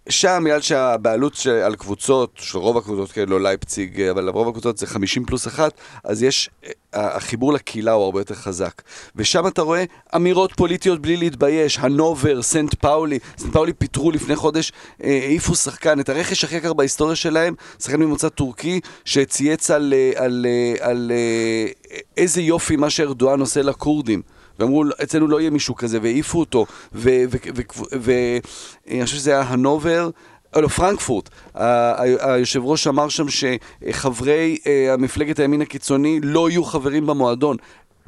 אה, 0.00 0.06
אה, 0.06 0.12
שם, 0.12 0.42
בגלל 0.44 0.60
שהבעלות 0.60 1.46
על 1.64 1.76
קבוצות, 1.76 2.30
של 2.40 2.58
רוב 2.58 2.76
הקבוצות, 2.76 3.12
כן, 3.12 3.28
לא 3.28 3.40
לייפציג, 3.40 4.00
אבל 4.00 4.28
רוב 4.28 4.48
הקבוצות 4.48 4.78
זה 4.78 4.86
50 4.86 5.24
פלוס 5.24 5.46
אחת, 5.46 5.72
אז 6.04 6.22
יש, 6.22 6.50
אה, 6.64 7.16
החיבור 7.16 7.52
לקהילה 7.52 7.92
הוא 7.92 8.04
הרבה 8.04 8.20
יותר 8.20 8.34
חזק. 8.34 8.82
ושם 9.16 9.46
אתה 9.46 9.62
רואה 9.62 9.84
אמירות 10.16 10.52
פוליטיות 10.56 11.02
בלי 11.02 11.16
להתבייש, 11.16 11.78
הנובר, 11.78 12.42
סנט 12.42 12.74
פאולי, 12.74 13.18
סנט 13.38 13.52
פאולי 13.52 13.72
פיטרו 13.72 14.10
לפני 14.10 14.36
חודש, 14.36 14.72
אה, 15.04 15.20
העיפו 15.22 15.54
שחקן, 15.54 16.00
את 16.00 16.08
הרכש 16.08 16.44
הכי 16.44 16.56
יקר 16.56 16.72
בהיסטוריה 16.72 17.16
שלהם, 17.16 17.54
שחקן 17.78 18.00
ממוצא 18.00 18.28
טורקי, 18.28 18.80
שצייץ 19.04 19.70
על, 19.70 19.94
אה, 19.96 20.24
על, 20.24 20.46
אה, 20.48 20.88
על 20.88 21.12
אה, 21.14 21.96
איזה 22.16 22.40
יופי 22.40 22.76
מה 22.76 22.90
שארדואן 22.90 23.40
עושה 23.40 23.62
לכורדים. 23.62 24.22
ואמרו, 24.60 24.84
אצלנו 25.02 25.28
לא 25.28 25.40
יהיה 25.40 25.50
מישהו 25.50 25.76
כזה, 25.76 25.98
והעיפו 26.02 26.40
אותו, 26.40 26.66
ואני 26.92 29.04
חושב 29.04 29.16
שזה 29.16 29.30
היה 29.30 29.40
הנובר, 29.40 30.10
לא, 30.56 30.68
פרנקפורט. 30.68 31.28
היושב 31.54 32.64
ראש 32.64 32.86
אמר 32.86 33.08
שם 33.08 33.26
שחברי 33.28 34.58
אה, 34.66 34.92
המפלגת 34.92 35.38
הימין 35.38 35.62
הקיצוני 35.62 36.20
לא 36.22 36.50
יהיו 36.50 36.64
חברים 36.64 37.06
במועדון. 37.06 37.56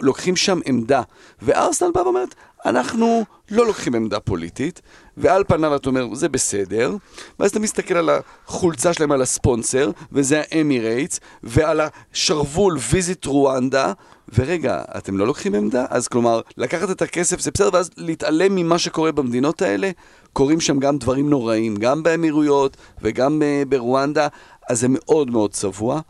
לוקחים 0.01 0.37
שם 0.37 0.61
עמדה. 0.65 1.03
וארסנל 1.43 1.91
בא 1.95 2.01
ואומרת, 2.01 2.35
אנחנו 2.67 3.25
לא 3.51 3.67
לוקחים 3.67 3.95
עמדה 3.95 4.21
פוליטית, 4.21 4.83
ועל 5.17 5.45
פניו 5.45 5.77
אתה 5.77 5.89
אומר, 5.89 6.15
זה 6.15 6.29
בסדר, 6.29 6.97
ואז 7.41 7.51
אתה 7.51 7.61
מסתכל 7.61 7.95
על 7.95 8.11
החולצה 8.47 8.93
שלהם, 8.93 9.13
על 9.13 9.23
הספונסר, 9.23 9.91
וזה 10.13 10.43
האמירייטס, 10.51 11.21
ועל 11.43 11.81
השרוול 12.13 12.79
Visit 12.91 13.27
Rwanda, 13.27 13.93
ורגע, 14.39 14.83
אתם 14.99 15.19
לא 15.19 15.27
לוקחים 15.27 15.55
עמדה? 15.55 15.85
אז 15.91 16.09
כלומר, 16.09 16.41
לקחת 16.57 16.91
את 16.91 17.03
הכסף 17.03 17.41
זה 17.41 17.51
בסדר, 17.51 17.71
ואז 17.73 17.91
להתעלם 17.97 18.55
ממה 18.55 18.79
שקורה 18.79 19.13
במדינות 19.13 19.63
האלה, 19.63 19.91
קורים 20.33 20.61
שם 20.61 20.79
גם 20.79 20.99
דברים 20.99 21.31
נוראים, 21.31 21.77
גם 21.77 22.03
באמירויות 22.03 22.77
וגם 23.03 23.43
uh, 23.43 23.69
ברואנדה, 23.69 24.29
אז 24.69 24.81
זה 24.81 24.87
מאוד 24.91 25.31
מאוד 25.31 25.51
צבוע. 25.51 26.01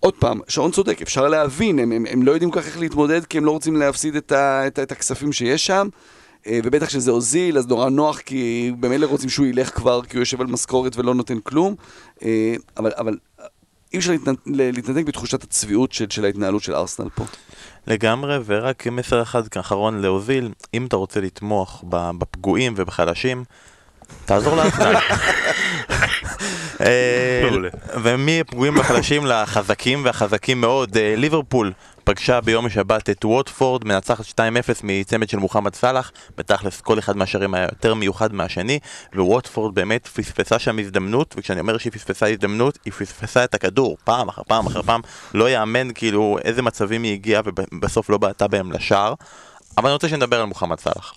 עוד 0.00 0.14
פעם, 0.14 0.40
שרון 0.48 0.70
צודק, 0.70 1.02
אפשר 1.02 1.28
להבין, 1.28 1.78
הם, 1.78 1.92
הם, 1.92 2.04
הם 2.10 2.22
לא 2.22 2.32
יודעים 2.32 2.50
כל 2.50 2.60
כך 2.60 2.66
איך 2.66 2.78
להתמודד, 2.78 3.24
כי 3.24 3.38
הם 3.38 3.44
לא 3.44 3.50
רוצים 3.50 3.76
להפסיד 3.76 4.16
את, 4.16 4.32
ה, 4.32 4.66
את, 4.66 4.78
את 4.78 4.92
הכספים 4.92 5.32
שיש 5.32 5.66
שם. 5.66 5.88
אה, 6.46 6.60
ובטח 6.64 6.86
כשזה 6.86 7.10
הוזיל, 7.10 7.58
אז 7.58 7.66
נורא 7.66 7.88
נוח, 7.88 8.18
כי 8.20 8.72
במילא 8.80 9.06
רוצים 9.06 9.28
שהוא 9.28 9.46
ילך 9.46 9.70
כבר, 9.76 10.02
כי 10.02 10.16
הוא 10.16 10.22
יושב 10.22 10.40
על 10.40 10.46
משכורת 10.46 10.96
ולא 10.96 11.14
נותן 11.14 11.38
כלום. 11.42 11.74
אה, 12.22 12.54
אבל, 12.76 12.92
אבל 12.98 13.16
אי 13.92 13.98
אפשר 13.98 14.12
להתנ- 14.12 14.36
להתנתק 14.46 15.04
בתחושת 15.06 15.44
הצביעות 15.44 15.92
של, 15.92 16.06
של 16.10 16.24
ההתנהלות 16.24 16.62
של 16.62 16.74
ארסנל 16.74 17.08
פה. 17.14 17.24
לגמרי, 17.86 18.38
ורק 18.46 18.86
מסר 18.86 19.22
אחד 19.22 19.42
אחרון 19.60 20.00
להוזיל, 20.00 20.48
אם 20.74 20.86
אתה 20.86 20.96
רוצה 20.96 21.20
לתמוך 21.20 21.84
ב- 21.88 22.10
בפגועים 22.18 22.74
ובחלשים, 22.76 23.44
תעזור 24.24 24.56
לארסנל. 24.56 24.94
אה. 26.80 27.48
ומפגועים 28.02 28.76
והחלשים 28.76 29.26
לחזקים 29.26 30.04
והחזקים 30.04 30.60
מאוד, 30.60 30.96
אה, 30.96 31.14
ליברפול 31.16 31.72
פגשה 32.04 32.40
ביום 32.40 32.70
שבת 32.70 33.10
את 33.10 33.24
ווטפורד, 33.24 33.84
מנצחת 33.84 34.24
2-0 34.24 34.40
מצמד 34.82 35.28
של 35.28 35.38
מוחמד 35.38 35.74
סאלח, 35.74 36.12
בתכלס 36.38 36.80
כל 36.80 36.98
אחד 36.98 37.16
מהשערים 37.16 37.54
היה 37.54 37.64
יותר 37.64 37.94
מיוחד 37.94 38.32
מהשני, 38.32 38.78
וווטפורד 39.14 39.74
באמת 39.74 40.06
פספסה 40.06 40.58
שם 40.58 40.78
הזדמנות, 40.78 41.34
וכשאני 41.38 41.60
אומר 41.60 41.78
שהיא 41.78 41.92
פספסה 41.92 42.26
הזדמנות, 42.26 42.78
היא 42.84 42.92
פספסה 42.92 43.44
את 43.44 43.54
הכדור 43.54 43.96
פעם 44.04 44.28
אחר 44.28 44.42
פעם 44.48 44.66
אחר 44.66 44.82
פעם, 44.82 45.00
לא 45.34 45.50
יאמן 45.50 45.88
כאילו 45.94 46.38
איזה 46.44 46.62
מצבים 46.62 47.02
היא 47.02 47.12
הגיעה 47.12 47.42
ובסוף 47.44 48.10
לא 48.10 48.18
בעטה 48.18 48.48
בהם 48.48 48.72
לשער. 48.72 49.14
אבל 49.78 49.86
אני 49.86 49.94
רוצה 49.94 50.08
שנדבר 50.08 50.40
על 50.40 50.46
מוחמד 50.46 50.80
סאלח. 50.80 51.14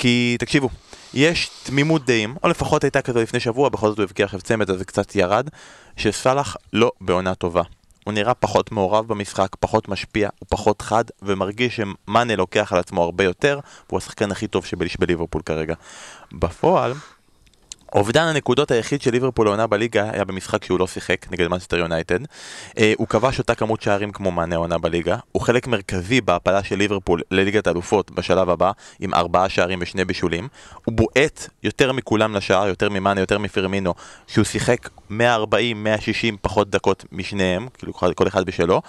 כי 0.00 0.36
תקשיבו, 0.38 0.68
יש 1.14 1.50
תמימות 1.62 2.04
דעים, 2.04 2.36
או 2.42 2.48
לפחות 2.48 2.84
הייתה 2.84 3.02
כזו 3.02 3.20
לפני 3.22 3.40
שבוע, 3.40 3.68
בכל 3.68 3.88
זאת 3.88 3.98
הוא 3.98 4.04
הבקיע 4.04 4.24
עכשיו 4.24 4.40
צמד 4.40 4.70
אז 4.70 4.78
זה 4.78 4.84
קצת 4.84 5.16
ירד, 5.16 5.48
שסאלח 5.96 6.56
לא 6.72 6.92
בעונה 7.00 7.34
טובה. 7.34 7.62
הוא 8.04 8.14
נראה 8.14 8.34
פחות 8.34 8.72
מעורב 8.72 9.08
במשחק, 9.08 9.56
פחות 9.60 9.88
משפיע, 9.88 10.28
הוא 10.38 10.46
פחות 10.50 10.82
חד, 10.82 11.04
ומרגיש 11.22 11.76
שמאנה 11.80 12.36
לוקח 12.36 12.72
על 12.72 12.78
עצמו 12.78 13.02
הרבה 13.02 13.24
יותר, 13.24 13.60
והוא 13.88 13.98
השחקן 13.98 14.30
הכי 14.30 14.46
טוב 14.46 14.64
שבליש 14.66 14.96
בליברפול 14.96 15.42
כרגע. 15.42 15.74
בפועל, 16.32 16.92
אובדן 17.94 18.22
הנקודות 18.22 18.70
היחיד 18.70 19.02
של 19.02 19.10
ליברפול 19.10 19.46
העונה 19.46 19.66
בליגה 19.66 20.10
היה 20.12 20.24
במשחק 20.24 20.64
שהוא 20.64 20.78
לא 20.78 20.86
שיחק 20.86 21.26
נגד 21.30 21.46
מנסטר 21.46 21.78
יונייטד. 21.78 22.18
אה, 22.78 22.92
הוא 22.96 23.06
כבש 23.06 23.38
אותה 23.38 23.54
כמות 23.54 23.82
שערים 23.82 24.12
כמו 24.12 24.30
מענה 24.30 24.54
העונה 24.54 24.78
בליגה. 24.78 25.16
הוא 25.32 25.42
חלק 25.42 25.66
מרכזי 25.66 26.20
בהפלה 26.20 26.62
של 26.64 26.76
ליברפול 26.76 27.22
לליגת 27.30 27.66
האלופות 27.66 28.10
בשלב 28.10 28.50
הבא, 28.50 28.70
עם 29.00 29.14
ארבעה 29.14 29.48
שערים 29.48 29.78
ושני 29.82 30.04
בישולים. 30.04 30.48
הוא 30.84 30.94
בועט 30.94 31.48
יותר 31.62 31.92
מכולם 31.92 32.36
לשער, 32.36 32.68
יותר 32.68 32.88
ממאנה, 32.88 33.20
יותר 33.20 33.38
מפרמינו, 33.38 33.94
שהוא 34.26 34.44
שיחק 34.44 34.88
140-160 35.10 35.14
פחות 36.40 36.70
דקות 36.70 37.04
משניהם, 37.12 37.68
כאילו 37.78 37.92
כל 37.94 38.28
אחד 38.28 38.46
בשלו. 38.46 38.82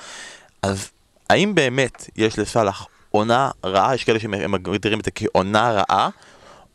אז 0.61 0.89
האם 1.29 1.55
באמת 1.55 2.09
יש 2.15 2.39
לסאלח 2.39 2.87
עונה 3.11 3.49
רעה, 3.65 3.95
יש 3.95 4.03
כאלה 4.03 4.19
שמגדירים 4.19 4.99
את 4.99 5.05
זה 5.05 5.11
כעונה 5.11 5.71
רעה, 5.71 6.09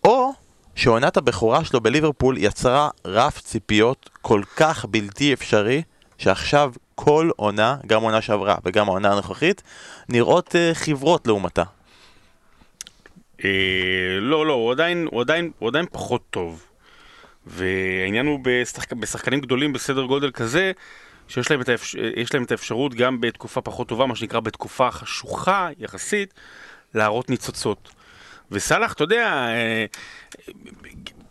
או 0.04 0.32
שעונת 0.76 1.16
הבכורה 1.16 1.64
שלו 1.64 1.80
בליברפול 1.80 2.38
יצרה 2.38 2.88
רף 3.04 3.40
ציפיות 3.40 4.10
כל 4.22 4.42
כך 4.56 4.84
בלתי 4.84 5.32
אפשרי, 5.32 5.82
שעכשיו 6.18 6.72
כל 6.94 7.30
עונה, 7.36 7.76
גם 7.86 8.02
עונה 8.02 8.22
שעברה 8.22 8.54
וגם 8.64 8.88
העונה 8.88 9.12
הנוכחית, 9.12 9.62
נראות 10.08 10.48
uh, 10.48 10.74
חברות 10.74 11.26
לעומתה. 11.26 11.62
אה, 13.44 13.50
לא, 14.20 14.46
לא, 14.46 14.52
הוא 14.52 14.72
עדיין, 14.72 15.08
פחות 15.92 16.22
טוב. 16.30 16.66
והעניין 17.46 18.26
הוא 18.26 18.40
בשחק, 18.42 18.92
בשחקנים 18.92 19.40
גדולים 19.40 19.72
בסדר 19.72 20.04
גודל 20.04 20.30
כזה, 20.30 20.72
שיש 21.28 21.50
להם, 21.50 21.60
האפש, 21.68 21.96
להם 22.34 22.42
את 22.42 22.50
האפשרות 22.50 22.94
גם 22.94 23.20
בתקופה 23.20 23.60
פחות 23.60 23.88
טובה, 23.88 24.06
מה 24.06 24.16
שנקרא 24.16 24.40
בתקופה 24.40 24.90
חשוכה 24.90 25.68
יחסית, 25.78 26.34
להראות 26.94 27.30
ניצוצות. 27.30 27.90
וסאלח, 28.50 28.92
אתה 28.92 29.04
יודע, 29.04 29.26
אה, 29.26 29.84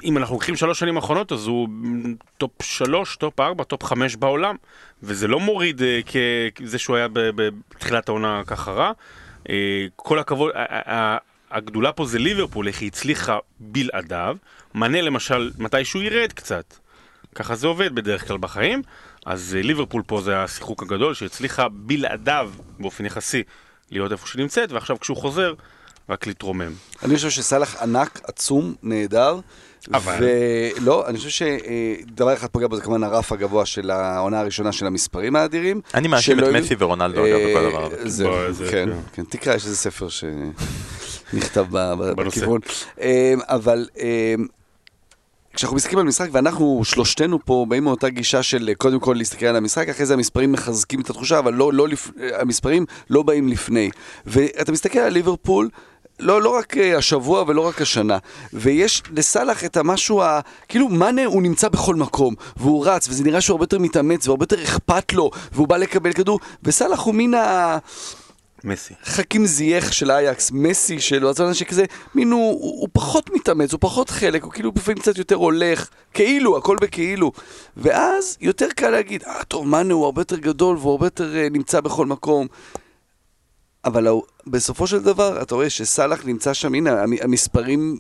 אם 0.04 0.18
אנחנו 0.18 0.36
לוקחים 0.36 0.56
שלוש 0.56 0.80
שנים 0.80 0.96
האחרונות, 0.96 1.32
אז 1.32 1.48
הוא 1.48 1.68
טופ 2.38 2.62
שלוש, 2.62 3.16
טופ 3.16 3.40
ארבע, 3.40 3.64
טופ 3.64 3.84
חמש 3.84 4.16
בעולם, 4.16 4.56
וזה 5.04 5.28
לא 5.28 5.40
מוריד 5.40 5.82
אה, 5.82 6.00
כזה 6.56 6.80
שהוא 6.80 6.96
היה 6.96 7.08
בתחילת 7.14 8.10
העונה 8.10 8.42
ככה 8.48 8.72
רע. 8.72 8.92
אה, 9.50 9.86
כל 9.96 10.20
הכבוד, 10.20 10.52
הגדולה 11.52 11.92
פה 11.92 12.06
זה 12.06 12.20
ליברפול, 12.20 12.68
איך 12.68 12.82
היא 12.82 12.88
הצליחה 12.88 13.38
בלעדיו. 13.60 14.38
מנה 14.76 15.02
למשל, 15.02 15.52
מתישהו 15.58 16.02
ירד 16.02 16.34
קצת. 16.34 16.74
ככה 17.36 17.56
זה 17.56 17.68
עובד 17.68 17.96
בדרך 17.96 18.28
כלל 18.28 18.38
בחיים. 18.38 18.82
אז 19.26 19.56
אה, 19.58 19.62
ליברפול 19.62 20.04
פה 20.08 20.22
זה 20.22 20.44
השיחוק 20.44 20.84
הגדול 20.84 21.14
שהצליחה 21.14 21.70
בלעדיו 21.70 22.52
באופן 22.80 23.06
יחסי 23.06 23.44
להיות 23.92 24.12
איפה 24.12 24.28
שנמצאת, 24.28 24.72
ועכשיו 24.72 25.00
כשהוא 25.00 25.18
חוזר, 25.18 25.54
רק 26.10 26.28
להתרומם. 26.28 26.72
אני 27.04 27.16
חושב 27.16 27.30
שסאלח 27.30 27.82
ענק, 27.82 28.22
עצום, 28.24 28.76
נהדר. 28.84 29.40
אבל- 29.94 30.18
ולא, 30.80 31.08
אני 31.08 31.18
חושב 31.18 31.30
שדבר 31.30 32.34
אחד 32.34 32.48
פוגע 32.48 32.68
בו 32.68 32.76
זה 32.76 32.82
כמובן 32.82 33.04
הרף 33.04 33.32
הגבוה 33.32 33.66
של 33.66 33.92
העונה 33.92 34.40
הראשונה 34.40 34.72
של 34.72 34.86
המספרים 34.88 35.36
האדירים. 35.36 35.82
אני 35.94 36.08
מאשים 36.08 36.40
את 36.40 36.44
מסי 36.44 36.76
ורונלדו 36.80 37.26
אגב 37.26 37.36
אה, 37.36 37.50
בכל 37.52 37.66
הדבר 37.66 37.86
הזה. 37.86 38.10
זהו, 38.10 38.54
זה- 38.54 38.68
כן, 38.72 38.86
כן. 38.90 39.00
כן, 39.14 39.24
תקרא, 39.30 39.54
יש 39.56 39.66
איזה 39.66 39.78
ספר 39.78 40.08
שנכתב. 40.10 41.66
בכיוון. 42.18 42.60
אה, 43.02 43.34
אבל 43.48 43.88
אה, 44.00 44.36
כשאנחנו 45.54 45.76
מסתכלים 45.76 46.00
על 46.00 46.06
משחק, 46.06 46.30
ואנחנו 46.32 46.82
שלושתנו 46.86 47.40
פה 47.46 47.66
באים 47.70 47.84
מאותה 47.84 48.10
גישה 48.10 48.44
של 48.44 48.70
אה, 48.70 48.76
קודם 48.76 49.00
כל 49.00 49.14
להסתכל 49.18 49.46
על 49.46 49.56
המשחק, 49.56 49.90
אחרי 49.90 50.06
זה 50.06 50.14
המספרים 50.14 50.52
מחזקים 50.52 51.02
את 51.02 51.10
התחושה, 51.10 51.40
אבל 51.40 51.54
לא, 51.54 51.74
לא 51.74 51.88
לפ... 51.88 52.12
אה, 52.22 52.42
המספרים 52.42 52.86
לא 53.10 53.24
באים 53.24 53.48
לפני. 53.48 53.90
ואתה 54.26 54.72
מסתכל 54.72 55.00
על 55.00 55.14
ליברפול, 55.14 55.70
לא, 56.20 56.42
לא 56.42 56.50
רק 56.50 56.78
אה, 56.78 56.98
השבוע 56.98 57.44
ולא 57.48 57.62
רק 57.62 57.82
השנה. 57.82 58.18
ויש 58.54 59.04
לסאלח 59.16 59.66
את 59.66 59.78
המשהו, 59.78 60.22
ה... 60.22 60.40
כאילו 60.70 60.90
מאנה 60.90 61.26
הוא 61.26 61.42
נמצא 61.42 61.70
בכל 61.70 61.96
מקום, 61.96 62.36
והוא 62.58 62.88
רץ, 62.88 63.10
וזה 63.10 63.24
נראה 63.24 63.42
שהוא 63.42 63.54
הרבה 63.54 63.64
יותר 63.64 63.80
מתאמץ, 63.80 64.28
והרבה 64.28 64.44
יותר 64.44 64.64
אכפת 64.64 65.14
לו, 65.14 65.32
והוא 65.52 65.68
בא 65.68 65.78
לקבל 65.78 66.14
כדור, 66.14 66.40
וסאלח 66.64 67.00
הוא 67.00 67.16
מן 67.16 67.34
ה... 67.34 67.78
מסי. 68.64 68.94
חכים 69.04 69.46
זייח 69.46 69.92
של 69.92 70.12
אייקס, 70.12 70.52
מסי 70.52 71.00
של 71.00 71.20
ברצלונה 71.20 71.54
שכזה, 71.54 71.86
מין 72.16 72.32
הוא, 72.32 72.52
הוא, 72.52 72.82
הוא 72.82 72.90
פחות 72.94 73.30
מתאמץ, 73.34 73.72
הוא 73.72 73.80
פחות 73.82 74.10
חלק, 74.10 74.44
הוא 74.44 74.52
כאילו 74.52 74.72
לפעמים 74.76 74.98
קצת 74.98 75.18
יותר 75.18 75.36
הולך, 75.36 75.90
כאילו, 76.14 76.58
הכל 76.58 76.78
בכאילו. 76.82 77.32
ואז 77.78 78.38
יותר 78.42 78.68
קל 78.76 78.90
להגיד, 78.90 79.24
אה 79.24 79.44
טוב, 79.44 79.68
מאנה 79.68 79.94
הוא 79.94 80.06
הרבה 80.06 80.22
יותר 80.22 80.38
גדול 80.38 80.78
והוא 80.78 80.92
הרבה 80.92 81.06
יותר 81.06 81.34
uh, 81.34 81.54
נמצא 81.54 81.82
בכל 81.82 82.06
מקום. 82.06 82.48
אבל 83.86 84.08
בסופו 84.48 84.88
של 84.88 85.00
דבר, 85.04 85.42
אתה 85.42 85.56
רואה 85.56 85.70
שסאלח 85.70 86.26
נמצא 86.26 86.54
שם, 86.54 86.74
הנה, 86.74 87.02
המ- 87.04 87.14
המספרים 87.22 87.98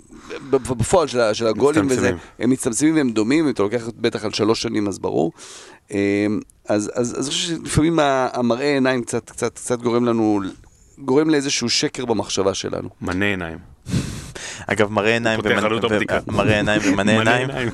בפועל 0.49 1.07
של, 1.07 1.33
של 1.33 1.47
הגולים 1.47 1.87
וזה. 1.89 2.07
הם 2.39 2.49
מצטמצמים 2.49 2.95
והם 2.95 3.09
דומים, 3.11 3.45
אם 3.45 3.51
אתה 3.53 3.63
לוקח 3.63 3.83
בטח 3.97 4.25
על 4.25 4.31
שלוש 4.33 4.61
שנים 4.61 4.87
אז 4.87 4.99
ברור. 4.99 5.31
אמ, 5.91 5.97
אז, 6.69 6.91
אז, 6.95 7.19
אז 7.19 7.25
אני 7.27 7.33
חושב 7.35 7.47
שלפעמים 7.47 7.99
המראה 8.01 8.73
עיניים 8.73 9.03
קצת, 9.03 9.29
קצת, 9.29 9.55
קצת 9.55 9.81
גורם 9.81 10.05
לנו, 10.05 10.41
גורם 10.97 11.29
לאיזשהו 11.29 11.69
שקר 11.69 12.05
במחשבה 12.05 12.53
שלנו. 12.53 12.89
מנה 13.01 13.25
עיניים. 13.25 13.57
אגב, 14.67 14.91
מראה 14.91 15.13
עיניים 15.13 15.39
ומנה 16.83 17.17
מנה 17.19 17.37
עיניים. 17.37 17.69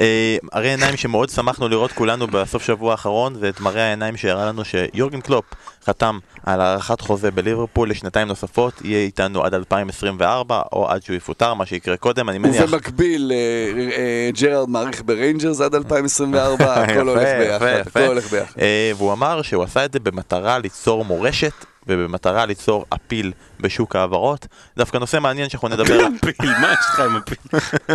אה, 0.00 0.36
מראה 0.42 0.70
עיניים 0.70 0.96
שמאוד 0.96 1.28
שמחנו 1.28 1.68
לראות 1.68 1.92
כולנו 1.92 2.26
בסוף 2.26 2.62
שבוע 2.62 2.92
האחרון, 2.92 3.34
זה 3.34 3.48
את 3.48 3.60
מראה 3.60 3.82
העיניים 3.82 4.16
שהראה 4.16 4.46
לנו 4.46 4.62
שיורגן 4.64 5.20
קלופ 5.20 5.44
חתם 5.84 6.18
על 6.46 6.60
הארכת 6.60 7.00
חוזה 7.00 7.30
בליברפול 7.30 7.90
לשנתיים 7.90 8.28
נוספות, 8.28 8.74
יהיה 8.84 9.04
איתנו 9.04 9.44
עד 9.44 9.54
2024 9.54 10.62
או 10.72 10.88
עד 10.90 11.02
שהוא 11.02 11.16
יפוטר, 11.16 11.54
מה 11.54 11.66
שיקרה 11.66 11.96
קודם, 11.96 12.28
אני 12.28 12.38
מניח. 12.38 12.64
ובמקביל, 12.68 13.32
אה, 13.34 13.92
אה, 13.96 14.30
ג'רארד 14.40 14.68
מאריך 14.68 15.02
בריינג'רס 15.04 15.60
עד 15.60 15.74
2024, 15.74 16.74
הכל 16.82 17.08
הולך 17.08 17.28
ביחד. 17.38 17.66
הכל 17.86 18.00
הולך 18.00 18.30
ביחד. 18.30 18.60
והוא 18.96 19.12
אמר 19.12 19.42
שהוא 19.42 19.64
עשה 19.64 19.84
את 19.84 19.92
זה 19.92 20.00
במטרה 20.00 20.58
ליצור 20.58 21.04
מורשת 21.04 21.52
ובמטרה 21.90 22.46
ליצור 22.46 22.84
appeal 22.94 23.32
בשוק 23.60 23.96
ההעברות. 23.96 24.46
דווקא 24.76 24.98
נושא 24.98 25.18
מעניין 25.18 25.48
שאנחנו 25.48 25.68
נדבר. 25.68 26.06
appeal, 26.30 26.50
מה 26.60 26.72
יש 26.72 26.78
לך 26.92 27.00
עם 27.00 27.16
appeal? 27.16 27.38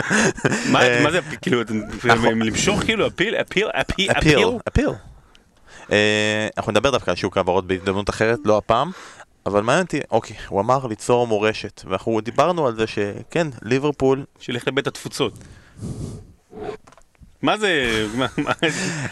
מה 0.72 0.82
אה, 0.82 1.04
מה 1.04 1.12
זה 1.12 1.20
appeal? 1.20 1.38
כאילו. 1.42 1.62
למשוך 2.36 2.84
כאילו 2.84 3.08
appeal? 3.08 3.36
appeal? 3.36 3.68
appeal? 3.68 4.12
appeal, 4.12 4.38
appeal? 4.38 4.48
appeal. 4.68 4.90
אה, 5.92 6.48
אנחנו 6.58 6.72
נדבר 6.72 6.92
דווקא 6.92 7.10
על 7.10 7.16
שוק 7.16 7.38
ההעברות 7.38 7.68
בהזדמנות 7.68 8.10
אחרת, 8.10 8.40
לא 8.46 8.58
הפעם. 8.58 8.92
אבל 9.46 9.62
מעניין 9.62 9.86
אותי, 9.86 10.00
אוקיי, 10.12 10.36
הוא 10.48 10.62
אמר 10.62 10.88
ליצור 10.88 11.28
מורשת, 11.28 11.82
ואנחנו 11.88 12.22
דיברנו 12.22 12.68
על 12.68 12.76
זה 12.76 12.88
שכן, 12.88 13.48
ליברפול, 13.62 14.24
שילך 14.40 14.68
לבית 14.68 14.88
התפוצות. 14.88 15.34
מה 17.46 17.58
זה? 17.58 18.02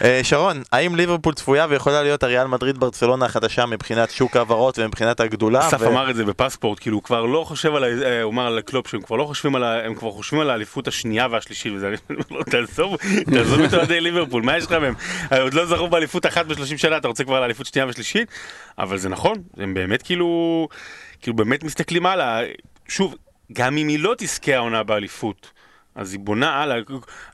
אה, 0.04 0.20
שרון, 0.22 0.62
האם 0.72 0.96
ליברפול 0.96 1.34
צפויה 1.34 1.66
ויכולה 1.68 2.02
להיות 2.02 2.22
הריאל 2.22 2.46
מדריד 2.46 2.78
ברצלונה 2.78 3.26
החדשה 3.26 3.66
מבחינת 3.66 4.10
שוק 4.10 4.36
ההעברות 4.36 4.78
ומבחינת 4.78 5.20
הגדולה? 5.20 5.68
אסף 5.68 5.82
אמר 5.82 6.10
את 6.10 6.16
זה 6.16 6.24
בפספורט, 6.24 6.78
כאילו 6.80 6.96
הוא 6.96 7.02
כבר 7.02 7.26
לא 7.26 7.44
חושב 7.44 7.74
על, 7.74 7.84
אה, 7.84 8.22
הוא 8.22 8.32
אמר 8.32 8.46
על 8.46 8.58
הקלופ 8.58 8.88
שהם 8.88 9.02
כבר 9.02 9.16
לא 9.16 9.24
חושבים 9.24 9.54
על, 9.54 9.64
הם 9.64 9.94
כבר 9.94 10.10
חושבים 10.10 10.40
על 10.40 10.50
האליפות 10.50 10.88
השנייה 10.88 11.26
והשלישית, 11.30 11.72
וזה, 11.76 11.88
אני 11.88 11.96
אומר 12.10 12.24
לו, 12.30 12.42
תעזוב, 12.44 12.96
תעזוב 13.30 13.60
את 13.60 13.74
אוהדי 13.74 14.00
ליברפול, 14.00 14.42
מה 14.42 14.56
יש 14.56 14.64
לך 14.64 14.72
מהם? 14.72 14.94
אה, 15.32 15.42
עוד 15.42 15.54
לא 15.54 15.66
זכו 15.66 15.88
באליפות 15.88 16.26
אחת 16.26 16.46
בשלושים 16.46 16.78
שנה, 16.78 16.96
אתה 16.96 17.08
רוצה 17.08 17.24
כבר 17.24 17.40
לאליפות 17.40 17.66
שנייה 17.66 17.88
ושלישית? 17.88 18.28
אבל 18.78 18.98
זה 18.98 19.08
נכון, 19.08 19.36
הם 19.56 19.74
באמת 19.74 20.02
כאילו, 20.02 20.68
כאילו 21.20 21.36
באמת 21.36 21.64
מסתכלים 21.64 22.06
הלאה, 22.06 22.40
שוב, 22.88 23.14
גם 23.52 23.76
אם 23.76 23.88
היא 23.88 23.98
לא 23.98 24.14
תזכה 24.18 24.54
העונה 24.54 24.82
באליפות. 24.82 25.53
אז 25.94 26.12
היא 26.12 26.20
בונה 26.20 26.62
הלאה, 26.62 26.76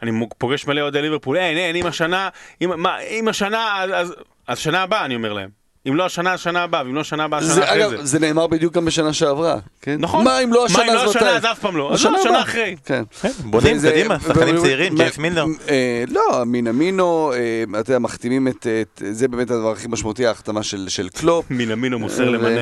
אני 0.03 0.11
פוגש 0.39 0.67
מלא 0.67 0.81
אוהדי 0.81 1.03
ליברפול, 1.03 1.37
אין, 1.37 1.57
אין, 1.57 1.77
אם 1.77 1.87
השנה, 1.87 2.29
אם, 2.63 2.83
מה, 2.83 2.99
אם 2.99 3.29
השנה, 3.29 3.83
אז, 3.83 4.15
אז 4.47 4.59
שנה 4.59 4.83
הבאה, 4.83 5.05
אני 5.05 5.15
אומר 5.15 5.33
להם. 5.33 5.60
אם 5.89 5.97
לא 5.97 6.05
השנה, 6.07 6.33
השנה 6.33 6.63
הבאה, 6.63 6.83
ואם 6.87 6.95
לא 6.95 7.01
השנה 7.01 7.25
הבאה, 7.25 7.39
השנה 7.41 7.55
זה, 7.55 7.65
אחרי 7.65 7.87
אגב, 7.87 7.91
זה. 7.97 8.05
זה 8.05 8.19
נאמר 8.19 8.47
בדיוק 8.47 8.75
גם 8.75 8.85
בשנה 8.85 9.13
שעברה, 9.13 9.57
כן? 9.83 9.97
נכון. 9.99 10.25
מה 10.25 10.41
אם 10.41 10.53
לא 10.53 10.65
השנה, 10.65 10.79
מה 10.79 10.89
אם 10.91 10.95
לא 10.95 11.03
אז 11.05 11.11
השנה, 11.11 11.23
מתי? 11.23 11.31
אז 11.37 11.45
אף 11.45 11.59
פעם 11.59 11.77
לא. 11.77 11.93
אז 11.93 12.05
לא, 12.05 12.17
השנה 12.19 12.31
הבאה. 12.31 12.43
אחרי. 12.43 12.77
כן. 12.85 13.03
בונים 13.45 13.77
וזה- 13.77 13.91
קדימה, 13.91 14.21
שחקנים 14.21 14.57
צעירים, 14.59 14.95
ג'יימס 14.97 15.19
מילנר. 15.19 15.45
אה, 15.69 16.05
לא, 16.09 16.45
מינמינו, 16.47 17.33
אה, 17.33 17.81
אתה 17.81 17.91
יודע, 17.91 17.99
מחתימים 17.99 18.49
את, 18.49 18.67
זה 19.11 19.29
באמת 19.29 19.51
הדבר 19.51 19.71
הכי 19.73 19.89
משמעותי, 19.89 20.27
ההחתמה 20.27 20.63
של, 20.63 20.89
של 20.89 21.09
קלופ. 21.09 21.45
מינמינו 21.51 21.99
מוסר 21.99 22.31
למנה. 22.31 22.61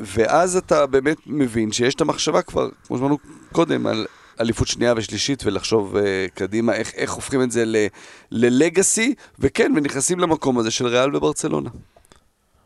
ואז 0.00 0.56
אתה 0.56 0.86
באמת 0.86 1.16
מבין 1.26 1.72
שיש 1.72 1.94
את 1.94 2.00
המחשבה 2.00 2.42
כבר, 2.42 2.68
כמו 2.86 2.96
שאמרנו 2.96 3.18
קודם, 3.52 3.86
על 3.86 4.06
אליפות 4.40 4.68
שנייה 4.68 4.94
ושלישית 4.96 5.42
ולחשוב 5.46 5.96
uh, 5.96 6.00
קדימה 6.34 6.72
איך, 6.74 6.92
איך 6.96 7.12
הופכים 7.12 7.42
את 7.42 7.50
זה 7.50 7.64
ל- 7.66 7.86
ללגאסי, 8.30 9.14
וכן, 9.38 9.72
ונכנסים 9.76 10.20
למקום 10.20 10.58
הזה 10.58 10.70
של 10.70 10.86
ריאל 10.86 11.16
וברצלונה. 11.16 11.70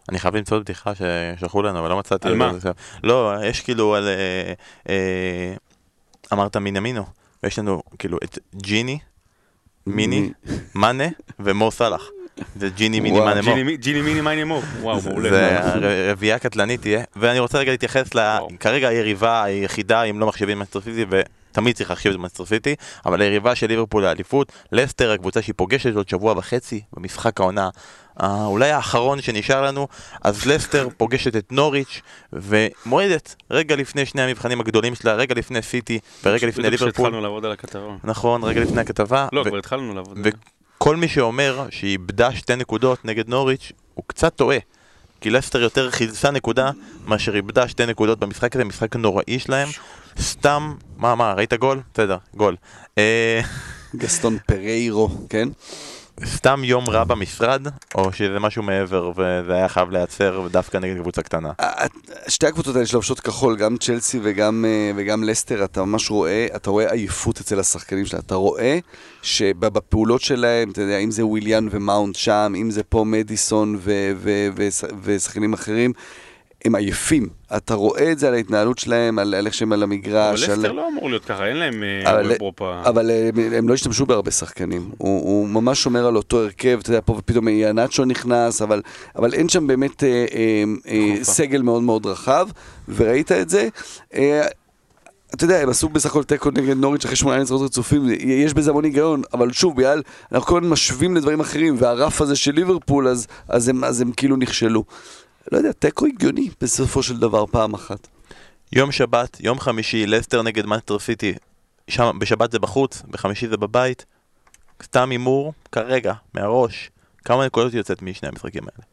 אני 0.09 0.19
חייב 0.19 0.37
למצוא 0.37 0.59
בדיחה 0.59 0.93
ששלחו 0.95 1.63
לנו, 1.63 1.79
אבל 1.79 1.89
לא 1.89 1.99
מצאתי. 1.99 2.29
על 2.29 2.35
מה? 2.37 2.53
לא, 3.03 3.33
יש 3.45 3.61
כאילו 3.61 3.95
על... 3.95 4.09
אה, 4.09 4.53
אה, 4.89 5.55
אמרת 6.33 6.57
מינמינו, 6.57 7.05
ויש 7.43 7.59
לנו 7.59 7.83
כאילו 7.99 8.19
את 8.25 8.39
ג'יני, 8.57 8.99
מיני, 9.87 10.31
מאנה 10.75 11.05
ומו 11.41 11.71
סאלח. 11.71 12.09
זה 12.57 12.69
ג'יני, 12.69 13.01
מיני. 13.01 13.21
מאנה, 13.21 13.43
מו. 13.43 13.55
ג'יני- 13.79 14.03
מיני 14.03 14.21
מיני 14.21 14.45
מו. 14.45 14.61
וואו, 14.81 15.01
מעולה. 15.03 15.31
זה 15.31 15.59
רביעייה 16.13 16.39
קטלנית 16.39 16.81
תהיה, 16.81 17.05
ואני 17.17 17.39
רוצה 17.39 17.59
רגע 17.59 17.71
להתייחס 17.71 18.15
ל... 18.15 18.39
כרגע 18.61 18.89
היריבה 18.89 19.43
היחידה, 19.45 20.03
אם 20.03 20.21
לא 20.21 20.27
מחשבים 20.27 20.59
מנסטר 20.59 20.81
סיטי, 20.81 21.05
ותמיד 21.51 21.77
צריך 21.77 21.91
להחשיב 21.91 22.13
את 22.13 22.19
מנסטר 22.19 22.45
סיטי, 22.45 22.75
אבל 23.07 23.23
היריבה 23.23 23.55
של 23.55 23.67
ליברפול 23.67 24.03
לאליפות, 24.03 24.53
לסטר, 24.73 25.13
הקבוצה 25.13 25.43
שהיא 25.43 25.55
פוגשת 25.57 25.97
עוד 25.97 26.09
שבוע 26.09 26.35
וחצי, 26.37 26.81
במשחק 26.93 27.41
העונה, 27.41 27.69
אה, 28.23 28.45
אולי 28.47 28.71
האחרון 28.71 29.23
שנשאר 29.23 29.63
לנו, 29.63 29.89
אז 30.23 30.47
לסטר 30.47 30.89
פוגשת 30.99 31.37
את 31.37 31.53
נוריץ', 31.53 32.01
ומועדת 32.33 33.35
רגע 33.51 33.77
לפני 33.77 34.07
שני 34.07 34.23
המבחנים 34.23 34.61
הגדולים 34.61 34.95
שלה, 34.95 35.15
רגע 35.15 35.35
לפני 35.35 35.63
סיטי, 35.63 35.99
ורגע 36.25 36.47
לפני 36.47 36.71
ליברפול. 36.71 36.93
כשהתחלנו 36.93 37.21
לעבוד 37.21 37.45
על 37.45 37.53
הכתבה. 37.53 37.97
נכון. 38.05 38.45
רגע 38.45 38.61
לפני 38.61 38.81
הכתבה. 38.81 39.29
לא, 39.33 39.45
כבר 39.45 39.59
התחלנו 39.59 39.95
לעבוד. 39.95 40.19
וכל 40.25 40.97
מי 40.97 41.09
שאומר 41.09 41.67
שהיא 41.71 41.91
איבדה 41.91 42.33
שתי 42.33 42.57
נקודות 42.57 43.05
נגד 43.05 43.29
נוריץ', 43.29 43.73
הוא 43.95 44.05
קצת 44.07 44.35
טועה. 44.35 44.59
כי 45.21 45.31
לסטר 45.31 45.61
יותר 45.61 45.91
חילצה 45.91 46.31
נקודה 46.31 46.71
מאשר 47.07 47.35
איבדה 47.35 47.69
שתי 47.69 47.87
נקודות 47.87 48.19
במשחק 48.19 48.55
הזה, 48.55 48.65
משחק 48.65 48.97
נוראי 48.97 49.39
שלהם. 49.39 49.69
סתם, 50.21 50.75
מה, 50.97 51.15
מה, 51.15 51.33
ראית 51.33 51.55
גול? 51.55 51.81
בסדר, 51.95 52.17
גול. 52.37 52.57
אה, 52.99 53.41
גסטון 53.97 54.39
פריירו, 54.47 55.09
כן? 55.29 55.49
סתם 56.25 56.61
יום 56.65 56.89
רע 56.91 57.05
במשרד, 57.05 57.67
או 57.95 58.13
שזה 58.13 58.39
משהו 58.39 58.63
מעבר 58.63 59.11
וזה 59.17 59.55
היה 59.55 59.69
חייב 59.69 59.91
להיעצר 59.91 60.49
דווקא 60.51 60.77
נגד 60.79 61.01
קבוצה 61.01 61.23
קטנה. 61.23 61.53
ה- 61.63 61.87
שתי 62.29 62.47
הקבוצות 62.47 62.75
האלה 62.77 62.87
שלובשות 62.87 63.21
כחול, 63.21 63.57
גם 63.57 63.77
צ'לסי 63.77 64.21
וגם, 64.23 64.65
אה, 64.69 64.91
וגם 64.97 65.25
לסטר, 65.25 65.65
אתה 65.65 65.85
ממש 65.85 66.11
רואה, 66.11 66.47
אתה 66.57 66.71
רואה 66.71 66.93
עייפות 66.93 67.41
אצל 67.41 67.61
השחקנים 67.61 68.07
שלה. 68.07 68.19
אתה 68.19 68.35
רואה 68.35 68.79
שבפעולות 69.23 70.21
שלהם, 70.21 70.71
אתה 70.71 70.81
יודע, 70.81 70.99
אם 70.99 71.11
זה 71.11 71.27
וויליאן 71.27 71.69
ומאונט 71.71 72.15
שם, 72.17 72.53
אם 72.57 72.71
זה 72.71 72.83
פה 72.83 73.05
מדיסון 73.05 73.79
ושחקנים 75.03 75.53
אחרים, 75.53 75.93
הם 76.65 76.75
עייפים. 76.75 77.29
אתה 77.57 77.75
רואה 77.75 78.13
את 78.13 78.19
זה 78.19 78.29
על 78.29 78.35
ההתנהלות 78.35 78.79
שלהם, 78.79 79.19
על 79.19 79.35
על 79.35 79.47
איך 79.47 79.55
שהם 79.55 79.73
על 79.73 79.83
אבל 79.83 79.93
המגרש. 79.93 80.49
על- 80.49 80.57
לסטר 80.59 80.73
לא 80.73 80.89
אמור 80.89 81.09
להיות 81.11 81.25
ככה, 81.25 81.47
אין 81.47 81.57
להם 81.57 81.83
אה, 81.83 82.13
אבל- 82.13 82.31
אירופה. 82.33 82.83
אבל 82.85 83.11
אה, 83.11 83.29
הם, 83.29 83.53
הם 83.53 83.69
לא 83.69 83.75
השתמשו 83.75 84.07
בהרבה 84.07 84.31
שחקנים. 84.31 84.91
הוא, 84.99 85.21
הוא 85.23 85.49
ממש 85.49 85.83
שומר 85.83 86.07
על 86.07 86.17
אותו 86.17 86.39
הרכב, 86.41 86.79
אתה 86.83 86.91
יודע, 86.91 87.01
פה 87.05 87.13
ופתאום 87.13 87.49
יאנצ'ו 87.49 88.05
נכנס, 88.05 88.63
אבל, 88.63 88.83
אבל 89.17 89.35
אין 89.35 89.49
שם 89.49 89.67
באמת 89.67 90.05
אה, 90.05 90.09
אה, 90.35 90.65
אה. 90.89 91.25
סגל 91.25 91.63
מאוד 91.63 91.83
מאוד 91.83 92.07
רחב, 92.07 92.49
וראית 92.89 93.33
את 93.33 93.49
זה. 93.51 93.69
אה, 94.15 94.47
אתה 95.35 95.45
יודע, 95.45 95.61
הם 95.61 95.69
עשו 95.69 95.89
בסך 95.89 96.11
הכל 96.11 96.25
תיקו 96.25 96.51
נגד 96.51 96.77
נוריץ' 96.77 97.05
אחרי 97.05 97.17
שמונה 97.17 97.39
ניצחונות 97.39 97.65
רצופים, 97.71 98.03
יש 98.21 98.55
בזה 98.55 98.71
המון 98.71 98.85
היגיון, 98.85 99.23
אבל 99.35 99.53
שוב, 99.53 99.77
בגלל, 99.77 100.03
אנחנו 100.33 100.47
כל 100.47 100.59
הזמן 100.59 100.71
משווים 100.71 101.17
לדברים 101.17 101.41
אחרים, 101.41 101.75
והרף 101.79 102.21
הזה 102.21 102.37
של 102.37 102.53
ליברפול, 102.53 103.09
אז, 103.09 103.27
אז, 103.49 103.69
הם, 103.69 103.85
אז 103.85 104.01
הם 104.01 104.13
כאילו 104.17 104.37
נכשלו. 104.37 104.85
לא 105.53 105.59
יודע, 105.59 105.73
תיקו 105.73 106.07
הגיוני 106.07 106.51
בסופו 106.61 107.03
של 107.03 107.19
דבר 107.19 107.47
פעם 107.47 107.75
אחת. 107.75 108.09
יום 108.73 108.93
שבת, 108.93 109.41
יום 109.41 109.61
חמישי, 109.61 110.07
לסטר 110.07 110.43
נגד 110.43 110.67
מנסטר 110.67 110.99
סיטי, 110.99 111.35
שם, 111.89 112.19
בשבת 112.21 112.53
זה 112.53 112.59
בחוץ, 112.59 113.03
בחמישי 113.11 113.49
זה 113.49 113.57
בבית. 113.57 114.05
סתם 114.83 115.11
הימור, 115.11 115.53
כרגע, 115.73 116.15
מהראש, 116.35 116.91
כמה 117.25 117.47
נקודות 117.47 117.75
יוצאת 117.75 118.03
משני 118.03 118.29
המשחקים 118.29 118.63
האלה? 118.63 118.87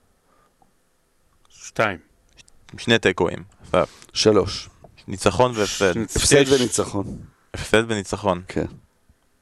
שתיים. 1.49 1.97
שני 2.77 2.99
תיקואים. 2.99 3.43
שלוש. 4.13 4.69
ניצחון 5.07 5.51
והפסד. 5.55 5.97
הפסד 5.97 6.51
וניצחון. 6.53 7.17
הפסד 7.53 7.83
וניצחון. 7.87 8.41
כן. 8.47 8.65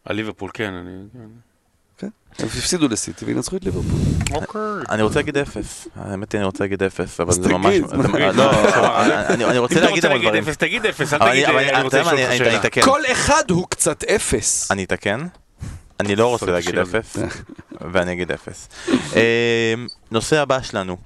על 0.06 0.16
ליברפול, 0.16 0.52
כן, 0.54 0.74
אני... 0.74 0.92
כן. 1.98 2.08
הם 2.40 2.46
הפסידו 2.48 2.88
לסיטי 2.88 3.26
וינצחו 3.26 3.58
את 3.58 3.64
ליברפול. 3.66 4.00
אוקיי. 4.34 4.62
אני 4.90 5.02
רוצה 5.02 5.20
להגיד 5.20 5.38
אפס, 5.38 5.88
האמת 5.96 6.32
היא 6.32 6.40
אני 6.40 6.46
רוצה 6.46 6.64
להגיד 6.64 6.84
אפס, 6.84 7.20
אבל 7.20 7.32
זה 7.34 7.50
ממש, 7.50 7.76
מה? 7.94 8.32
לא, 8.32 8.52
אני 9.30 9.46
אני 9.46 9.58
רוצה 9.58 9.80
להגיד 9.82 10.06
המון 10.06 10.22
דברים, 10.22 10.44
אפס, 10.44 10.58
תגיד 10.58 10.86
אפס, 10.86 11.14
אל 11.14 11.20
תגיד, 11.20 11.46
אני- 11.46 11.56
אה, 11.56 11.70
אני- 11.76 11.82
רוצה 11.82 12.02
לשאול 12.02 12.20
אותך 12.20 12.38
שאלה. 12.38 12.86
כל 12.86 13.02
אחד 13.12 13.44
הוא 13.52 13.66
קצת 13.70 14.04
אפס. 14.04 14.72
אני 14.72 14.84
אתקן, 14.84 15.28
אני 16.00 16.16
לא 16.16 16.28
רוצה 16.28 16.46
להגיד. 16.56 16.78
אפס, 16.78 17.18
ואני 17.92 18.14
אגיד 18.14 18.32
אפס. 18.32 18.70
אה, 19.16 19.74
נושא 20.12 20.42
הבא 20.42 20.62
שלנו, 20.62 20.98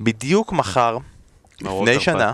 בדיוק 0.00 0.52
מחר, 0.52 0.98
לפני 1.60 1.70
תרפ"ט. 1.86 2.00
שנה, 2.00 2.32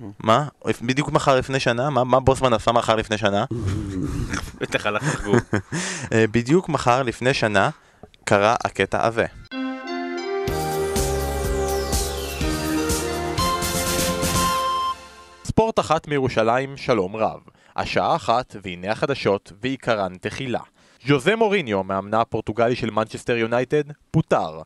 מה? 0.00 0.48
בדיוק 0.82 1.12
מחר 1.12 1.38
לפני 1.38 1.60
שנה, 1.60 1.90
מה 1.90 2.04
מה 2.04 2.20
בוסמן 2.20 2.52
עשה 2.52 2.72
מחר 2.72 2.96
לפני 2.96 3.18
שנה? 3.18 3.44
בטח 4.60 4.86
הלך 4.86 5.02
לחגוג. 5.02 5.36
אה, 6.12 6.24
בדיוק 6.30 6.68
מחר 6.68 7.02
לפני 7.02 7.34
שנה 7.34 7.70
קרה 8.24 8.56
הקטע 8.64 9.06
הזה. 9.06 9.26
ספורט 15.44 15.78
אחת 15.78 16.08
מירושלים, 16.08 16.76
שלום 16.76 17.16
רב. 17.16 17.40
השעה 17.76 18.16
אחת, 18.16 18.56
והנה 18.62 18.92
החדשות, 18.92 19.52
ועיקרן 19.62 20.12
תחילה. 20.20 20.60
ז'וזה 21.06 21.36
מוריניו, 21.36 21.84
מאמנה 21.84 22.20
הפורטוגלי 22.20 22.76
של 22.76 22.90
מנצ'סטר 22.90 23.36
יונייטד, 23.36 23.84
פוטר. 24.10 24.62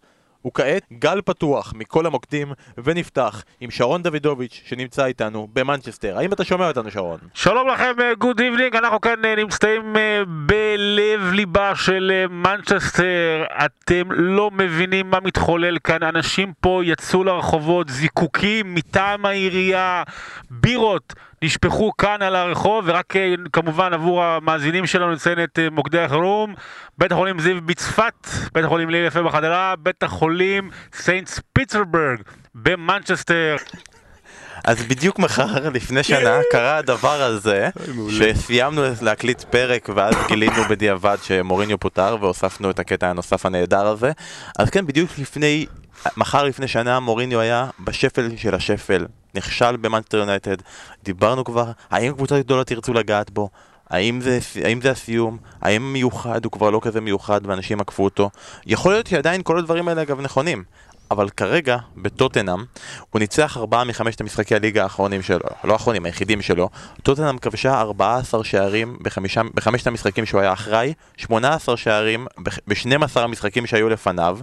וכעת 0.46 0.82
גל 0.92 1.20
פתוח 1.24 1.72
מכל 1.76 2.06
המוקדים, 2.06 2.52
ונפתח 2.84 3.42
עם 3.60 3.70
שרון 3.70 4.02
דוידוביץ' 4.02 4.62
שנמצא 4.66 5.04
איתנו 5.04 5.48
במנצ'סטר. 5.52 6.18
האם 6.18 6.32
אתה 6.32 6.44
שומע 6.44 6.68
אותנו 6.68 6.90
שרון? 6.90 7.18
שלום 7.34 7.68
לכם, 7.68 7.92
good 8.18 8.40
evening, 8.40 8.76
אנחנו 8.76 9.00
כאן 9.00 9.24
אה, 9.24 9.36
נמצאים 9.36 9.96
אה, 9.96 10.22
בלב 10.26 11.32
ליבה 11.32 11.76
של 11.76 12.12
אה, 12.14 12.28
מנצ'סטר. 12.28 13.44
אתם 13.64 14.12
לא 14.12 14.50
מבינים 14.50 15.10
מה 15.10 15.18
מתחולל 15.20 15.78
כאן, 15.84 16.02
אנשים 16.02 16.52
פה 16.60 16.80
יצאו 16.84 17.24
לרחובות, 17.24 17.88
זיקוקים 17.88 18.74
מטעם 18.74 19.26
העירייה, 19.26 20.02
בירות. 20.50 21.14
נשפכו 21.44 21.92
כאן 21.98 22.22
על 22.22 22.36
הרחוב, 22.36 22.84
ורק 22.86 23.16
אה, 23.16 23.34
כמובן 23.52 23.92
עבור 23.92 24.24
המאזינים 24.24 24.86
שלנו 24.86 25.12
נציין 25.12 25.44
את 25.44 25.58
אה, 25.58 25.70
מוקדי 25.70 26.00
החירום, 26.00 26.54
בית 26.98 27.12
החולים 27.12 27.40
זיו 27.40 27.62
בצפת, 27.62 28.26
בית 28.54 28.64
החולים 28.64 28.90
הלל 28.90 29.06
יפה 29.06 29.22
בחדרה, 29.22 29.74
בית 29.78 30.02
החולים 30.02 30.70
סיינטס 30.94 31.40
פיטסבורג 31.52 32.20
במנצ'סטר. 32.54 33.56
אז 34.64 34.82
בדיוק 34.82 35.18
מחר, 35.18 35.68
לפני 35.70 36.02
שנה, 36.02 36.38
קרה 36.52 36.76
הדבר 36.76 37.22
הזה, 37.22 37.68
שסיימנו 38.10 38.82
להקליט 39.02 39.42
פרק 39.42 39.88
ואז 39.94 40.14
גילינו 40.28 40.64
בדיעבד 40.70 41.16
שמוריניו 41.22 41.78
פוטר 41.78 42.16
והוספנו 42.20 42.70
את 42.70 42.78
הקטע 42.78 43.10
הנוסף 43.10 43.46
הנהדר 43.46 43.86
הזה. 43.86 44.12
אז 44.58 44.70
כן, 44.70 44.86
בדיוק 44.86 45.10
לפני, 45.18 45.66
מחר 46.16 46.44
לפני 46.44 46.68
שנה 46.68 47.00
מוריניו 47.00 47.40
היה 47.40 47.66
בשפל 47.80 48.28
של 48.36 48.54
השפל, 48.54 49.06
נכשל 49.34 49.76
במנצ'סטר 49.76 50.16
יונייטד, 50.16 50.56
דיברנו 51.04 51.44
כבר, 51.44 51.70
האם 51.90 52.12
קבוצות 52.12 52.38
גדולות 52.38 52.70
ירצו 52.70 52.92
לגעת 52.92 53.30
בו? 53.30 53.48
האם 53.90 54.20
זה, 54.20 54.38
האם 54.64 54.80
זה 54.80 54.90
הסיום? 54.90 55.38
האם 55.60 55.92
מיוחד 55.92 56.44
הוא 56.44 56.52
כבר 56.52 56.70
לא 56.70 56.80
כזה 56.82 57.00
מיוחד 57.00 57.40
ואנשים 57.44 57.80
עקפו 57.80 58.04
אותו? 58.04 58.30
יכול 58.66 58.92
להיות 58.92 59.06
שעדיין 59.06 59.42
כל 59.42 59.58
הדברים 59.58 59.88
האלה 59.88 60.02
אגב 60.02 60.20
נכונים. 60.20 60.64
אבל 61.10 61.28
כרגע, 61.28 61.76
בטוטנאם, 61.96 62.64
הוא 63.10 63.20
ניצח 63.20 63.56
ארבעה 63.56 63.84
מחמשת 63.84 64.20
המשחקי 64.20 64.54
הליגה 64.54 64.82
האחרונים 64.82 65.22
שלו, 65.22 65.40
לא 65.64 65.72
האחרונים, 65.72 66.04
היחידים 66.04 66.42
שלו. 66.42 66.68
טוטנאם 67.02 67.38
כבשה 67.38 67.80
14 67.80 68.44
שערים 68.44 68.96
בחמישה, 69.02 69.40
בחמשת 69.54 69.86
המשחקים 69.86 70.26
שהוא 70.26 70.40
היה 70.40 70.52
אחראי, 70.52 70.94
18 71.16 71.76
שערים 71.76 72.26
ב-12 72.38 73.20
המשחקים 73.20 73.66
שהיו 73.66 73.88
לפניו. 73.88 74.38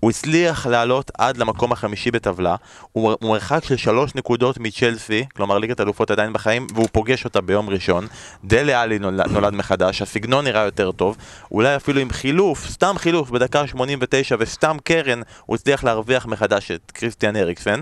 הוא 0.00 0.10
הצליח 0.10 0.66
לעלות 0.66 1.10
עד 1.18 1.36
למקום 1.36 1.72
החמישי 1.72 2.10
בטבלה, 2.10 2.56
הוא 2.92 3.14
מרחק 3.22 3.64
של 3.64 3.76
שלוש 3.76 4.14
נקודות 4.14 4.58
מצ'לסי, 4.58 5.24
כלומר 5.36 5.58
ליגת 5.58 5.80
אלופות 5.80 6.10
עדיין 6.10 6.32
בחיים, 6.32 6.66
והוא 6.74 6.88
פוגש 6.92 7.24
אותה 7.24 7.40
ביום 7.40 7.70
ראשון. 7.70 8.06
דלה 8.44 8.82
עלי 8.82 8.98
נולד, 8.98 9.28
נולד 9.30 9.54
מחדש, 9.54 10.02
הסגנון 10.02 10.44
נראה 10.44 10.64
יותר 10.64 10.92
טוב, 10.92 11.16
אולי 11.50 11.76
אפילו 11.76 12.00
עם 12.00 12.10
חילוף, 12.10 12.66
סתם 12.66 12.94
חילוף 12.98 13.30
בדקה 13.30 13.66
89 13.66 14.36
וסתם 14.38 14.76
קרן, 14.84 15.20
הוא 15.46 15.56
הצליח 15.56 15.84
להרוויח 15.84 16.26
מחדש 16.26 16.70
את 16.70 16.90
קריסטיאן 16.94 17.36
אריקסן. 17.36 17.80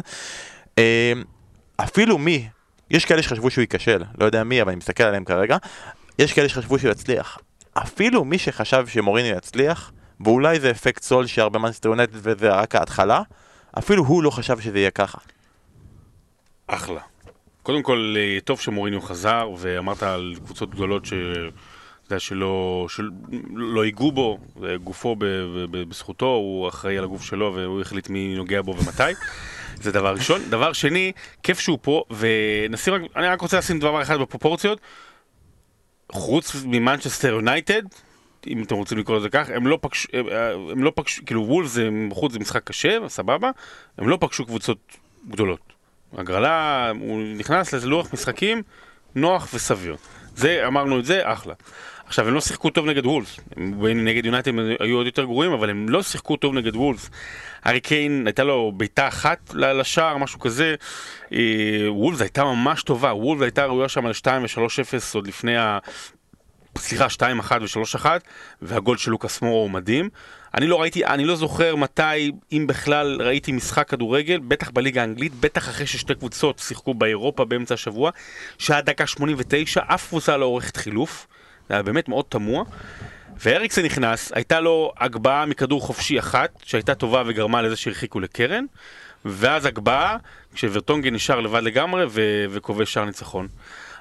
אה, 0.78 1.12
אפילו 1.76 2.18
מי, 2.18 2.48
יש 2.90 3.04
כאלה 3.04 3.22
שחשבו 3.22 3.50
שהוא 3.50 3.62
ייכשל, 3.62 4.02
לא 4.18 4.24
יודע 4.24 4.44
מי, 4.44 4.62
אבל 4.62 4.70
אני 4.70 4.76
מסתכל 4.76 5.04
עליהם 5.04 5.24
כרגע, 5.24 5.56
יש 6.18 6.32
כאלה 6.32 6.48
שחשבו 6.48 6.78
שהוא 6.78 6.90
יצליח. 6.90 7.38
אפילו 7.74 8.24
מי 8.24 8.38
שחשב 8.38 8.86
שמוריניו 8.86 9.36
יצליח, 9.36 9.92
ואולי 10.20 10.60
זה 10.60 10.70
אפקט 10.70 11.02
סולשייר 11.02 11.48
במאנסטר 11.48 11.88
יונטד 11.88 12.12
וזה 12.12 12.50
רק 12.50 12.74
ההתחלה, 12.74 13.22
אפילו 13.78 14.04
הוא 14.04 14.22
לא 14.22 14.30
חשב 14.30 14.60
שזה 14.60 14.78
יהיה 14.78 14.90
ככה. 14.90 15.18
אחלה. 16.66 17.00
קודם 17.62 17.82
כל, 17.82 18.14
אה, 18.18 18.40
טוב 18.40 18.60
שמוריניו 18.60 19.00
חזר, 19.00 19.50
ואמרת 19.58 20.02
על 20.02 20.34
קבוצות 20.44 20.70
גדולות 20.70 21.04
ש... 21.04 21.12
אתה 21.12 22.12
יודע, 22.12 22.20
שלא, 22.20 22.86
שלא 22.88 23.84
ייגעו 23.84 24.12
בו, 24.12 24.38
גופו 24.84 25.16
ב, 25.16 25.24
ב, 25.70 25.82
בזכותו, 25.88 26.26
הוא 26.26 26.68
אחראי 26.68 26.98
על 26.98 27.04
הגוף 27.04 27.22
שלו 27.24 27.54
והוא 27.54 27.80
החליט 27.80 28.08
מי 28.08 28.34
נוגע 28.36 28.62
בו 28.62 28.76
ומתי. 28.76 29.02
זה 29.82 29.92
דבר 29.92 30.14
ראשון. 30.14 30.40
דבר 30.50 30.72
שני, 30.72 31.12
כיף 31.42 31.58
שהוא 31.58 31.78
פה, 31.82 32.04
ונשים 32.10 32.94
רק, 32.94 33.00
אני 33.16 33.26
רק 33.26 33.40
רוצה 33.40 33.58
לשים 33.58 33.78
דבר 33.78 34.02
אחד 34.02 34.20
בפרופורציות. 34.20 34.80
חוץ 36.12 36.54
ממנצ'סטר 36.64 37.28
יונייטד, 37.28 37.82
אם 38.46 38.62
אתם 38.62 38.74
רוצים 38.74 38.98
לקרוא 38.98 39.16
לזה 39.16 39.28
כך, 39.28 39.50
הם 39.50 39.66
לא 39.66 39.78
פגשו, 39.80 40.08
הם, 40.12 40.26
הם 40.70 40.84
לא 40.84 40.92
פגשו, 40.94 41.22
כאילו 41.26 41.46
וולס 41.46 41.78
בחוץ 42.10 42.32
זה 42.32 42.38
משחק 42.38 42.64
קשה, 42.64 42.98
סבבה, 43.08 43.50
הם 43.98 44.08
לא 44.08 44.18
פגשו 44.20 44.44
קבוצות 44.44 44.78
גדולות. 45.28 45.72
הגרלה, 46.16 46.90
הוא 47.00 47.22
נכנס 47.36 47.72
לאיזה 47.72 47.88
לוח 47.88 48.12
משחקים 48.12 48.62
נוח 49.14 49.48
וסביר. 49.54 49.96
זה, 50.36 50.66
אמרנו 50.66 50.98
את 50.98 51.04
זה, 51.04 51.20
אחלה. 51.32 51.54
עכשיו, 52.06 52.28
הם 52.28 52.34
לא 52.34 52.40
שיחקו 52.40 52.70
טוב 52.70 52.86
נגד 52.86 53.06
וולס. 53.06 53.40
נגד 53.94 54.26
יונייטד 54.26 54.48
הם 54.48 54.58
היו 54.80 54.96
עוד 54.96 55.06
יותר 55.06 55.24
גרועים, 55.24 55.52
אבל 55.52 55.70
הם 55.70 55.88
לא 55.88 56.02
שיחקו 56.02 56.36
טוב 56.36 56.54
נגד 56.54 56.76
וולס. 56.76 57.10
הארי 57.62 57.80
קיין, 57.80 58.26
הייתה 58.26 58.44
לו 58.44 58.72
בעיטה 58.76 59.08
אחת 59.08 59.54
לשער, 59.54 60.16
משהו 60.16 60.40
כזה. 60.40 60.74
אה, 61.32 61.38
וולס 61.88 62.20
הייתה 62.20 62.44
ממש 62.44 62.82
טובה. 62.82 63.14
וולס 63.14 63.42
הייתה 63.42 63.66
ראויה 63.66 63.88
שם 63.88 64.06
על 64.06 64.12
2 64.12 64.42
ו-3-0 64.42 65.14
עוד 65.14 65.26
לפני 65.26 65.56
ה... 65.56 65.78
סליחה, 66.78 67.06
2-1 67.06 67.52
ו-3-1, 67.60 68.06
והגול 68.62 68.96
של 68.96 69.10
לוקאס 69.10 69.42
מורו 69.42 69.62
הוא 69.62 69.70
מדהים. 69.70 70.08
אני 70.54 70.66
לא 70.66 70.80
ראיתי, 70.80 71.04
אני 71.04 71.24
לא 71.24 71.36
זוכר 71.36 71.76
מתי, 71.76 72.32
אם 72.52 72.64
בכלל, 72.68 73.22
ראיתי 73.22 73.52
משחק 73.52 73.88
כדורגל, 73.88 74.38
בטח 74.48 74.70
בליגה 74.70 75.00
האנגלית, 75.00 75.34
בטח 75.34 75.68
אחרי 75.68 75.86
ששתי 75.86 76.14
קבוצות 76.14 76.58
שיחקו 76.58 76.94
באירופה 76.94 77.44
באמצע 77.44 77.74
השבוע, 77.74 78.10
שעד 78.58 78.84
דקה 78.84 79.06
89 79.06 79.80
אף 79.86 80.08
קבוצה 80.08 80.36
לא 80.36 80.44
עורכת 80.44 80.76
חילוף. 80.76 81.26
זה 81.68 81.74
היה 81.74 81.82
באמת 81.82 82.08
מאוד 82.08 82.24
תמוה. 82.28 82.64
ואריקסן 83.40 83.84
נכנס, 83.84 84.32
הייתה 84.34 84.60
לו 84.60 84.92
הגבהה 84.98 85.46
מכדור 85.46 85.80
חופשי 85.80 86.18
אחת, 86.18 86.50
שהייתה 86.64 86.94
טובה 86.94 87.22
וגרמה 87.26 87.62
לזה 87.62 87.76
שהרחיקו 87.76 88.20
לקרן, 88.20 88.64
ואז 89.24 89.66
הגבהה, 89.66 90.16
כשוורטונגן 90.54 91.14
נשאר 91.14 91.40
לבד 91.40 91.62
לגמרי 91.62 92.04
וכובש 92.50 92.92
שער 92.92 93.04
ניצחון. 93.04 93.48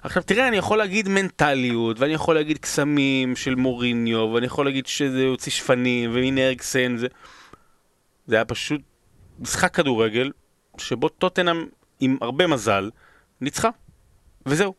עכשיו 0.04 0.24
תראה, 0.24 0.48
אני 0.48 0.58
יכול 0.58 0.78
להגיד 0.78 1.10
מנטליות, 1.10 2.00
ואני 2.00 2.14
יכול 2.14 2.36
להגיד 2.36 2.58
קסמים 2.58 3.36
של 3.36 3.56
מוריניו, 3.56 4.20
ואני 4.34 4.46
יכול 4.46 4.66
להגיד 4.66 4.88
שזה 4.88 5.24
יוציא 5.24 5.52
שפנים, 5.52 6.12
ומין 6.14 6.38
אריקסן, 6.38 6.98
זה... 6.98 7.08
זה 8.28 8.36
היה 8.36 8.46
פשוט 8.46 8.82
משחק 9.40 9.76
כדורגל, 9.76 10.32
שבו 10.78 11.10
טוטנאם 11.10 11.66
עם 12.00 12.18
הרבה 12.22 12.48
מזל, 12.48 12.90
ניצחה. 13.42 13.70
וזהו. 14.46 14.74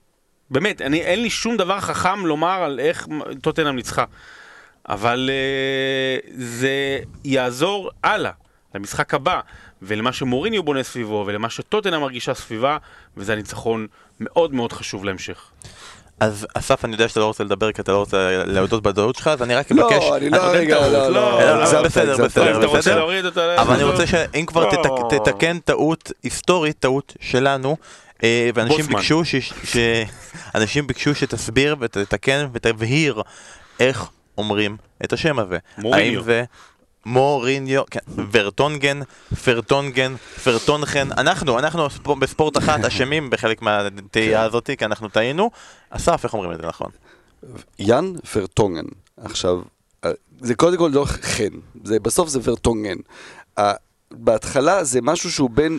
באמת, 0.51 0.83
אני, 0.83 1.01
אין 1.01 1.23
לי 1.23 1.31
שום 1.31 1.57
דבר 1.57 1.81
חכם 1.81 2.27
לומר 2.27 2.63
על 2.63 2.81
איך 2.81 3.07
טוטנאם 3.43 3.77
ניצחה. 3.77 4.05
אבל 4.89 5.31
uh, 5.31 6.31
זה 6.35 6.99
יעזור 7.25 7.91
הלאה, 8.03 8.33
למשחק 8.75 9.15
הבא, 9.15 9.41
ולמה 9.83 10.13
שמוריניו 10.13 10.63
בונה 10.63 10.83
סביבו, 10.83 11.25
ולמה 11.27 11.51
שטוטנאם 11.51 12.01
מרגישה 12.01 12.35
סביבה, 12.35 12.77
וזה 13.17 13.33
הניצחון 13.33 13.87
מאוד 14.21 14.55
מאוד 14.55 14.73
חשוב 14.73 15.05
להמשך. 15.05 15.51
אז 16.21 16.47
אסף, 16.55 16.85
אני 16.85 16.93
יודע 16.93 17.09
שאתה 17.09 17.21
לא 17.21 17.27
רוצה 17.27 17.45
לדבר 17.45 17.73
כי 17.73 17.83
אתה 17.83 17.93
לא 17.93 17.99
רוצה 17.99 18.45
להודות 18.47 18.83
בדעות 18.83 19.17
שלך, 19.17 19.29
אז 19.29 19.43
אני 19.43 19.55
רק 19.55 19.73
אבקש... 19.73 20.05
לא, 20.05 20.17
אני 20.17 20.31
לא, 20.31 20.43
רגע, 20.53 20.89
לא, 20.89 21.09
לא, 21.13 21.83
בסדר, 21.83 22.25
בסדר, 22.25 22.59
אתה 22.59 22.67
רוצה 22.67 22.95
להוריד 22.95 23.25
אותה... 23.25 23.63
אבל 23.63 23.75
אני 23.75 23.83
רוצה 23.83 24.07
שאם 24.07 24.47
כבר 24.47 24.71
תתקן 25.09 25.59
טעות 25.59 26.13
היסטורית, 26.23 26.77
טעות 26.79 27.17
שלנו, 27.21 27.77
ואנשים 28.55 28.87
ביקשו 28.87 29.23
אנשים 30.55 30.87
ביקשו 30.87 31.15
שתסביר 31.15 31.77
ותתקן 31.81 32.47
ותבהיר 32.53 33.23
איך 33.81 34.09
אומרים 34.39 34.77
את 35.05 35.13
השם 35.13 35.39
הזה. 35.39 35.59
מוריניו. 35.79 36.23
זה 37.05 37.11
מוריניו, 37.11 37.83
כן, 37.91 38.01
ורטונגן, 38.33 39.01
פרטונגן, 39.45 40.15
פרטונחן, 40.45 41.09
אנחנו, 41.13 41.59
אנחנו 41.59 41.89
בספורט 42.19 42.59
אחת 42.59 42.85
אשמים 42.89 43.31
בחלק 43.31 43.63
מהתהייה 43.63 44.43
הזאת, 44.43 44.71
כי 44.79 44.85
אנחנו 44.85 45.09
טעינו. 45.09 45.51
אסף, 45.91 46.25
איך 46.25 46.35
אומרים 46.35 46.53
את 46.53 46.57
זה 46.57 46.67
נכון? 46.67 46.91
יאן 47.79 48.13
פרטונגן. 48.33 48.85
עכשיו, 49.17 49.61
זה 50.41 50.55
קודם 50.55 50.77
כל 50.77 50.91
לא 50.93 51.05
חן, 51.05 51.55
זה, 51.85 52.01
בסוף 52.01 52.29
זה 52.29 52.41
ורטונגן. 52.43 52.97
בהתחלה 54.11 54.85
זה 54.85 55.01
משהו 55.03 55.33
שהוא 55.33 55.51
בין 55.51 55.79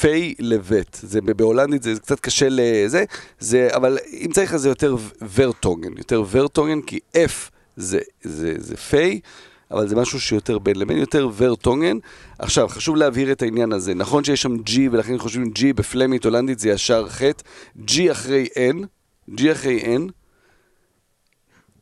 פיי 0.00 0.34
לבט, 0.38 0.98
זה 1.02 1.20
בהולנדית 1.20 1.82
זה 1.82 1.94
קצת 2.00 2.20
קשה 2.20 2.46
לזה, 2.50 3.04
זה, 3.38 3.68
אבל 3.74 3.98
אם 4.12 4.30
צריך 4.32 4.54
אז 4.54 4.60
זה 4.60 4.68
יותר 4.68 4.96
ורטונגן, 5.34 5.98
יותר 5.98 6.22
ורטונגן, 6.30 6.80
כי 6.82 6.98
F 7.14 7.50
זה, 7.76 8.00
זה, 8.22 8.54
זה 8.58 8.76
פיי, 8.76 9.20
אבל 9.70 9.88
זה 9.88 9.96
משהו 9.96 10.20
שיותר 10.20 10.58
בין 10.58 10.76
לבין, 10.76 10.98
יותר 10.98 11.28
ורטונגן. 11.36 11.96
עכשיו, 12.38 12.68
חשוב 12.68 12.96
להבהיר 12.96 13.32
את 13.32 13.42
העניין 13.42 13.72
הזה, 13.72 13.94
נכון 13.94 14.24
שיש 14.24 14.42
שם 14.42 14.56
G 14.56 14.72
ולכן 14.92 15.18
חושבים 15.18 15.50
G 15.58 15.60
בפלמית 15.74 16.24
הולנדית 16.24 16.58
זה 16.58 16.68
ישר 16.70 17.08
ח', 17.08 17.22
G 17.88 17.92
אחרי 18.12 18.48
N, 18.54 18.84
G 19.30 19.52
אחרי 19.52 19.96
N, 19.96 20.10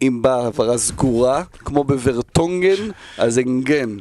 אם 0.03 0.22
באה 0.22 0.45
העברה 0.45 0.78
סגורה, 0.78 1.45
כמו 1.59 1.84
בוורטונגן, 1.84 2.91
אז 3.18 3.34
זה 3.34 3.43
נגן. 3.47 3.97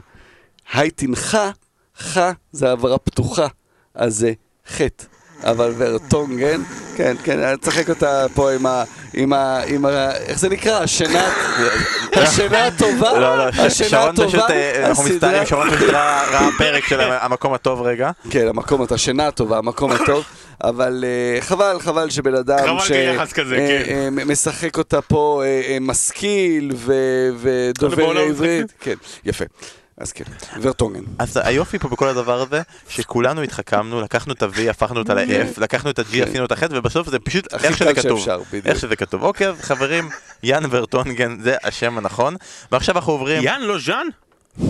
הייטינך 0.74 1.38
ח 2.02 2.18
זה 2.52 2.70
העברה 2.70 2.98
פתוחה, 2.98 3.48
אז 3.94 4.18
זה 4.18 4.34
חטא. 4.68 5.17
אבל 5.44 5.74
ורטונגן, 5.78 6.62
כן, 6.96 7.16
כן, 7.24 7.40
אני 7.40 7.54
אצחק 7.54 7.90
אותה 7.90 8.26
פה 8.34 8.52
עם 8.52 8.66
ה... 8.66 8.84
עם 9.14 9.34
ה... 9.34 9.62
עם 9.68 9.86
ה... 9.86 10.12
איך 10.16 10.40
זה 10.40 10.50
נקרא? 10.50 10.84
השינה... 10.84 11.32
השינה 12.14 12.68
הטובה? 12.68 13.20
לא, 13.20 13.38
לא, 13.38 13.44
השינה 13.44 14.04
הטובה? 14.04 14.48
אנחנו 14.86 15.04
מצטערים, 15.04 15.46
שרון 15.46 15.70
פשוט 15.72 15.90
ראה 15.90 16.50
פרק 16.58 16.88
של 16.88 17.02
המקום 17.02 17.54
הטוב 17.54 17.82
רגע. 17.82 18.12
כן, 18.30 18.48
המקום, 18.48 18.86
השינה 18.92 19.28
הטובה, 19.28 19.58
המקום 19.58 19.92
הטוב. 19.92 20.24
אבל 20.64 21.06
חבל, 21.40 21.78
חבל 21.80 22.10
שבן 22.10 22.36
אדם 22.36 22.78
שמשחק 22.80 24.78
אותה 24.78 25.02
פה 25.02 25.44
משכיל 25.82 26.72
ודובר 27.38 28.18
עברית. 28.18 28.74
כן, 28.80 28.96
יפה. 29.26 29.46
אז 29.98 30.12
כן, 30.12 30.24
ורטונגן. 30.62 31.04
אז 31.20 31.38
היופי 31.44 31.80
פה 31.80 31.88
בכל 31.90 32.08
הדבר 32.08 32.42
הזה, 32.42 32.62
שכולנו 32.90 33.42
התחכמנו, 33.42 34.02
לקחנו 34.02 34.34
את 34.34 34.44
ה-V, 34.44 34.70
הפכנו 34.70 35.00
אותה 35.00 35.14
ל-F, 35.14 35.60
לקחנו 35.64 35.90
את 35.90 36.00
ה-G, 36.00 36.12
כן. 36.12 36.24
עשינו 36.24 36.46
את 36.46 36.52
ה-X, 36.52 36.68
ובסוף 36.72 37.10
זה 37.10 37.20
פשוט 37.20 37.54
איך 37.54 37.78
שזה 37.78 37.94
כתוב. 37.94 38.28
איך 38.66 38.80
שזה 38.80 38.96
כתוב. 38.96 39.24
אוקיי, 39.24 39.48
אז 39.48 39.62
חברים, 39.62 40.10
יאן 40.44 40.64
ורטונגן 40.70 41.38
זה 41.42 41.56
השם 41.64 41.98
הנכון. 41.98 42.36
ועכשיו 42.72 42.96
אנחנו 42.96 43.14
עוברים... 43.14 43.44
יאן, 43.44 43.62
לא 43.62 43.80
ז'אן? 43.80 44.08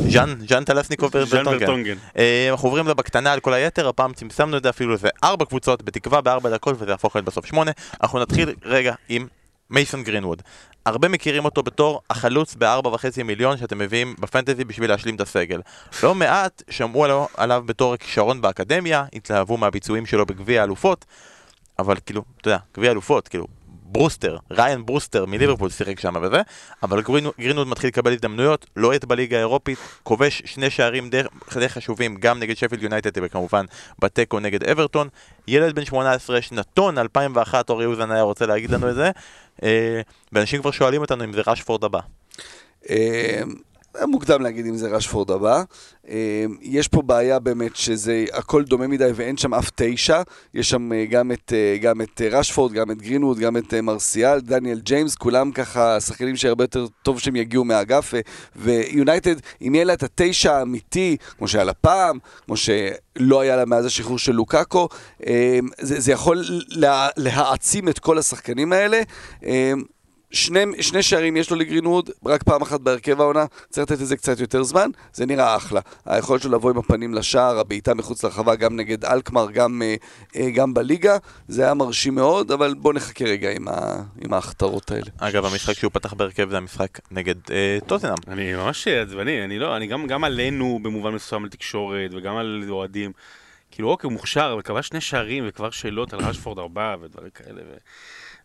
ז'אן, 0.10 0.36
ז'אן 0.50 0.64
טלסניקוב 0.64 1.12
ורטונגן. 1.14 1.98
אה, 2.18 2.48
אנחנו 2.52 2.68
עוברים 2.68 2.86
בקטנה 2.86 3.34
על 3.34 3.40
כל 3.40 3.54
היתר, 3.54 3.88
הפעם 3.88 4.14
צמצמנו 4.14 4.58
את 4.58 4.64
זה 4.64 4.70
אפילו 4.70 4.94
לזה 4.94 5.10
ארבע 5.24 5.46
קבוצות, 5.46 5.84
בתקווה 5.84 6.22
בארבע 6.22 6.50
דקות, 6.50 6.76
וזה 6.82 6.92
יהפוך 6.92 7.16
להיות 7.16 7.26
בסוף 7.26 7.46
שמונה. 7.46 7.72
אנחנו 8.02 8.20
נתחיל 8.20 8.54
רגע 8.66 8.94
עם 9.10 9.28
מייסון 9.70 10.04
גרינווד. 10.04 10.42
הרבה 10.86 11.08
מכירים 11.08 11.46
אותו 11.46 11.64
בתור 11.64 12.02
החלוץ 12.10 12.56
בארבע 12.56 12.90
וחצי 12.90 13.24
מיליון 13.24 13.58
שאתם 13.58 13.78
מביאים 13.78 14.16
בפנטזי 14.20 14.64
בשביל 14.64 14.90
להשלים 14.90 15.16
את 15.16 15.22
הסגל. 15.22 15.62
לא 16.04 16.16
מעט 16.16 16.64
שמעו 16.70 17.06
עליו, 17.06 17.26
עליו 17.38 17.64
בתור 17.66 17.94
הכישרון 17.94 18.42
באקדמיה, 18.42 19.06
התלהבו 19.14 19.58
מהביצועים 19.58 20.06
שלו 20.06 20.26
בגביע 20.26 20.62
האלופות, 20.62 21.06
אבל 21.80 21.96
כאילו, 22.06 22.24
אתה 22.42 22.50
יודע, 22.50 22.58
גביע 22.74 22.90
האלופות, 22.90 23.28
כאילו, 23.28 23.48
ברוסטר, 23.90 24.38
ריין 24.52 24.86
ברוסטר 24.86 25.26
מליברפול 25.26 25.70
שיחק 25.70 26.00
שם 26.00 26.14
וזה, 26.22 26.42
אבל 26.84 27.02
גרינווד, 27.02 27.68
מתחיל 27.68 27.88
לקבל 27.88 28.14
הזדמנויות, 28.14 28.66
לוהט 28.76 29.06
בליגה 29.06 29.38
האירופית, 29.38 29.80
כובש 30.04 30.42
שני 30.46 30.70
שערים 30.70 31.10
די, 31.10 31.22
די 31.54 31.70
חשובים, 31.70 32.16
גם 32.16 32.40
נגד 32.40 32.58
שפילד 32.58 32.84
יונייטד 32.84 33.12
וכמובן 33.24 33.66
בתיקו 34.00 34.40
נגד 34.40 34.64
אברטון. 34.64 35.08
ילד 35.48 35.76
בן 35.76 35.86
18, 35.86 36.42
שנתון 36.42 36.98
2001, 36.98 37.70
אורי 37.70 37.86
אוזן 37.86 38.12
היה 38.12 38.22
רוצה 38.22 38.46
להגיד 38.46 38.72
לנו 38.72 38.90
את 38.90 38.96
זה, 38.96 39.12
ואנשים 40.32 40.62
כבר 40.62 40.72
שואלים 40.72 41.02
אותנו 41.02 41.24
אם 41.24 41.34
זה 41.34 41.42
רשפורד 41.48 41.84
הבא. 41.84 42.00
אה, 44.00 44.06
מוקדם 44.06 44.42
להגיד 44.42 44.66
אם 44.66 44.78
זה 44.78 44.88
רשפורד 44.88 45.32
הבא. 45.32 45.64
אה, 46.10 46.46
יש 46.62 46.88
פה 46.88 47.02
בעיה 47.02 47.40
באמת 47.40 47.76
שזה 47.76 48.26
הכל 48.34 48.64
דומה 48.64 48.88
מדי 48.88 49.10
ואין 49.16 49.38
שם 49.38 49.54
אף 49.54 49.70
תשע. 49.76 50.22
יש 50.54 50.70
שם 50.70 50.94
אה, 50.94 51.06
גם 51.06 51.32
את, 51.32 51.54
אה, 51.56 51.78
גם 51.82 52.02
את 52.02 52.22
רשפורד, 52.32 52.74
גם 52.74 52.92
את 52.92 53.02
גרינווד, 53.02 53.40
גם 53.40 53.58
את 53.58 53.74
מרסיאל, 53.74 54.40
דניאל 54.40 54.80
ג'יימס, 54.80 55.16
כולם 55.16 55.52
ככה 55.52 56.00
שחקנים 56.00 56.36
שהרבה 56.36 56.64
יותר 56.64 56.86
טוב 57.04 57.20
שהם 57.20 57.36
יגיעו 57.36 57.64
מהאגף. 57.64 58.14
ויונייטד, 58.56 59.36
אם 59.62 59.76
יהיה 59.76 59.86
לה 59.86 59.94
את 59.94 60.04
התשע 60.04 60.54
האמיתי, 60.54 61.18
כמו 61.38 61.48
שהיה 61.48 61.64
לה 61.64 61.74
פעם, 61.74 62.20
כמו 62.46 62.56
שלא 62.58 63.42
היה 63.42 63.56
לה 63.56 63.66
מאז 63.66 63.86
השחרור 63.86 64.18
של 64.20 64.32
לוקאקו, 64.32 64.88
זה, 65.80 66.00
זה 66.00 66.12
יכול 66.12 66.44
לה, 66.70 67.10
להעצים 67.18 67.90
את 67.90 68.00
כל 68.00 68.18
השחקנים 68.18 68.74
האלה. 68.74 69.02
שני, 70.32 70.84
שני 70.84 71.04
שערים 71.04 71.38
יש 71.38 71.52
לו 71.52 71.58
לגרינווד, 71.58 72.10
רק 72.26 72.44
פעם 72.44 72.62
אחת 72.62 72.80
בהרכב 72.80 73.22
העונה, 73.22 73.46
צריך 73.70 73.92
לתת 73.92 74.02
לזה 74.02 74.18
קצת 74.18 74.40
יותר 74.40 74.64
זמן, 74.64 74.90
זה 75.14 75.26
נראה 75.26 75.56
אחלה. 75.56 75.82
היכולת 76.06 76.42
שלו 76.42 76.52
לבוא 76.52 76.70
עם 76.70 76.78
הפנים 76.78 77.14
לשער, 77.14 77.60
הבעיטה 77.60 77.94
מחוץ 77.94 78.24
לרחבה, 78.24 78.56
גם 78.56 78.76
נגד 78.76 79.06
אלקמר, 79.06 79.52
גם, 79.52 79.82
אה, 79.82 79.96
אה, 80.36 80.50
גם 80.50 80.74
בליגה, 80.74 81.18
זה 81.48 81.64
היה 81.64 81.74
מרשים 81.74 82.16
מאוד, 82.16 82.52
אבל 82.52 82.74
בוא 82.74 82.94
נחכה 82.94 83.26
רגע 83.26 83.52
עם, 83.52 83.68
ה, 83.68 84.02
עם 84.26 84.34
ההכתרות 84.34 84.92
האלה. 84.92 85.06
אגב, 85.18 85.46
המשחק 85.46 85.74
שהוא 85.74 85.92
פתח 85.92 86.14
בהרכב 86.14 86.50
זה 86.50 86.58
המשחק 86.58 87.00
נגד 87.12 87.36
אה, 87.52 87.78
טוטנאם. 87.88 88.16
אני 88.28 88.54
ממש 88.54 88.88
עצבני, 88.88 89.44
אני 89.44 89.60
לא, 89.60 89.78
אני 89.78 89.88
גם, 89.88 90.08
גם 90.08 90.24
עלינו 90.24 90.80
במובן 90.82 91.12
מסוים 91.14 91.44
על 91.44 91.50
תקשורת, 91.50 92.12
וגם 92.14 92.38
על 92.38 92.66
אוהדים. 92.70 93.12
כאילו, 93.72 93.90
אוקיי, 93.90 94.08
הוא 94.08 94.14
מוכשר, 94.14 94.56
וכבש 94.60 94.88
שני 94.88 95.02
שערים, 95.02 95.44
וכבר 95.48 95.70
שאלות 95.70 96.14
על 96.14 96.20
רשפורד 96.20 96.60
ארבע, 96.60 96.96
ודברים 97.02 97.30
כאלה. 97.30 97.62
ו... 97.62 97.78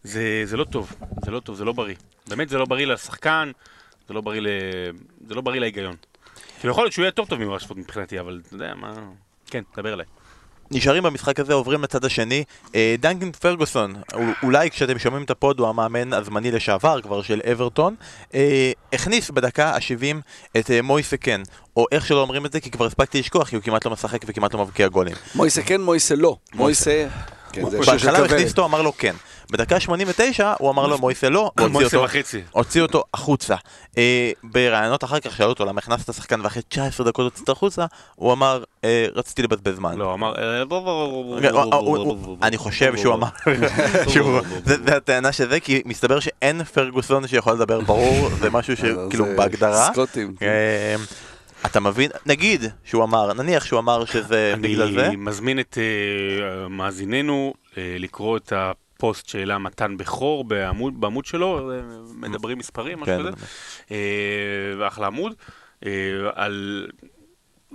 זה, 0.05 0.43
זה 0.45 0.57
לא 0.57 0.65
טוב, 0.65 0.93
זה 1.25 1.31
לא 1.31 1.41
טוב, 1.41 1.57
זה 1.57 1.65
לא 1.65 1.73
בריא. 1.73 1.95
באמת 2.29 2.49
זה 2.49 2.59
לא 2.59 2.65
בריא 2.65 2.87
לשחקן, 2.87 3.51
זה 4.09 4.15
לא 4.15 4.21
בריא, 4.21 4.41
ל... 4.41 4.47
זה 5.29 5.35
לא 5.35 5.41
בריא 5.41 5.61
להיגיון. 5.61 5.97
כאילו 6.61 6.73
יכול 6.73 6.85
להיות 6.85 6.93
שהוא 6.93 7.03
יהיה 7.03 7.13
טוב 7.13 7.29
טוב 7.29 7.45
מרשפורד 7.45 7.81
מבחינתי, 7.81 8.21
אבל 8.21 8.41
אתה 8.47 8.55
יודע 8.55 8.75
מה... 8.75 8.95
כן, 9.47 9.63
דבר 9.77 9.93
אליי. 9.93 10.07
נשארים 10.71 11.03
במשחק 11.03 11.41
הזה, 11.41 11.53
עוברים 11.53 11.83
לצד 11.83 12.05
השני. 12.05 12.45
אה, 12.75 12.95
דנקן 12.99 13.33
פרגוסון, 13.33 13.95
אולי 14.43 14.71
כשאתם 14.71 14.99
שומעים 14.99 15.25
את 15.25 15.31
הפוד 15.31 15.61
הוא 15.61 15.69
המאמן 15.69 16.13
הזמני 16.13 16.51
לשעבר 16.51 17.01
כבר 17.01 17.23
של 17.23 17.41
אברטון, 17.53 17.95
אה, 18.35 18.73
הכניס 18.93 19.31
בדקה 19.31 19.71
ה-70 19.71 20.17
את 20.59 20.71
אה, 20.71 20.83
מויסה 20.83 21.17
קן, 21.17 21.43
או 21.77 21.87
איך 21.93 22.07
שלא 22.07 22.21
אומרים 22.21 22.47
את 22.47 22.53
זה, 22.53 22.61
כי 22.61 22.71
כבר 22.71 22.87
הספקתי 22.87 23.19
לשכוח, 23.19 23.49
כי 23.49 23.57
הוא 23.57 23.63
כמעט 23.63 23.85
לא 23.85 23.91
משחק 23.91 24.23
וכמעט 24.27 24.55
לא 24.55 24.61
מבקיע 24.63 24.89
גולים. 24.89 25.15
מויסה 25.35 25.63
כן, 25.63 25.81
מויסה 25.81 26.15
לא. 26.15 26.37
מויסה... 26.55 27.09
כן, 27.53 27.63
בהתחלה 27.87 28.19
הוא 28.19 28.27
הכניס 28.27 28.51
אותו, 28.51 28.65
אמר 28.65 28.83
לו 28.83 28.93
כן. 28.93 29.15
בדקה 29.53 29.81
89 29.81 30.53
הוא 30.59 30.71
אמר 30.71 30.87
לו 30.87 30.99
מויסה 30.99 31.29
לא, 31.29 31.51
הוציא 32.51 32.83
אותו 32.83 33.05
החוצה. 33.15 33.55
אה, 33.99 34.31
ברעיונות 34.43 35.05
אחר 35.05 35.21
כך 35.21 35.37
שאלו 35.37 35.49
אותו 35.49 35.65
למה 35.65 35.79
הכנסת 35.79 36.15
שחקן 36.15 36.41
ואחרי 36.41 36.63
19 36.69 37.07
דקות 37.07 37.25
הוצאת 37.25 37.49
החוצה, 37.49 37.87
הוא 38.15 38.33
אמר 38.33 38.65
אה, 38.85 39.07
רציתי 39.15 39.43
לבזבז 39.43 39.77
זמן. 39.77 39.97
לא, 39.99 40.15
אמר... 40.15 40.35
אני 42.43 42.57
חושב 42.57 42.97
שהוא 42.97 43.15
אמר... 43.15 43.29
זה 44.65 44.97
הטענה 44.97 45.33
של 45.33 45.49
זה, 45.49 45.61
כי 45.61 45.83
מסתבר 45.85 46.21
שאין 46.21 46.65
פרגוסון 46.65 47.27
שיכול 47.27 47.53
לדבר 47.53 47.81
ברור, 47.81 48.29
זה 48.41 48.51
משהו 48.51 48.77
שכאילו 48.77 49.25
בהגדרה. 49.37 49.91
סקוטים. 49.93 50.35
אתה 51.67 51.81
מבין? 51.81 52.11
נגיד 52.27 52.65
שהוא 52.85 53.05
אמר, 53.05 53.33
נניח 53.33 53.65
שהוא 53.65 53.79
אמר 53.79 54.05
שזה 54.05 54.55
בגלל 54.61 54.93
זה. 54.95 55.07
אני 55.07 55.17
מזמין 55.17 55.61
את 55.61 55.79
מאזיננו 56.71 57.55
לקרוא 57.77 58.37
את 58.37 58.53
ה... 58.53 58.73
פוסט 59.03 59.29
שהעלה 59.29 59.59
מתן 59.59 59.97
בכור 59.97 60.45
בעמוד, 60.45 61.01
בעמוד 61.01 61.25
שלו, 61.25 61.71
מדברים 62.15 62.59
מספרים, 62.59 63.01
משהו 63.01 63.17
כן, 63.17 63.21
כזה, 63.21 63.47
אה, 63.91 64.89
אחלה 64.89 65.07
עמוד, 65.07 65.35
אה, 65.87 65.91
על... 66.35 66.87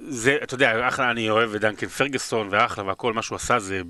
זה, 0.07 0.37
אתה 0.43 0.53
יודע, 0.53 0.87
אחלה, 0.87 1.11
אני 1.11 1.29
אוהב 1.29 1.55
את 1.55 1.61
דנקן 1.61 1.87
פרגסון 1.87 2.47
ואחלה 2.51 2.83
והכל, 2.83 3.13
מה 3.13 3.21
שהוא 3.21 3.35
עשה 3.35 3.59
זה... 3.59 3.81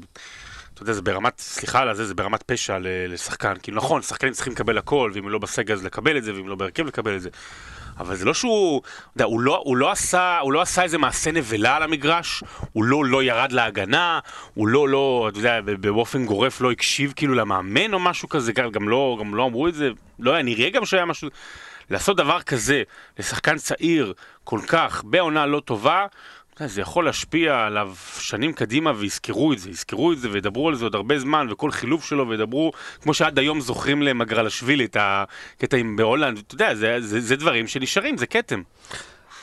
אתה 0.74 0.84
יודע, 0.84 0.94
זה 0.94 1.02
ברמת, 1.02 1.40
סליחה 1.40 1.80
על 1.80 1.94
זה, 1.94 2.06
זה 2.06 2.16
ברמת 2.16 2.44
פשע 2.44 2.78
לשחקן. 2.82 3.54
כאילו, 3.64 3.78
נכון, 3.78 4.02
שחקנים 4.02 4.34
צריכים 4.34 4.54
לקבל 4.54 4.78
הכל, 4.78 5.12
ואם 5.14 5.30
לא 5.30 5.40
בסגל 5.40 5.74
אז 5.74 5.86
לקבל 5.86 6.18
את 6.18 6.24
זה, 6.24 6.34
ואם 6.36 6.48
לא 6.48 6.56
בהרכב 6.56 6.88
לקבל 6.88 7.16
את 7.16 7.22
זה. 7.22 7.30
אבל 8.00 8.16
זה 8.16 8.26
לא 8.26 8.34
שהוא, 8.34 8.82
יודע, 9.16 9.26
הוא, 9.26 9.41
לא, 9.41 9.62
הוא, 9.66 9.78
לא 9.78 9.91
עשה, 9.91 10.39
הוא 10.39 10.54
לא 10.54 10.62
עשה 10.62 10.84
איזה 10.84 10.98
מעשה 10.98 11.32
נבלה 11.32 11.76
על 11.76 11.84
המגרש, 11.84 12.43
הוא 12.74 12.84
לא, 12.84 13.06
לא 13.06 13.24
ירד 13.24 13.52
להגנה, 13.52 14.20
הוא 14.54 14.68
לא, 14.68 14.89
לא, 14.89 15.28
אתה 15.30 15.39
יודע, 15.39 15.60
באופן 15.62 16.26
גורף 16.26 16.62
לא 16.62 16.72
הקשיב 16.72 17.14
כאילו 17.16 17.34
למאמן 17.34 17.93
או 17.93 18.00
משהו 18.00 18.30
כזה, 18.30 18.54
גם 18.54 18.89
לא, 18.89 19.18
גם 19.20 19.36
לא 19.36 19.45
אמרו 19.45 19.68
את 19.68 19.74
זה, 19.74 19.89
לא 20.20 20.34
היה 20.34 20.43
נראה 20.43 20.70
גם 20.70 20.86
שהיה 20.86 21.06
משהו... 21.06 21.30
לעשות 21.89 22.18
דבר 22.18 22.41
כזה 22.41 22.84
לשחקן 23.20 23.58
צעיר 23.58 24.14
כל 24.43 24.60
כך 24.68 25.04
בעונה 25.06 25.45
לא 25.45 25.60
טובה, 25.60 26.06
זה 26.66 26.82
יכול 26.82 27.05
להשפיע 27.05 27.66
עליו 27.66 27.93
שנים 28.20 28.53
קדימה 28.53 28.91
ויזכרו 28.97 29.53
את 29.53 29.60
זה, 29.60 29.70
יזכרו 29.70 30.14
את 30.14 30.20
זה 30.20 30.32
וידברו 30.32 30.70
על 30.70 30.76
זה 30.76 30.86
עוד 30.86 30.95
הרבה 30.95 31.20
זמן 31.20 31.47
וכל 31.51 31.72
חילוף 31.72 32.05
שלו 32.05 32.30
וידברו, 32.30 32.72
כמו 33.01 33.14
שעד 33.14 33.39
היום 33.39 33.62
זוכרים 33.62 34.01
למגרלשווילי 34.01 34.86
את 34.86 34.97
הקטע 34.99 35.78
עם 35.78 35.95
בהולנד, 35.95 36.38
אתה 36.38 36.55
יודע, 36.55 36.76
זה, 36.76 36.97
זה, 36.99 37.22
זה 37.22 37.36
דברים 37.36 37.68
שנשארים, 37.68 38.18
זה 38.18 38.26
כתם. 38.26 38.62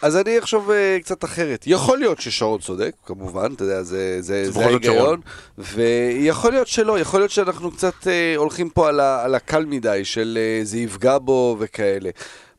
אז 0.02 0.16
אני 0.16 0.38
אחשוב 0.38 0.70
uh, 0.70 1.02
קצת 1.02 1.24
אחרת. 1.24 1.64
יכול 1.66 1.98
להיות 1.98 2.20
ששרון 2.20 2.60
צודק, 2.60 2.92
כמובן, 3.06 3.52
אתה 3.54 3.64
יודע, 3.64 3.82
זה, 3.82 4.16
זה, 4.20 4.50
זה 4.50 4.64
ההיגיון, 4.64 5.20
ויכול 5.58 6.52
להיות 6.52 6.68
שלא, 6.68 6.98
יכול 6.98 7.20
להיות 7.20 7.30
שאנחנו 7.30 7.70
קצת 7.70 7.94
uh, 8.02 8.06
הולכים 8.36 8.70
פה 8.70 8.88
על, 8.88 9.00
ה, 9.00 9.24
על 9.24 9.34
הקל 9.34 9.64
מדי, 9.64 10.04
של 10.04 10.38
uh, 10.62 10.66
זה 10.66 10.78
יפגע 10.78 11.18
בו 11.18 11.56
וכאלה. 11.58 12.10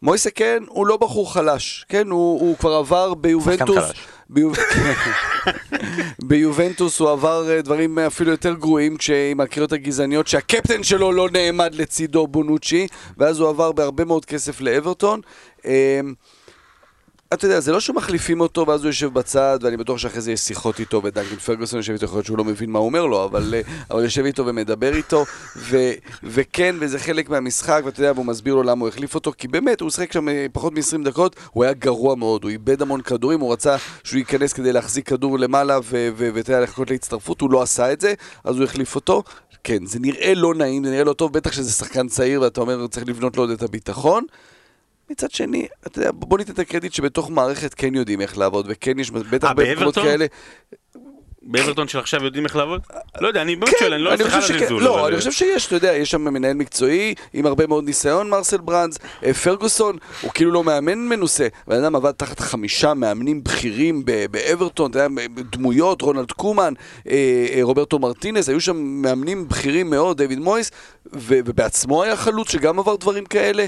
מויסה 0.01 0.29
כן, 0.29 0.63
הוא 0.67 0.87
לא 0.87 0.97
בחור 0.97 1.33
חלש, 1.33 1.85
כן, 1.89 2.07
הוא, 2.09 2.39
הוא 2.39 2.57
כבר 2.57 2.73
עבר 2.73 3.13
ביובנטוס. 3.13 3.85
ביובנטוס 6.23 6.99
הוא 6.99 7.09
עבר 7.09 7.49
אה, 7.49 7.61
דברים 7.61 7.99
אפילו 7.99 8.31
יותר 8.31 8.53
גרועים 8.53 8.97
עם 9.31 9.39
הקריאות 9.39 9.71
הגזעניות 9.71 10.27
שהקפטן 10.27 10.83
שלו 10.83 11.11
לא 11.11 11.29
נעמד 11.29 11.75
לצידו 11.75 12.27
בונוצ'י 12.27 12.87
ואז 13.17 13.39
הוא 13.39 13.49
עבר 13.49 13.71
בהרבה 13.71 14.05
מאוד 14.05 14.25
כסף 14.25 14.61
לאברטון. 14.61 15.21
אמ, 15.65 16.13
אתה 17.33 17.45
יודע, 17.45 17.59
זה 17.59 17.71
לא 17.71 17.79
שמחליפים 17.79 18.41
אותו 18.41 18.67
ואז 18.67 18.83
הוא 18.83 18.89
יושב 18.89 19.13
בצד, 19.13 19.59
ואני 19.61 19.77
בטוח 19.77 19.97
שאחרי 19.97 20.21
זה 20.21 20.31
יש 20.31 20.39
שיחות 20.39 20.79
איתו, 20.79 21.01
ודנקין 21.03 21.37
פרגוסון 21.37 21.79
יושב 21.79 21.93
איתו, 21.93 22.05
יכול 22.05 22.17
להיות 22.17 22.25
שהוא 22.25 22.37
לא 22.37 22.43
מבין 22.43 22.69
מה 22.69 22.79
הוא 22.79 22.85
אומר 22.85 23.05
לו, 23.05 23.25
אבל, 23.25 23.53
אה, 23.53 23.61
אבל 23.91 24.03
יושב 24.03 24.25
איתו 24.25 24.45
ומדבר 24.45 24.95
איתו, 24.95 25.25
ו, 25.57 25.77
וכן, 26.23 26.75
וזה 26.79 26.99
חלק 26.99 27.29
מהמשחק, 27.29 27.81
ואתה 27.85 27.99
יודע, 27.99 28.11
והוא 28.15 28.25
מסביר 28.25 28.55
לו 28.55 28.63
למה 28.63 28.81
הוא 28.81 28.87
החליף 28.87 29.15
אותו, 29.15 29.31
כי 29.37 29.47
באמת, 29.47 29.81
הוא 29.81 29.89
שיחק 29.89 30.11
שם 30.11 30.29
אה, 30.29 30.45
פחות 30.51 30.73
מ-20 30.73 31.05
דקות, 31.05 31.35
הוא 31.51 31.63
היה 31.63 31.73
גרוע 31.73 32.15
מאוד, 32.15 32.43
הוא 32.43 32.51
איבד 32.51 32.81
המון 32.81 33.01
כדורים, 33.01 33.39
הוא 33.39 33.53
רצה 33.53 33.75
שהוא 34.03 34.17
ייכנס 34.17 34.53
כדי 34.53 34.73
להחזיק 34.73 35.09
כדור 35.09 35.39
למעלה, 35.39 35.79
ואתה 36.15 36.51
יודע, 36.51 36.61
לחכות 36.61 36.91
להצטרפות, 36.91 37.41
הוא 37.41 37.51
לא 37.51 37.61
עשה 37.61 37.93
את 37.93 38.01
זה, 38.01 38.13
אז 38.43 38.55
הוא 38.55 38.63
החליף 38.63 38.95
אותו. 38.95 39.23
כן, 39.63 39.85
זה 39.85 39.99
נראה 39.99 40.33
לא 40.33 40.55
נעים, 40.55 40.83
זה 40.83 40.91
נראה 40.91 41.03
לא 41.03 41.13
טוב, 41.13 41.33
בטח 41.33 41.51
שזה 41.51 41.71
שחקן 41.71 42.07
צעיר, 42.07 42.41
ואתה 42.41 42.61
אומר, 42.61 42.87
צריך 42.87 43.07
לבנות 43.07 43.37
לו 43.37 43.43
עוד 43.43 43.49
את 43.49 43.63
הביטחון. 43.63 44.23
מצד 45.09 45.31
שני, 45.31 45.67
אתה 45.87 45.99
יודע, 45.99 46.11
בוא 46.13 46.37
ניתן 46.37 46.53
את 46.53 46.59
הקרדיט 46.59 46.93
שבתוך 46.93 47.29
מערכת 47.29 47.73
כן 47.73 47.95
יודעים 47.95 48.21
איך 48.21 48.37
לעבוד, 48.37 48.65
וכן 48.69 48.99
יש 48.99 49.11
בטח 49.11 49.47
אה, 49.47 49.53
במקומות 49.53 49.95
כאלה. 49.95 50.25
באברטון 51.47 51.87
של 51.87 51.99
עכשיו 51.99 52.23
יודעים 52.23 52.45
איך 52.45 52.55
לעבוד? 52.55 52.81
לא 53.21 53.27
יודע, 53.27 53.41
אני 53.41 53.55
באמת 53.55 53.73
שואל, 53.79 53.93
אני 53.93 54.03
לא 54.03 54.17
סליחה 54.17 54.37
על 54.37 54.43
הזלזול. 54.43 54.83
לא, 54.83 55.07
אני 55.07 55.17
חושב 55.17 55.31
שיש, 55.31 55.67
אתה 55.67 55.75
יודע, 55.75 55.93
יש 55.93 56.11
שם 56.11 56.21
מנהל 56.21 56.53
מקצועי 56.53 57.15
עם 57.33 57.45
הרבה 57.45 57.67
מאוד 57.67 57.83
ניסיון, 57.83 58.29
מרסל 58.29 58.57
ברנדס, 58.57 58.97
אה, 59.23 59.33
פרגוסון, 59.33 59.97
הוא 60.21 60.31
כאילו 60.33 60.51
לא 60.51 60.63
מאמן 60.63 60.99
מנוסה. 60.99 61.47
בן 61.67 61.83
אדם 61.83 61.95
עבד 61.95 62.11
תחת 62.11 62.39
חמישה 62.39 62.93
מאמנים 62.93 63.43
בכירים 63.43 64.05
באברטון, 64.31 64.91
אתה 64.91 64.99
יודע, 64.99 65.21
דמויות, 65.51 66.01
רונלד 66.01 66.31
קומן, 66.31 66.73
אה, 67.09 67.59
רוברטו 67.61 67.99
מרטינס, 67.99 68.49
היו 68.49 68.61
שם 68.61 68.77
מאמנים 68.77 69.47
בכירים 69.47 69.89
מאוד, 69.89 70.17
דויד 70.17 70.39
מויס, 70.39 70.71
ובעצמו 71.05 72.03
היה 72.03 72.15
חלוץ 72.15 72.51
שגם 72.51 72.79
עבר 72.79 72.95
דברים 72.95 73.25
כאלה. 73.25 73.65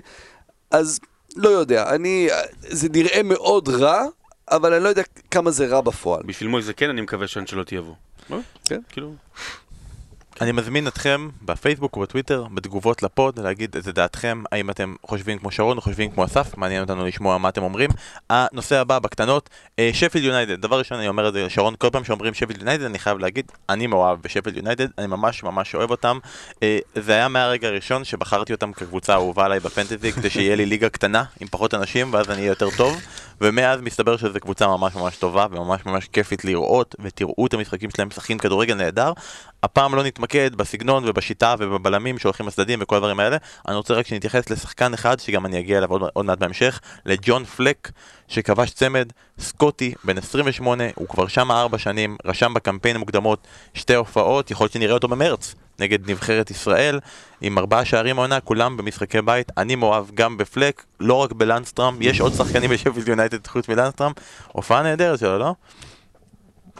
אז 0.71 0.99
לא 1.35 1.49
יודע, 1.49 1.95
אני, 1.95 2.29
זה 2.61 2.89
נראה 2.89 3.23
מאוד 3.23 3.69
רע, 3.69 4.05
אבל 4.51 4.73
אני 4.73 4.83
לא 4.83 4.89
יודע 4.89 5.01
כמה 5.31 5.51
זה 5.51 5.67
רע 5.67 5.81
בפועל. 5.81 6.23
בשביל 6.25 6.49
מויזה 6.49 6.73
כן, 6.73 6.89
אני 6.89 7.01
מקווה 7.01 7.27
שאנשלוטי 7.27 7.75
יבוא. 7.75 7.95
כן. 8.65 8.79
כאילו... 8.89 9.13
אני 10.41 10.51
מזמין 10.51 10.87
אתכם 10.87 11.29
בפייסבוק 11.41 11.97
ובטוויטר, 11.97 12.45
בתגובות 12.53 13.03
לפוד, 13.03 13.39
להגיד 13.39 13.75
את 13.77 13.87
דעתכם, 13.87 14.43
האם 14.51 14.69
אתם 14.69 14.95
חושבים 15.05 15.39
כמו 15.39 15.51
שרון 15.51 15.77
או 15.77 15.81
חושבים 15.81 16.11
כמו 16.11 16.25
אסף, 16.25 16.57
מעניין 16.57 16.81
אותנו 16.81 17.05
לשמוע 17.05 17.37
מה 17.37 17.49
אתם 17.49 17.63
אומרים. 17.63 17.89
הנושא 18.29 18.79
הבא 18.79 18.99
בקטנות, 18.99 19.49
שפילד 19.93 20.23
יונייטד, 20.23 20.61
דבר 20.61 20.79
ראשון 20.79 20.97
אני 20.97 21.07
אומר 21.07 21.27
את 21.27 21.33
זה 21.33 21.45
לשרון, 21.45 21.75
כל 21.77 21.89
פעם 21.89 22.03
שאומרים 22.03 22.33
שפילד 22.33 22.59
יונייטד 22.59 22.83
אני 22.83 22.99
חייב 22.99 23.17
להגיד, 23.17 23.51
אני 23.69 23.87
מאוהב 23.87 24.21
בשפילד 24.21 24.57
יונייטד, 24.57 24.87
אני 24.97 25.07
ממש 25.07 25.43
ממש 25.43 25.75
אוהב 25.75 25.91
אותם. 25.91 26.19
אה, 26.63 26.79
זה 26.95 27.11
היה 27.11 27.27
מהרגע 27.27 27.67
הראשון 27.67 28.03
שבחרתי 28.03 28.53
אותם 28.53 28.73
כקבוצה 28.73 29.13
אהובה 29.13 29.45
עליי 29.45 29.59
בפנטזי, 29.59 30.11
כדי 30.11 30.29
שיהיה 30.29 30.55
לי 30.55 30.65
ליגה 30.65 30.89
קטנה 30.89 31.23
עם 31.39 31.47
פחות 31.47 31.73
אנשים 31.73 32.13
ואז 32.13 32.29
אני 32.29 32.37
אהיה 32.37 32.49
יותר 32.49 32.69
טוב. 32.77 33.01
ומאז 33.41 33.81
מסתבר 33.81 34.17
שזו 34.17 34.39
קבוצה 34.39 34.67
ממש 34.67 34.95
ממש 34.95 35.17
טובה 35.17 35.45
וממש 35.51 35.85
ממש 35.85 36.07
כיפית 36.07 36.45
לראות 36.45 36.95
ותראו 36.99 37.47
את 37.47 37.53
המשחקים 37.53 37.89
שלהם 37.89 38.07
משחקים 38.07 38.37
כדורגל 38.37 38.73
נהדר. 38.73 39.13
הפעם 39.63 39.95
לא 39.95 40.03
נתמקד 40.03 40.55
בסגנון 40.55 41.03
ובשיטה 41.09 41.55
ובבלמים 41.59 42.17
שהולכים 42.17 42.47
לצדדים 42.47 42.79
וכל 42.81 42.95
הדברים 42.95 43.19
האלה. 43.19 43.37
אני 43.67 43.75
רוצה 43.75 43.93
רק 43.93 44.07
שנתייחס 44.07 44.49
לשחקן 44.49 44.93
אחד 44.93 45.19
שגם 45.19 45.45
אני 45.45 45.59
אגיע 45.59 45.77
אליו 45.77 45.89
עוד, 45.89 46.01
עוד 46.13 46.25
מעט 46.25 46.37
בהמשך, 46.37 46.79
לג'ון 47.05 47.45
פלק 47.45 47.91
שכבש 48.27 48.69
צמד, 48.69 49.11
סקוטי, 49.39 49.93
בן 50.03 50.17
28, 50.17 50.83
הוא 50.95 51.07
כבר 51.07 51.27
שם 51.27 51.51
ארבע 51.51 51.77
שנים, 51.77 52.17
רשם 52.25 52.53
בקמפיין 52.53 52.95
המוקדמות 52.95 53.47
שתי 53.73 53.95
הופעות, 53.95 54.51
יכול 54.51 54.63
להיות 54.63 54.73
שנראה 54.73 54.93
אותו 54.93 55.07
במרץ. 55.07 55.55
נגד 55.79 56.11
נבחרת 56.11 56.51
ישראל, 56.51 56.99
עם 57.41 57.57
ארבעה 57.57 57.85
שערים 57.85 58.19
העונה, 58.19 58.39
כולם 58.39 58.77
במשחקי 58.77 59.21
בית. 59.21 59.51
אני 59.57 59.75
מאוהב 59.75 60.05
גם 60.13 60.37
בפלק, 60.37 60.85
לא 60.99 61.13
רק 61.13 61.31
בלנסטראם, 61.31 61.97
יש 62.01 62.21
עוד 62.21 62.33
שחקנים 62.33 62.69
בשפילד 62.69 63.07
יונייטד 63.07 63.47
חוץ 63.47 63.69
מלנסטראם. 63.69 64.11
הופעה 64.47 64.83
נהדרת 64.83 65.19
שלו, 65.19 65.37
לא? 65.37 65.53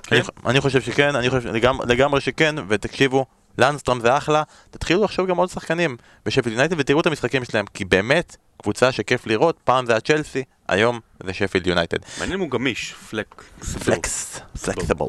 כן. 0.04 0.16
אני, 0.16 0.26
אני 0.46 0.62
חושב 0.62 0.82
שכן, 0.82 1.16
אני 1.16 1.30
חושב 1.30 1.50
לגמרי, 1.50 1.86
לגמרי 1.90 2.22
שכן, 2.22 2.56
ותקשיבו, 2.68 3.26
לנסטראם 3.58 4.00
זה 4.00 4.18
אחלה, 4.18 4.44
תתחילו 4.72 5.04
לחשוב 5.04 5.28
גם 5.28 5.38
עוד 5.38 5.50
שחקנים 5.50 5.98
בשפילד 6.26 6.54
יונייטד 6.54 6.80
ותראו 6.80 7.00
את 7.00 7.06
המשחקים 7.08 7.46
שלהם, 7.46 7.66
כי 7.74 7.86
באמת, 7.86 8.36
קבוצה 8.62 8.92
שכיף 8.92 9.28
לראות, 9.28 9.60
פעם 9.64 9.86
זה 9.86 9.96
הצ'לסי, 9.96 10.44
היום 10.68 11.00
זה 11.24 11.34
שפילד 11.34 11.68
יונייטד. 11.68 11.98
מעניין 12.20 12.34
אם 12.34 12.40
הוא 12.40 12.50
גמיש, 12.50 12.94
פלק. 13.10 13.44
פלקס, 13.86 14.40
פלקסיבל. 14.66 15.06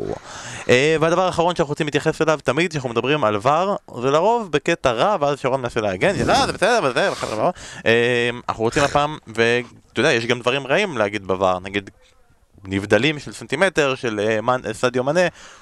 והדבר 1.00 1.22
האחרון 1.22 1.56
שאנחנו 1.56 1.72
רוצים 1.72 1.86
להתייחס 1.86 2.22
אליו, 2.22 2.38
תמיד 2.44 2.70
כשאנחנו 2.70 2.88
מדברים 2.88 3.24
על 3.24 3.36
ור, 3.42 3.76
זה 4.02 4.10
לרוב 4.10 4.52
בקטע 4.52 4.92
רע, 4.92 5.16
ואז 5.20 5.38
שרון 5.38 5.60
מנסה 5.60 5.80
להגן, 5.80 6.14
לא, 6.26 6.46
זה 6.46 6.52
בסדר, 6.52 6.80
וזה, 6.82 7.12
וכדומה. 7.12 7.50
אה, 7.86 8.30
אנחנו 8.48 8.64
רוצים 8.64 8.82
הפעם, 8.82 9.18
ואתה 9.26 10.00
יודע, 10.00 10.12
יש 10.12 10.26
גם 10.26 10.40
דברים 10.40 10.66
רעים 10.66 10.98
להגיד 10.98 11.26
בוואר, 11.26 11.58
נגיד 11.58 11.90
נבדלים 12.64 13.18
של 13.18 13.32
סנטימטר, 13.32 13.94
של 13.94 14.20
אה, 14.20 14.72
סדיו 14.72 15.04
מנה, 15.04 15.20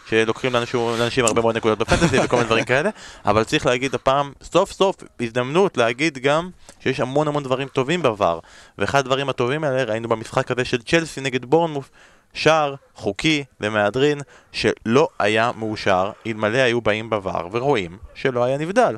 שלוקחים 0.08 0.52
לאנשים, 0.52 0.80
לאנשים 0.98 1.24
הרבה 1.24 1.40
מאוד 1.40 1.56
נקודות 1.56 1.78
בפנטסי 1.78 2.18
וכל 2.24 2.36
מיני 2.36 2.46
דברים 2.46 2.64
כאלה, 2.64 2.90
אבל 3.24 3.44
צריך 3.44 3.66
להגיד 3.66 3.94
הפעם, 3.94 4.32
סוף 4.42 4.72
סוף, 4.72 4.96
הזדמנות 5.20 5.76
להגיד 5.76 6.18
גם 6.18 6.50
שיש 6.80 7.00
המון 7.00 7.28
המון 7.28 7.42
דברים 7.42 7.68
טובים 7.68 8.02
בVAR, 8.02 8.40
ואחד 8.78 8.98
הדברים 8.98 9.28
הטובים 9.28 9.64
האלה 9.64 9.84
ראינו 9.84 10.08
במשחק 10.08 10.50
הזה 10.50 10.64
של 10.64 10.82
צ'לסי 10.82 11.20
נגד 11.20 11.44
בורנמוף, 11.44 11.90
שער 12.34 12.74
חוקי 12.94 13.44
ומהדרין 13.60 14.20
שלא 14.52 15.08
היה 15.18 15.50
מאושר 15.56 16.10
אלמלא 16.26 16.58
היו 16.58 16.80
באים 16.80 17.10
בVAR 17.12 17.44
ורואים 17.52 17.98
שלא 18.14 18.44
היה 18.44 18.58
נבדל. 18.58 18.96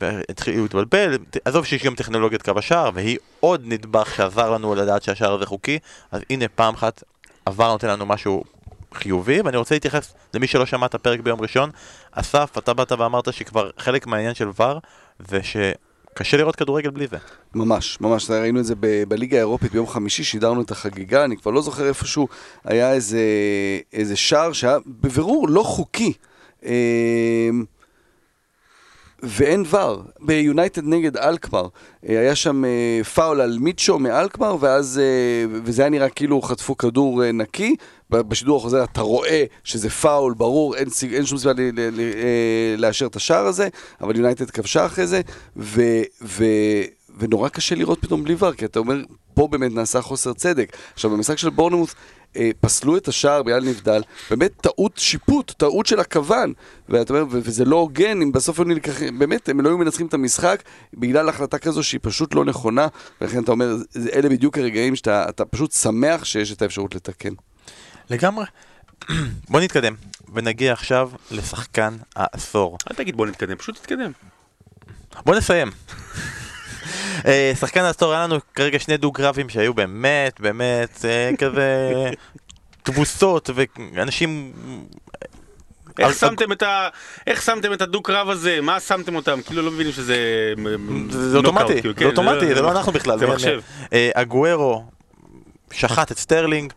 והתחילו 0.00 0.62
להתבלבל, 0.62 1.18
עזוב 1.44 1.64
שיש 1.64 1.84
גם 1.84 1.94
טכנולוגיית 1.94 2.42
קו 2.42 2.52
השער, 2.56 2.90
והיא 2.94 3.18
עוד 3.40 3.62
נדבך 3.64 4.14
שעזר 4.16 4.50
לנו 4.50 4.74
לדעת 4.74 5.02
שהשער 5.02 5.34
הזה 5.34 5.46
חוקי, 5.46 5.78
אז 6.12 6.20
הנה 6.30 6.48
פעם 6.48 6.74
אחת 6.74 7.02
עבר 7.46 7.72
נותן 7.72 7.88
לנו 7.88 8.06
משהו 8.06 8.44
חיובי, 8.94 9.40
ואני 9.40 9.56
רוצה 9.56 9.74
להתייחס 9.74 10.14
למי 10.34 10.46
שלא 10.46 10.66
שמע 10.66 10.86
את 10.86 10.94
הפרק 10.94 11.20
ביום 11.20 11.40
ראשון. 11.40 11.70
אסף, 12.12 12.58
אתה 12.58 12.74
באת 12.74 12.92
ואמרת 12.92 13.32
שכבר 13.32 13.70
חלק 13.78 14.06
מהעניין 14.06 14.34
של 14.34 14.48
ור, 14.58 14.80
זה 15.28 15.40
שקשה 15.42 16.36
לראות 16.36 16.56
כדורגל 16.56 16.90
בלי 16.90 17.06
זה. 17.06 17.16
ממש, 17.54 17.98
ממש, 18.00 18.30
ראינו 18.30 18.60
את 18.60 18.64
זה 18.64 18.74
ב- 18.80 19.04
בליגה 19.08 19.36
האירופית 19.36 19.72
ביום 19.72 19.86
חמישי, 19.86 20.24
שידרנו 20.24 20.62
את 20.62 20.70
החגיגה, 20.70 21.24
אני 21.24 21.36
כבר 21.36 21.50
לא 21.50 21.62
זוכר 21.62 21.88
איפשהו, 21.88 22.28
היה 22.64 22.92
איזה, 22.92 23.20
איזה 23.92 24.16
שער 24.16 24.52
שהיה 24.52 24.78
בבירור 24.86 25.48
לא 25.48 25.62
חוקי. 25.62 26.12
אמ, 26.64 26.70
ואין 29.22 29.64
ור, 29.70 30.02
ביונייטד 30.20 30.82
נגד 30.84 31.16
אלקמר, 31.16 31.68
אה, 32.08 32.18
היה 32.20 32.34
שם 32.34 32.64
אה, 32.64 33.04
פאול 33.14 33.40
על 33.40 33.58
מיצ'ו 33.60 33.98
מאלקמר, 33.98 34.56
ואז, 34.60 35.00
אה, 35.02 35.58
וזה 35.64 35.82
היה 35.82 35.88
נראה 35.90 36.08
כאילו 36.08 36.42
חטפו 36.42 36.76
כדור 36.76 37.22
נקי, 37.32 37.74
בשידור 38.10 38.56
החוזר 38.56 38.84
אתה 38.84 39.00
רואה 39.00 39.44
שזה 39.64 39.90
פאול, 39.90 40.34
ברור, 40.34 40.76
אין, 40.76 40.90
סיג- 40.90 41.14
אין 41.14 41.26
שום 41.26 41.38
סיבה 41.38 41.52
לאשר 42.78 43.06
את 43.06 43.16
השער 43.16 43.46
הזה, 43.46 43.68
אבל 44.00 44.16
יונייטד 44.16 44.50
כבשה 44.50 44.86
אחרי 44.86 45.06
זה, 45.06 45.20
ו, 45.56 45.82
ו, 46.22 46.44
ונורא 47.18 47.48
קשה 47.48 47.74
לראות 47.74 47.98
פתאום 48.00 48.24
בלי 48.24 48.36
VAR, 48.38 48.52
כי 48.52 48.64
אתה 48.64 48.78
אומר, 48.78 48.96
פה 49.34 49.48
באמת 49.48 49.72
נעשה 49.72 50.00
חוסר 50.00 50.32
צדק. 50.32 50.76
עכשיו, 50.94 51.10
במשחק 51.10 51.38
של 51.38 51.50
בורנמות', 51.50 51.94
פסלו 52.60 52.96
את 52.96 53.08
השער 53.08 53.42
בגלל 53.42 53.64
נבדל, 53.64 54.02
באמת 54.30 54.50
טעות 54.60 54.92
שיפוט, 54.96 55.52
טעות 55.56 55.86
של 55.86 56.00
הקוון, 56.00 56.52
ואתה 56.88 57.12
אומר, 57.12 57.24
ו- 57.30 57.38
וזה 57.44 57.64
לא 57.64 57.76
הוגן 57.76 58.22
אם 58.22 58.32
בסוף 58.32 58.58
היו 58.58 58.68
נלקחים, 58.68 59.18
באמת, 59.18 59.48
הם 59.48 59.60
לא 59.60 59.68
היו 59.68 59.78
מנצחים 59.78 60.06
את 60.06 60.14
המשחק 60.14 60.62
בגלל 60.94 61.28
החלטה 61.28 61.58
כזו 61.58 61.82
שהיא 61.82 62.00
פשוט 62.02 62.34
לא 62.34 62.44
נכונה, 62.44 62.86
ולכן 63.20 63.42
אתה 63.42 63.52
אומר, 63.52 63.76
זה- 63.90 64.10
אלה 64.12 64.28
בדיוק 64.28 64.58
הרגעים 64.58 64.96
שאתה 64.96 65.28
אתה 65.28 65.44
פשוט 65.44 65.72
שמח 65.72 66.24
שיש 66.24 66.52
את 66.52 66.62
האפשרות 66.62 66.94
לתקן. 66.94 67.32
לגמרי. 68.10 68.44
בוא 69.50 69.60
נתקדם, 69.60 69.94
ונגיע 70.34 70.72
עכשיו 70.72 71.10
לשחקן 71.30 71.96
העשור. 72.16 72.78
אל 72.90 72.96
תגיד 72.96 73.16
בוא 73.16 73.26
נתקדם, 73.26 73.56
פשוט 73.56 73.76
תתקדם. 73.78 74.12
בוא 75.24 75.36
נסיים. 75.36 75.68
אה, 77.26 77.52
שחקן 77.60 77.80
העשור, 77.80 78.12
היה 78.12 78.22
לנו 78.22 78.36
כרגע 78.54 78.78
שני 78.78 78.96
דו-קרבים 78.96 79.48
שהיו 79.48 79.74
באמת, 79.74 80.40
באמת, 80.40 81.04
אה, 81.04 81.30
כזה 81.38 82.10
תבוסות 82.82 83.50
ואנשים... 83.54 84.52
איך 85.98 86.18
שמתם 86.18 86.52
את 86.52 86.62
ה... 86.62 86.88
איך 87.26 87.42
שמתם 87.42 87.72
את 87.72 87.82
הדו-קרב 87.82 88.30
הזה? 88.30 88.58
מה 88.62 88.80
שמתם 88.80 89.16
אותם? 89.16 89.42
כאילו 89.42 89.62
לא 89.62 89.70
מבינים 89.70 89.92
שזה... 89.92 90.16
זה 91.10 91.30
זה 91.30 91.36
אוטומטי, 91.36 91.80
כאילו, 91.80 91.94
זה 91.94 92.00
כן, 92.00 92.06
אוטומטי, 92.06 92.54
זה 92.54 92.62
לא 92.62 92.70
אנחנו 92.70 92.92
בכלל. 92.92 93.18
זה 93.18 93.26
מחשב. 93.26 93.60
אה, 93.92 94.10
אגוארו 94.14 94.84
שחט 95.72 96.12
את 96.12 96.18
סטרלינג, 96.18 96.72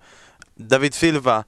דוד 0.59 0.93
סילבה 0.93 1.41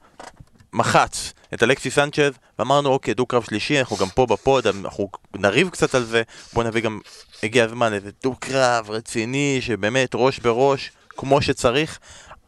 מחץ 0.74 1.34
את 1.56 1.64
אלכסי 1.64 1.92
סנצ'ז, 1.92 2.32
ואמרנו 2.60 2.90
אוקיי, 2.90 3.14
דו-קרב 3.14 3.44
שלישי, 3.44 3.80
אנחנו 3.80 3.98
גם 3.98 4.10
פה 4.10 4.26
בפוד, 4.26 4.68
אנחנו 4.68 5.10
נריב 5.36 5.70
קצת 5.70 5.96
על 5.96 6.04
זה, 6.04 6.22
בוא 6.54 6.64
נביא 6.64 6.82
גם, 6.82 7.00
הגיע 7.44 7.64
הזמן 7.64 7.94
איזה 7.94 8.10
דו-קרב 8.24 8.90
רציני, 8.90 9.58
שבאמת 9.62 10.10
ראש 10.14 10.40
בראש, 10.40 10.92
כמו 11.10 11.42
שצריך. 11.42 12.00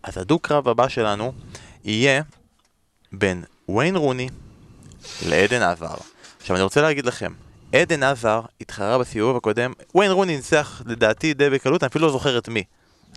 אז 0.03 0.17
הדו-קרב 0.17 0.67
הבא 0.67 0.87
שלנו 0.87 1.33
יהיה 1.83 2.21
בין 3.11 3.43
ויין 3.69 3.95
רוני 3.95 4.29
לעדן 5.25 5.61
עזר. 5.61 5.95
עכשיו 6.41 6.55
אני 6.55 6.63
רוצה 6.63 6.81
להגיד 6.81 7.05
לכם, 7.05 7.33
עדן 7.73 8.03
עזר 8.03 8.41
התחרה 8.61 8.97
בסיבוב 8.97 9.37
הקודם, 9.37 9.73
ויין 9.95 10.11
רוני 10.11 10.35
ניצח 10.35 10.81
לדעתי 10.85 11.33
די 11.33 11.49
בקלות, 11.49 11.83
אני 11.83 11.87
אפילו 11.87 12.05
לא 12.05 12.11
זוכר 12.11 12.37
את 12.37 12.49
מי. 12.49 12.63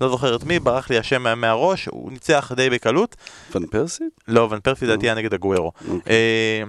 לא 0.01 0.09
זוכר 0.09 0.37
את 0.37 0.45
מי, 0.45 0.59
ברח 0.59 0.91
לי 0.91 0.99
השם 0.99 1.23
מה- 1.23 1.35
מהראש, 1.35 1.87
הוא 1.87 2.13
ניצח 2.13 2.53
די 2.57 2.71
בקלות. 2.71 3.17
פן 3.53 3.67
פרסי? 3.67 4.05
לא, 4.29 4.49
ון 4.51 4.61
פרסי 4.61 4.87
לדעתי 4.87 5.07
היה 5.07 5.15
נגד 5.15 5.35
הגוורו. 5.35 5.73
אה, 6.11 6.63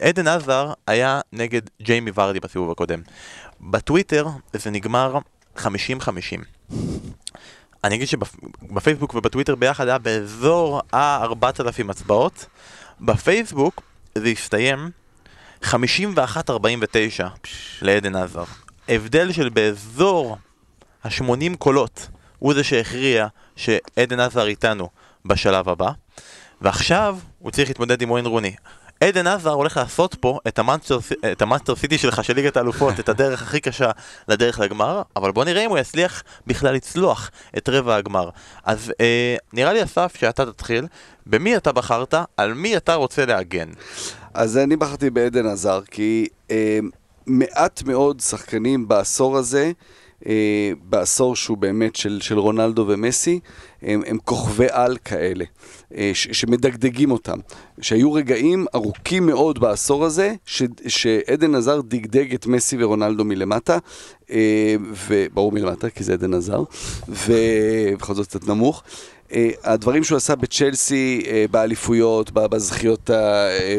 עדן 0.00 0.28
עזר 0.28 0.72
היה 0.86 1.20
נגד 1.32 1.60
ג'יימי 1.82 2.10
ורדי 2.14 2.40
בסיבוב 2.40 2.70
הקודם. 2.70 3.00
בטוויטר 3.60 4.26
זה 4.52 4.70
נגמר 4.70 5.18
50-50. 5.56 5.60
אני 7.84 7.94
אגיד 7.94 8.08
שבפייסבוק 8.08 9.14
ובטוויטר 9.14 9.54
ביחד 9.54 9.88
היה 9.88 9.98
באזור 9.98 10.80
ה-4,000 10.92 11.90
הצבעות. 11.90 12.46
בפייסבוק 13.00 13.82
זה 14.14 14.28
הסתיים 14.28 14.90
51-49 15.62 15.66
לעדן 17.82 18.16
עזר. 18.16 18.44
הבדל 18.88 19.32
של 19.32 19.48
באזור 19.48 20.36
ה-80 21.04 21.56
קולות 21.58 22.08
הוא 22.38 22.54
זה 22.54 22.64
שהכריע 22.64 23.26
שעדן 23.56 24.20
עזר 24.20 24.46
איתנו 24.46 24.88
בשלב 25.24 25.68
הבא. 25.68 25.90
ועכשיו 26.60 27.18
הוא 27.38 27.50
צריך 27.50 27.68
להתמודד 27.68 28.02
עם 28.02 28.10
ווין 28.10 28.26
רוני. 28.26 28.54
עדן 29.00 29.26
עזר 29.26 29.50
הולך 29.50 29.76
לעשות 29.76 30.14
פה 30.14 30.38
את 30.48 30.58
המאנסטר, 31.42 31.76
סיטי 31.76 31.98
שלך 31.98 32.24
של 32.24 32.34
ליגת 32.34 32.56
האלופות, 32.56 33.00
את 33.00 33.08
הדרך 33.08 33.42
הכי 33.42 33.60
קשה 33.60 33.90
לדרך 34.28 34.60
לגמר, 34.60 35.02
אבל 35.16 35.32
בוא 35.32 35.44
נראה 35.44 35.64
אם 35.64 35.70
הוא 35.70 35.78
יצליח 35.78 36.22
בכלל 36.46 36.74
לצלוח 36.74 37.30
את 37.56 37.68
רבע 37.68 37.96
הגמר. 37.96 38.30
אז 38.64 38.92
אה, 39.00 39.36
נראה 39.52 39.72
לי 39.72 39.82
אסף 39.82 40.16
שאתה 40.18 40.46
תתחיל, 40.46 40.86
במי 41.26 41.56
אתה 41.56 41.72
בחרת, 41.72 42.14
על 42.36 42.54
מי 42.54 42.76
אתה 42.76 42.94
רוצה 42.94 43.26
להגן. 43.26 43.68
אז 44.34 44.56
אני 44.56 44.76
בחרתי 44.76 45.10
בעדן 45.10 45.46
עזר, 45.46 45.80
כי 45.90 46.26
אה, 46.50 46.78
מעט 47.26 47.82
מאוד 47.82 48.20
שחקנים 48.20 48.88
בעשור 48.88 49.36
הזה 49.36 49.72
אה, 50.26 50.72
בעשור 50.82 51.36
שהוא 51.36 51.58
באמת 51.58 51.96
של, 51.96 52.20
של 52.20 52.38
רונלדו 52.38 52.84
ומסי, 52.88 53.40
הם, 53.82 54.02
הם 54.06 54.18
כוכבי 54.24 54.66
על 54.70 54.96
כאלה, 55.04 55.44
אה, 55.94 56.10
ש, 56.14 56.28
שמדגדגים 56.32 57.10
אותם. 57.10 57.38
שהיו 57.80 58.12
רגעים 58.12 58.66
ארוכים 58.74 59.26
מאוד 59.26 59.58
בעשור 59.58 60.04
הזה, 60.04 60.34
ש, 60.46 60.62
שעדן 60.86 61.54
עזר 61.54 61.80
דגדג 61.80 62.34
את 62.34 62.46
מסי 62.46 62.76
ורונלדו 62.80 63.24
מלמטה, 63.24 63.78
אה, 64.30 64.76
וברור 65.08 65.52
מלמטה, 65.52 65.90
כי 65.90 66.04
זה 66.04 66.12
אדן 66.12 66.34
הזאר, 66.34 66.62
ובכל 67.08 68.14
זאת 68.14 68.26
קצת 68.26 68.48
נמוך. 68.48 68.82
אה, 69.32 69.50
הדברים 69.64 70.04
שהוא 70.04 70.16
עשה 70.16 70.36
בצ'לסי, 70.36 71.22
אה, 71.26 71.44
באליפויות, 71.50 72.30
בזכיות 72.30 73.10
אה, 73.10 73.78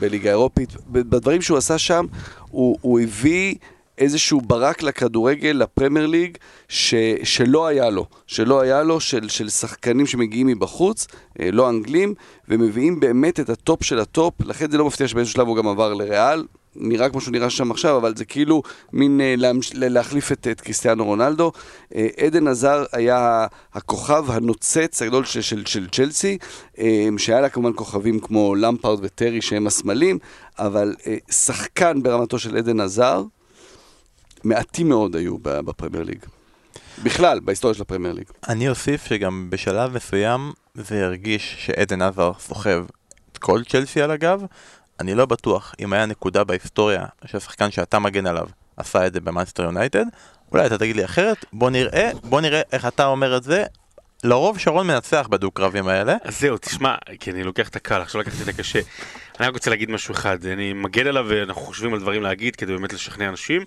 בליגה 0.00 0.30
האירופית, 0.30 0.76
בדברים 0.86 1.42
שהוא 1.42 1.58
עשה 1.58 1.78
שם, 1.78 2.06
הוא, 2.50 2.78
הוא 2.80 3.00
הביא 3.00 3.54
איזשהו 3.98 4.40
ברק 4.40 4.82
לכדורגל, 4.82 5.50
לפרמייר 5.50 6.06
ליג, 6.06 6.36
ש, 6.68 6.94
שלא 7.22 7.66
היה 7.66 7.90
לו, 7.90 8.06
שלא 8.26 8.60
היה 8.60 8.82
לו, 8.82 9.00
של, 9.00 9.28
של 9.28 9.48
שחקנים 9.48 10.06
שמגיעים 10.06 10.46
מבחוץ, 10.46 11.06
לא 11.38 11.68
אנגלים, 11.68 12.14
ומביאים 12.48 13.00
באמת 13.00 13.40
את 13.40 13.50
הטופ 13.50 13.82
של 13.82 13.98
הטופ, 13.98 14.34
לכן 14.40 14.70
זה 14.70 14.78
לא 14.78 14.86
מפתיע 14.86 15.08
שבאיזשהו 15.08 15.34
שלב 15.34 15.46
הוא 15.46 15.56
גם 15.56 15.68
עבר 15.68 15.94
לריאל, 15.94 16.44
נראה 16.78 17.08
כמו 17.08 17.20
שהוא 17.20 17.32
נראה 17.32 17.50
שם 17.50 17.70
עכשיו, 17.70 17.96
אבל 17.96 18.16
זה 18.16 18.24
כאילו 18.24 18.62
מין 18.92 19.20
אה, 19.20 19.34
להחליף 19.74 20.32
את, 20.32 20.46
את 20.50 20.60
קריסטיאנו 20.60 21.04
רונלדו. 21.04 21.52
אה, 21.94 22.06
עדן 22.16 22.48
עזר 22.48 22.84
היה 22.92 23.46
הכוכב 23.74 24.24
הנוצץ 24.28 25.02
הגדול 25.02 25.24
של, 25.24 25.40
של, 25.40 25.62
של 25.66 25.88
צ'לסי, 25.88 26.38
אה, 26.78 27.08
שהיה 27.18 27.40
לה 27.40 27.48
כמובן 27.48 27.72
כוכבים 27.76 28.20
כמו 28.20 28.54
למפרד 28.54 28.98
וטרי 29.02 29.42
שהם 29.42 29.66
הסמלים, 29.66 30.18
אבל 30.58 30.94
שחקן 31.30 32.02
ברמתו 32.02 32.38
של 32.38 32.56
עדן 32.56 32.80
עזר, 32.80 33.22
מעטים 34.44 34.88
מאוד 34.88 35.16
היו 35.16 35.38
בפרמייר 35.42 36.04
ליג. 36.04 36.18
בכלל, 37.02 37.40
בהיסטוריה 37.40 37.74
של 37.74 37.82
הפרמייר 37.82 38.14
ליג. 38.14 38.26
אני 38.48 38.68
אוסיף 38.68 39.04
שגם 39.04 39.46
בשלב 39.50 39.94
מסוים 39.94 40.52
זה 40.74 41.04
הרגיש 41.04 41.56
שעדן 41.58 42.02
עזר 42.02 42.32
סוחב 42.38 42.84
את 43.32 43.38
כל 43.38 43.62
צ'לסי 43.68 44.02
על 44.02 44.10
הגב, 44.10 44.42
אני 45.00 45.14
לא 45.14 45.26
בטוח 45.26 45.74
אם 45.80 45.92
היה 45.92 46.06
נקודה 46.06 46.44
בהיסטוריה 46.44 47.04
שהשחקן 47.24 47.70
שאתה 47.70 47.98
מגן 47.98 48.26
עליו 48.26 48.46
עשה 48.76 49.06
את 49.06 49.12
זה 49.12 49.20
במאנסטר 49.20 49.62
יונייטד, 49.62 50.04
אולי 50.52 50.66
אתה 50.66 50.78
תגיד 50.78 50.96
לי 50.96 51.04
אחרת, 51.04 51.44
בוא 51.52 51.70
נראה, 51.70 52.10
בוא 52.24 52.40
נראה 52.40 52.62
איך 52.72 52.86
אתה 52.86 53.06
אומר 53.06 53.36
את 53.36 53.42
זה. 53.42 53.64
לרוב 54.24 54.58
שרון 54.58 54.86
מנצח 54.86 55.26
בדו-קרבים 55.30 55.88
האלה. 55.88 56.16
אז 56.24 56.40
זהו, 56.40 56.58
תשמע, 56.58 56.94
כי 57.20 57.30
אני 57.30 57.42
לוקח 57.42 57.68
את 57.68 57.76
הקל, 57.76 58.00
עכשיו 58.00 58.20
לקחתי 58.20 58.42
את 58.42 58.48
הקשה. 58.48 58.80
אני 59.40 59.48
רק 59.48 59.54
רוצה 59.54 59.70
להגיד 59.70 59.90
משהו 59.90 60.14
אחד, 60.14 60.46
אני 60.46 60.72
מגן 60.72 61.06
עליו 61.06 61.26
ואנחנו 61.28 61.62
חושבים 61.62 61.94
על 61.94 62.00
דברים 62.00 62.22
להגיד 62.22 62.56
כדי 62.56 62.72
באמת 62.72 62.92
לשכנע 62.92 63.28
אנשים, 63.28 63.62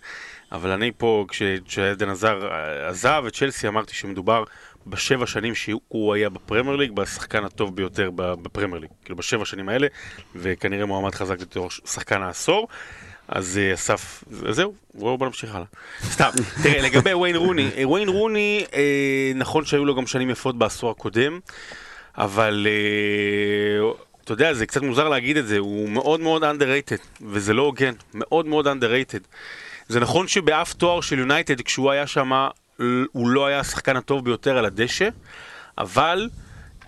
אבל 0.52 0.72
אני 0.72 0.91
פה, 0.97 1.26
כשעדן 1.66 2.10
עזר 2.10 2.50
עזב 2.89 3.24
את 3.28 3.34
צ'לסי, 3.36 3.68
אמרתי 3.68 3.93
שמדובר 3.93 4.43
בשבע 4.88 5.26
שנים 5.26 5.56
שהוא 5.56 6.14
היה 6.14 6.30
בפרמייר 6.30 6.76
ליג, 6.76 6.91
בשחקן 6.91 7.43
הטוב 7.43 7.76
ביותר 7.76 8.10
בפרמייר 8.16 8.80
ליג. 8.80 8.89
כאילו 9.04 9.16
בשבע 9.16 9.45
שנים 9.45 9.70
האלה, 9.70 9.88
וכנראה 10.36 10.86
מועמד 10.86 11.16
חזק 11.16 11.39
יותר 11.39 11.68
שחקן 11.86 12.22
העשור. 12.22 12.68
אז 13.28 13.58
אה, 13.58 13.74
אסף, 13.74 14.24
זהו, 14.50 14.74
בואו 14.93 15.18
בוא 15.18 15.28
נמשיך 15.28 15.56
הלאה. 15.56 15.66
סתם, 16.04 16.30
תראה, 16.64 16.82
לגבי 16.82 17.14
וויין 17.14 17.36
רוני, 17.36 17.70
אה, 17.78 17.88
וויין 17.88 18.10
רוני, 18.10 18.66
אה, 18.74 19.32
נכון 19.36 19.66
שהיו 19.66 19.86
לו 19.86 19.95
גם 19.95 20.08
שנים 20.08 20.30
יפות 20.30 20.58
בעשור 20.58 20.91
הקודם, 20.91 21.39
אבל 22.18 22.68
אה, 22.70 23.91
אתה 24.24 24.34
יודע, 24.34 24.54
זה 24.54 24.66
קצת 24.66 24.82
מוזר 24.82 25.10
להגיד 25.10 25.38
את 25.38 25.47
זה, 25.47 25.58
הוא 25.58 25.89
מאוד 25.89 26.20
מאוד 26.20 26.43
underrated, 26.43 27.22
וזה 27.22 27.54
לא 27.54 27.62
הוגן, 27.62 27.93
מאוד 28.14 28.45
מאוד 28.45 28.68
underrated. 28.68 29.24
זה 29.89 29.99
נכון 29.99 30.27
שבאף 30.27 30.73
תואר 30.73 31.01
של 31.01 31.19
יונייטד, 31.19 31.61
כשהוא 31.61 31.91
היה 31.91 32.07
שם, 32.07 32.31
הוא 33.11 33.29
לא 33.29 33.45
היה 33.45 33.59
השחקן 33.59 33.95
הטוב 33.95 34.25
ביותר 34.25 34.57
על 34.57 34.65
הדשא, 34.65 35.09
אבל 35.77 36.29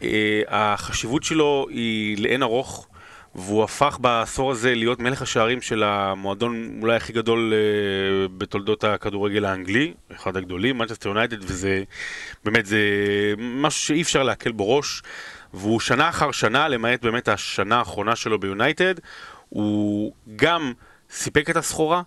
אה, 0.04 0.42
החשיבות 0.48 1.24
שלו 1.24 1.68
היא 1.70 2.24
לאין 2.24 2.44
ארוך, 2.44 2.88
והוא 3.36 3.64
הפך 3.64 3.98
בעשור 4.02 4.52
הזה 4.52 4.76
להיות 4.76 5.00
מלך 5.00 5.22
השערים 5.22 5.62
של 5.62 5.84
המועדון 5.84 6.80
אולי 6.82 6.96
הכי 6.96 7.14
גדול 7.14 7.54
אה, 7.54 8.28
בתולדות 8.38 8.84
הכדורגל 8.84 9.46
האנגלי, 9.46 9.94
אחד 10.16 10.38
הגדולים, 10.38 10.78
מנצ'סטר 10.78 11.10
יונייטד, 11.10 11.44
וזה 11.44 11.84
באמת, 12.44 12.66
זה 12.66 12.80
משהו 13.38 13.82
שאי 13.82 14.02
אפשר 14.02 14.24
להקל 14.24 14.52
בו 14.52 14.78
ראש, 14.78 15.02
והוא 15.54 15.80
שנה 15.80 16.10
אחר 16.10 16.32
שנה, 16.32 16.68
למעט 16.68 17.02
באמת 17.02 17.28
השנה 17.28 17.78
האחרונה 17.78 18.16
שלו 18.16 18.40
ביונייטד, 18.40 18.96
הוא 19.50 20.14
גם 20.36 20.74
סיפק 21.10 21.50
את 21.50 21.58
הסחורה, 21.58 22.02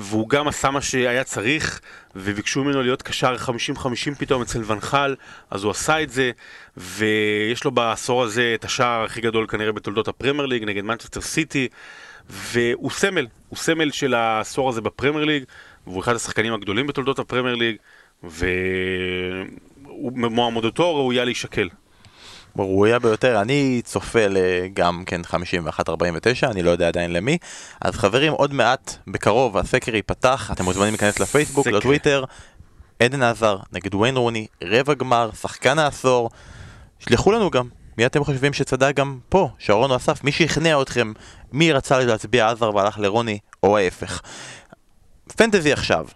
והוא 0.00 0.28
גם 0.28 0.48
עשה 0.48 0.70
מה 0.70 0.80
שהיה 0.80 1.24
צריך, 1.24 1.80
וביקשו 2.16 2.64
ממנו 2.64 2.82
להיות 2.82 3.02
קשר 3.02 3.36
50-50 3.36 3.80
פתאום 4.18 4.42
אצל 4.42 4.62
ואן 4.66 4.87
חאל, 4.87 5.14
אז 5.50 5.64
הוא 5.64 5.70
עשה 5.70 6.02
את 6.02 6.10
זה, 6.10 6.30
ויש 6.76 7.64
לו 7.64 7.70
בעשור 7.70 8.22
הזה 8.22 8.52
את 8.54 8.64
השער 8.64 9.04
הכי 9.04 9.20
גדול 9.20 9.46
כנראה 9.46 9.72
בתולדות 9.72 10.08
הפרמייר 10.08 10.46
ליג 10.46 10.64
נגד 10.64 10.84
מנצ'סטר 10.84 11.20
סיטי, 11.20 11.68
והוא 12.30 12.90
סמל, 12.90 13.26
הוא 13.48 13.56
סמל 13.56 13.90
של 13.90 14.14
העשור 14.14 14.68
הזה 14.68 14.80
בפרמייר 14.80 15.24
ליג, 15.24 15.44
והוא 15.86 16.00
אחד 16.00 16.14
השחקנים 16.14 16.54
הגדולים 16.54 16.86
בתולדות 16.86 17.18
הפרמייר 17.18 17.54
ליג, 17.54 17.76
ומועמדותו 20.14 20.96
ראויה 20.96 21.24
להישקל. 21.24 21.68
ראויה 22.58 22.98
ביותר, 22.98 23.40
אני 23.40 23.80
צופה 23.84 24.18
גם 24.74 25.02
כן 25.06 25.20
51-49, 25.24 25.30
אני 26.50 26.62
לא 26.62 26.70
יודע 26.70 26.88
עדיין 26.88 27.12
למי. 27.12 27.38
אז 27.80 27.94
חברים, 27.94 28.32
עוד 28.32 28.54
מעט, 28.54 28.96
בקרוב, 29.06 29.56
הסקר 29.56 29.94
ייפתח, 29.94 30.50
אתם 30.52 30.64
מוזמנים 30.64 30.90
להיכנס 30.90 31.20
לפייסבוק, 31.20 31.66
סקר. 31.66 31.76
לטוויטר. 31.76 32.24
עדן 33.02 33.22
עזר 33.22 33.58
נגד 33.72 33.94
וויין 33.94 34.16
רוני, 34.16 34.46
רבע 34.64 34.94
גמר, 34.94 35.30
שחקן 35.40 35.78
העשור. 35.78 36.30
שלחו 36.98 37.32
לנו 37.32 37.50
גם, 37.50 37.68
מי 37.98 38.06
אתם 38.06 38.24
חושבים 38.24 38.52
שצדק 38.52 38.96
גם 38.96 39.18
פה, 39.28 39.48
שרון 39.58 39.90
או 39.90 39.96
אסף, 39.96 40.24
מי 40.24 40.32
שכנע 40.32 40.82
אתכם, 40.82 41.12
מי 41.52 41.72
רצה 41.72 41.98
להצביע 41.98 42.50
עזר 42.50 42.74
והלך 42.74 42.98
לרוני, 42.98 43.38
או 43.62 43.78
ההפך. 43.78 44.20
פנטזי 45.36 45.72
עכשיו. 45.72 46.06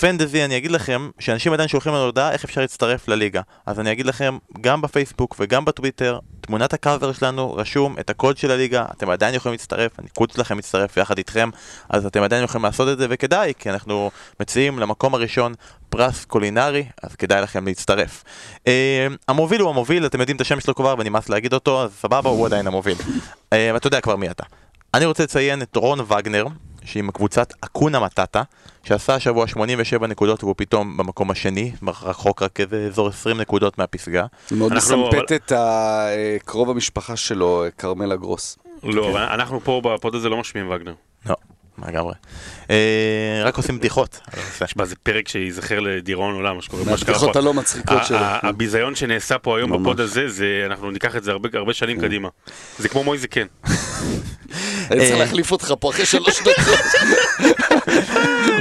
פנטזי, 0.00 0.44
אני 0.44 0.56
אגיד 0.56 0.70
לכם 0.70 1.10
שאנשים 1.18 1.52
עדיין 1.52 1.68
שולחים 1.68 1.92
לנו 1.92 2.04
הודעה 2.04 2.32
איך 2.32 2.44
אפשר 2.44 2.60
להצטרף 2.60 3.08
לליגה. 3.08 3.40
אז 3.66 3.80
אני 3.80 3.92
אגיד 3.92 4.06
לכם, 4.06 4.38
גם 4.60 4.80
בפייסבוק 4.80 5.36
וגם 5.38 5.64
בטוויטר, 5.64 6.18
תמונת 6.40 6.72
הקאבר 6.72 7.12
שלנו 7.12 7.54
רשום 7.54 7.96
את 8.00 8.10
הקוד 8.10 8.36
של 8.36 8.50
הליגה, 8.50 8.84
אתם 8.96 9.10
עדיין 9.10 9.34
יכולים 9.34 9.52
להצטרף, 9.52 9.98
הניקוד 9.98 10.30
שלכם 10.30 10.56
מצטרף 10.56 10.96
יחד 10.96 11.18
איתכם, 11.18 11.50
אז 11.88 12.06
אתם 12.06 12.22
עדיין 12.22 12.44
יכולים 12.44 12.64
לעשות 12.64 12.88
את 12.88 12.98
זה, 12.98 13.06
וכדאי, 13.10 13.52
כי 13.58 13.70
אנחנו 13.70 14.10
מציעים 14.40 14.78
למקום 14.78 15.14
הראשון 15.14 15.54
פרס 15.88 16.24
קולינרי, 16.24 16.84
אז 17.02 17.16
כדאי 17.16 17.42
לכם 17.42 17.66
להצטרף. 17.66 18.24
אה, 18.66 19.06
המוביל 19.28 19.60
הוא 19.60 19.70
המוביל, 19.70 20.06
אתם 20.06 20.20
יודעים 20.20 20.36
את 20.36 20.40
השם 20.40 20.60
שלו 20.60 20.74
כבר 20.74 20.94
ונמאס 20.98 21.28
להגיד 21.28 21.54
אותו, 21.54 21.82
אז 21.82 21.90
סבבה, 22.00 22.30
הוא 22.30 22.46
עדיין 22.46 22.66
המוביל. 22.66 22.96
אה, 23.52 23.76
אתה 23.76 23.86
יודע 23.86 24.00
כבר 24.00 24.16
מי 24.16 24.30
אתה. 24.30 24.44
אני 24.94 25.04
רוצה 25.04 25.22
לציין 25.22 25.62
את 25.62 25.76
רון 25.76 26.00
וגנר, 26.00 26.46
שעם 26.86 27.10
קבוצת 27.10 27.52
אקונה 27.60 28.00
מטאטה, 28.00 28.42
שעשה 28.84 29.14
השבוע 29.14 29.46
87 29.46 30.06
נקודות 30.06 30.44
והוא 30.44 30.54
פתאום 30.58 30.96
במקום 30.96 31.30
השני, 31.30 31.72
רחוק 32.02 32.42
רק 32.42 32.60
איזה 32.60 32.86
אזור 32.86 33.08
20 33.08 33.40
נקודות 33.40 33.78
מהפסגה. 33.78 34.26
מאוד 34.50 34.74
מסמפת 34.74 35.32
את 35.32 35.52
קרוב 36.44 36.70
המשפחה 36.70 37.16
שלו, 37.16 37.64
כרמלה 37.78 38.16
גרוס. 38.16 38.58
לא, 38.82 39.34
אנחנו 39.34 39.60
פה 39.60 39.80
בפוד 39.84 40.14
הזה 40.14 40.28
לא 40.28 40.36
משמיעים 40.40 40.70
וגנר. 40.70 40.94
לא. 41.26 41.34
לגמרי. 41.88 42.14
אה, 42.70 43.42
רק 43.44 43.56
עושים 43.56 43.78
בדיחות. 43.78 44.20
תשמע, 44.58 44.84
זה 44.84 44.94
פרק 45.02 45.28
שייזכר 45.28 45.80
לדיראון 45.80 46.34
עולם, 46.34 46.56
מה 46.56 46.62
שקורה 46.62 46.84
פה. 46.84 46.90
מהבדיחות 46.90 47.36
הלא 47.36 47.54
מצחיקות 47.54 48.06
שלו. 48.06 48.18
הביזיון 48.20 48.94
שנעשה 48.94 49.38
פה 49.38 49.58
היום 49.58 49.82
בפוד 49.82 50.00
הזה, 50.00 50.26
אנחנו 50.66 50.90
ניקח 50.90 51.16
את 51.16 51.24
זה 51.24 51.32
הרבה 51.54 51.72
שנים 51.72 52.00
כן. 52.00 52.06
קדימה. 52.06 52.28
זה 52.78 52.88
כמו 52.88 53.04
מויזה 53.04 53.28
כן. 53.28 53.46
אני 54.90 55.00
צריך 55.06 55.18
להחליף 55.18 55.52
אותך 55.52 55.74
פה 55.80 55.90
אחרי 55.90 56.06
שלוש 56.06 56.40
דקות. 56.40 56.78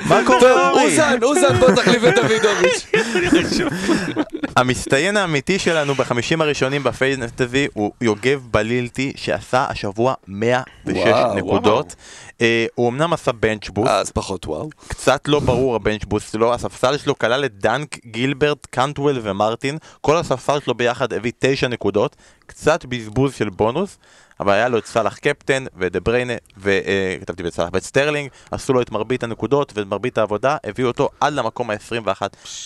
מה 0.06 0.22
קורה, 0.26 0.70
אורי? 0.70 0.84
אוזן, 0.84 1.18
אוזן, 1.24 1.60
בוא 1.60 1.72
תחליף 1.72 2.04
את 2.04 2.14
דוידוביץ'. 2.16 2.88
המצטיין 4.58 5.18
האמיתי 5.18 5.60
שלנו 5.60 5.96
בחמישים 5.96 6.42
הראשונים 6.42 6.84
בפנטזי 6.84 7.68
הוא 7.74 7.92
יוגב 8.02 8.42
בלילטי 8.52 9.14
שעשה 9.16 9.66
השבוע 9.70 10.14
106 10.28 10.96
נקודות. 11.36 11.96
אה, 12.42 12.66
הוא 12.76 12.90
אמנם 12.90 13.14
עשה 13.14 13.32
bench 13.32 13.70
boost. 13.70 13.92
אז 13.92 14.12
פחות 14.12 14.48
וואו. 14.48 14.70
קצת 14.88 15.28
לא 15.28 15.40
ברור 15.40 15.76
ה 15.76 15.81
bench 15.81 16.06
boost 16.06 16.32
שלו, 16.32 16.54
הספסל 16.54 16.98
שלו 16.98 17.18
כלל 17.18 17.46
את 17.46 17.60
דנק, 17.60 18.06
גילברט, 18.06 18.66
קאנטוול 18.66 19.20
ומרטין. 19.22 19.78
כל 20.02 20.18
הספסל 20.18 20.60
שלו 20.60 20.74
ביחד 20.74 21.14
הביא 21.14 21.32
9 21.40 21.68
נקודות. 21.68 22.16
קצת 22.46 22.86
בזבוז 22.86 23.34
של 23.34 23.50
בונוס. 23.50 23.98
אבל 24.40 24.54
היה 24.54 24.70
לו 24.70 24.78
את 24.78 24.86
סאלח 24.86 25.18
קפטן 25.18 25.66
ודה 25.76 26.00
בריינה, 26.00 26.34
וכתבתי 26.58 27.42
אה, 27.42 27.46
ואת 27.46 27.54
סאלח 27.54 27.70
ואת 27.74 27.84
סטרלינג, 27.84 28.30
עשו 28.52 28.74
לו 28.74 28.82
את 28.82 28.92
מרבית 28.92 29.24
הנקודות 29.24 29.78
ואת 29.78 29.88
מרבית 29.88 30.18
העבודה, 30.18 30.58
הביאו 30.64 30.88
אותו 30.88 31.10
עד 31.20 31.34
למקום 31.34 31.70
ה-21 31.70 32.22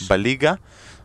בליגה. 0.09 0.53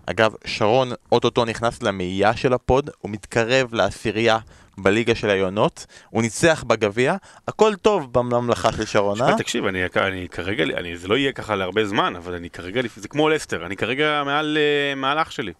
אגב, 0.06 0.34
שרון 0.44 0.92
אוטוטו 1.12 1.44
נכנס 1.44 1.82
למאייה 1.82 2.36
של 2.36 2.52
הפוד, 2.52 2.90
הוא 2.98 3.10
מתקרב 3.10 3.74
לעשירייה 3.74 4.38
בליגה 4.78 5.14
של 5.14 5.30
היונות, 5.30 5.86
הוא 6.10 6.22
ניצח 6.22 6.64
בגביע, 6.66 7.16
הכל 7.48 7.74
טוב 7.74 8.12
בממלכה 8.12 8.72
של 8.72 8.84
שרון, 8.84 9.20
אה? 9.20 9.26
תשמע, 9.26 9.38
תקשיב, 9.38 9.66
אני, 9.66 9.84
אני 9.96 10.28
כרגע, 10.28 10.64
אני, 10.64 10.96
זה 10.96 11.08
לא 11.08 11.16
יהיה 11.16 11.32
ככה 11.32 11.56
להרבה 11.56 11.84
זמן, 11.84 12.16
אבל 12.16 12.34
אני 12.34 12.50
כרגע, 12.50 12.80
זה 12.96 13.08
כמו 13.08 13.28
לסטר, 13.28 13.66
אני 13.66 13.76
כרגע 13.76 14.22
מעל, 14.24 14.58
אה, 14.60 14.94
מעל 14.94 15.18
אח 15.18 15.30
שלי. 15.30 15.52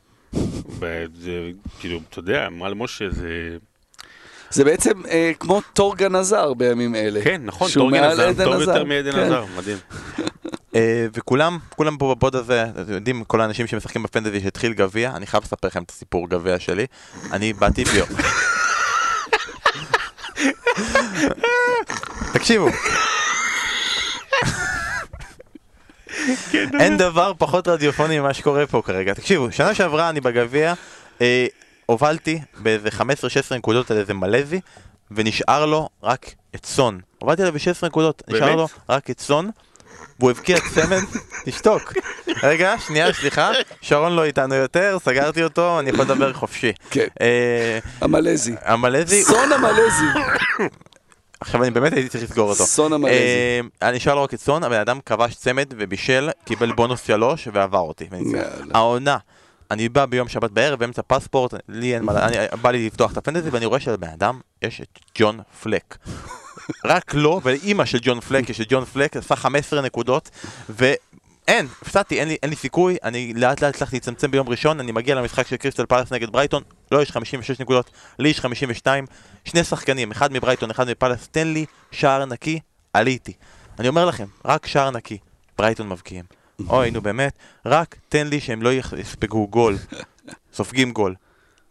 זה, 1.14 1.50
כאילו, 1.80 2.00
אתה 2.10 2.18
יודע, 2.18 2.48
מעל 2.50 2.74
משה 2.74 3.10
זה... 3.10 3.56
זה 4.50 4.64
בעצם 4.64 5.06
אה, 5.08 5.32
כמו 5.40 5.60
טורגן 5.72 6.14
עזר 6.14 6.54
בימים 6.54 6.94
אלה. 6.94 7.20
כן, 7.24 7.40
נכון, 7.44 7.70
טורגן 7.74 8.04
עזר, 8.04 8.32
טוב 8.44 8.54
עזר. 8.54 8.72
יותר 8.72 8.84
מעדן 8.84 9.12
כן. 9.12 9.18
עזר, 9.18 9.44
מדהים. 9.56 9.78
אה, 10.74 11.06
וכולם, 11.14 11.58
כולם 11.76 11.96
פה 11.96 12.14
בפוד 12.14 12.36
הזה, 12.36 12.64
אתם 12.82 12.92
יודעים, 12.92 13.24
כל 13.24 13.40
האנשים 13.40 13.66
שמשחקים 13.66 14.02
בפנטזי 14.02 14.40
שהתחיל 14.40 14.72
גביע, 14.72 15.12
אני 15.16 15.26
חייב 15.26 15.42
לספר 15.42 15.68
לכם 15.68 15.82
את 15.82 15.90
הסיפור 15.90 16.28
גביע 16.28 16.58
שלי. 16.58 16.86
אני 17.32 17.52
באתי 17.52 17.84
ביום. 17.84 18.08
תקשיבו. 22.32 22.68
אין 26.80 26.96
דבר 26.96 27.32
פחות 27.38 27.68
רדיופוני 27.68 28.20
ממה 28.20 28.34
שקורה 28.34 28.66
פה 28.66 28.82
כרגע. 28.84 29.14
תקשיבו, 29.14 29.52
שנה 29.52 29.74
שעברה 29.74 30.08
אני 30.08 30.20
בגביע, 30.20 30.74
אה, 31.20 31.46
הובלתי 31.86 32.40
באיזה 32.58 32.88
15-16 32.88 33.02
נקודות 33.56 33.90
על 33.90 33.96
איזה 33.96 34.14
מלזי, 34.14 34.60
ונשאר 35.10 35.66
לו 35.66 35.88
רק 36.02 36.34
את 36.54 36.66
סון. 36.66 37.00
הובלתי 37.18 37.42
עליו 37.42 37.54
ב-16 37.54 37.86
נקודות, 37.86 38.22
נשאר? 38.28 38.56
לו 38.56 38.68
רק 38.88 39.10
את 39.10 39.20
סון, 39.20 39.50
והוא 40.18 40.30
הבקיע 40.30 40.56
צמד, 40.74 41.02
תשתוק. 41.44 41.92
רגע, 42.42 42.74
שנייה, 42.86 43.12
סליחה, 43.12 43.50
שרון 43.80 44.12
לא 44.12 44.24
איתנו 44.24 44.54
יותר, 44.54 44.96
סגרתי 45.04 45.42
אותו, 45.44 45.78
אני 45.80 45.90
יכול 45.90 46.04
לדבר 46.04 46.32
חופשי. 46.32 46.72
כן. 46.90 47.06
אה, 47.20 47.78
המלזי. 48.00 48.54
המלזי, 48.64 49.22
סון 49.24 49.52
המלזי. 49.52 50.04
עכשיו 51.40 51.62
אני 51.62 51.70
באמת 51.70 51.92
הייתי 51.92 52.08
צריך 52.08 52.24
לסגור 52.24 52.50
אותו. 52.50 52.66
סון 52.66 52.92
המלזי. 52.92 53.14
אה, 53.82 53.90
נשאר 53.92 54.14
לו 54.14 54.22
רק 54.22 54.34
את 54.34 54.40
סון, 54.40 54.64
הבן 54.64 54.80
אדם 54.80 54.98
כבש 55.06 55.34
צמד 55.34 55.66
ובישל, 55.78 56.30
קיבל 56.44 56.72
בונוס 56.72 57.06
שלוש 57.06 57.48
ועבר 57.52 57.78
אותי. 57.78 58.08
העונה, 58.74 59.16
אני 59.70 59.88
בא 59.88 60.06
ביום 60.06 60.28
שבת 60.28 60.50
בערב 60.50 60.78
באמצע 60.78 61.02
פספורט, 61.06 61.54
לי 61.68 61.94
אין 61.94 62.02
מה, 62.04 62.26
אני- 62.26 62.36
בא 62.62 62.70
לי 62.70 62.86
לפתוח 62.86 63.12
את 63.12 63.16
הפנטזי 63.16 63.50
ואני 63.50 63.66
רואה 63.66 63.80
שלבן 63.80 64.08
אדם 64.08 64.40
יש 64.62 64.80
את 64.80 64.98
ג'ון 65.18 65.40
פלק. 65.62 65.96
רק 66.84 67.14
לו 67.14 67.40
ולאימא 67.44 67.84
של 67.84 67.98
ג'ון 68.02 68.20
פלק 68.20 68.50
את 68.50 68.56
ג'ון 68.68 68.84
פלק, 68.84 69.16
עשה 69.16 69.36
15 69.36 69.80
נקודות 69.80 70.30
ואין, 70.68 71.66
הפסדתי, 71.82 72.20
אין 72.20 72.28
לי, 72.28 72.36
אין 72.42 72.50
לי 72.50 72.56
סיכוי, 72.56 72.96
אני 73.04 73.32
לאט 73.34 73.60
לאט 73.60 73.74
הצלחתי 73.74 73.96
להצטמצם 73.96 74.30
ביום 74.30 74.48
ראשון, 74.48 74.80
אני 74.80 74.92
מגיע 74.92 75.14
למשחק 75.14 75.46
של 75.46 75.56
קריסטל 75.56 75.86
פלאס 75.86 76.12
נגד 76.12 76.30
ברייטון, 76.30 76.62
לא 76.92 77.02
יש 77.02 77.10
56 77.10 77.60
נקודות, 77.60 77.90
לי 78.18 78.28
יש 78.28 78.40
52, 78.40 79.06
שני 79.44 79.64
שחקנים, 79.64 80.10
אחד 80.10 80.32
מברייטון, 80.32 80.70
אחד 80.70 80.88
מפלאס, 80.88 81.28
תן 81.28 81.46
לי 81.46 81.66
שער 81.90 82.24
נקי, 82.24 82.60
עליתי. 82.92 83.32
אני 83.78 83.88
אומר 83.88 84.06
לכם, 84.06 84.26
רק 84.44 84.66
שער 84.66 84.90
נקי, 84.90 85.18
ברייטון 85.58 85.88
מבקיעים. 85.88 86.24
אוי, 86.68 86.90
נו 86.90 87.00
באמת, 87.00 87.38
רק 87.66 87.96
תן 88.08 88.26
לי 88.26 88.40
שהם 88.40 88.62
לא 88.62 88.70
יספגו 88.72 89.48
גול, 89.48 89.76
סופגים 90.56 90.92
גול. 90.92 91.14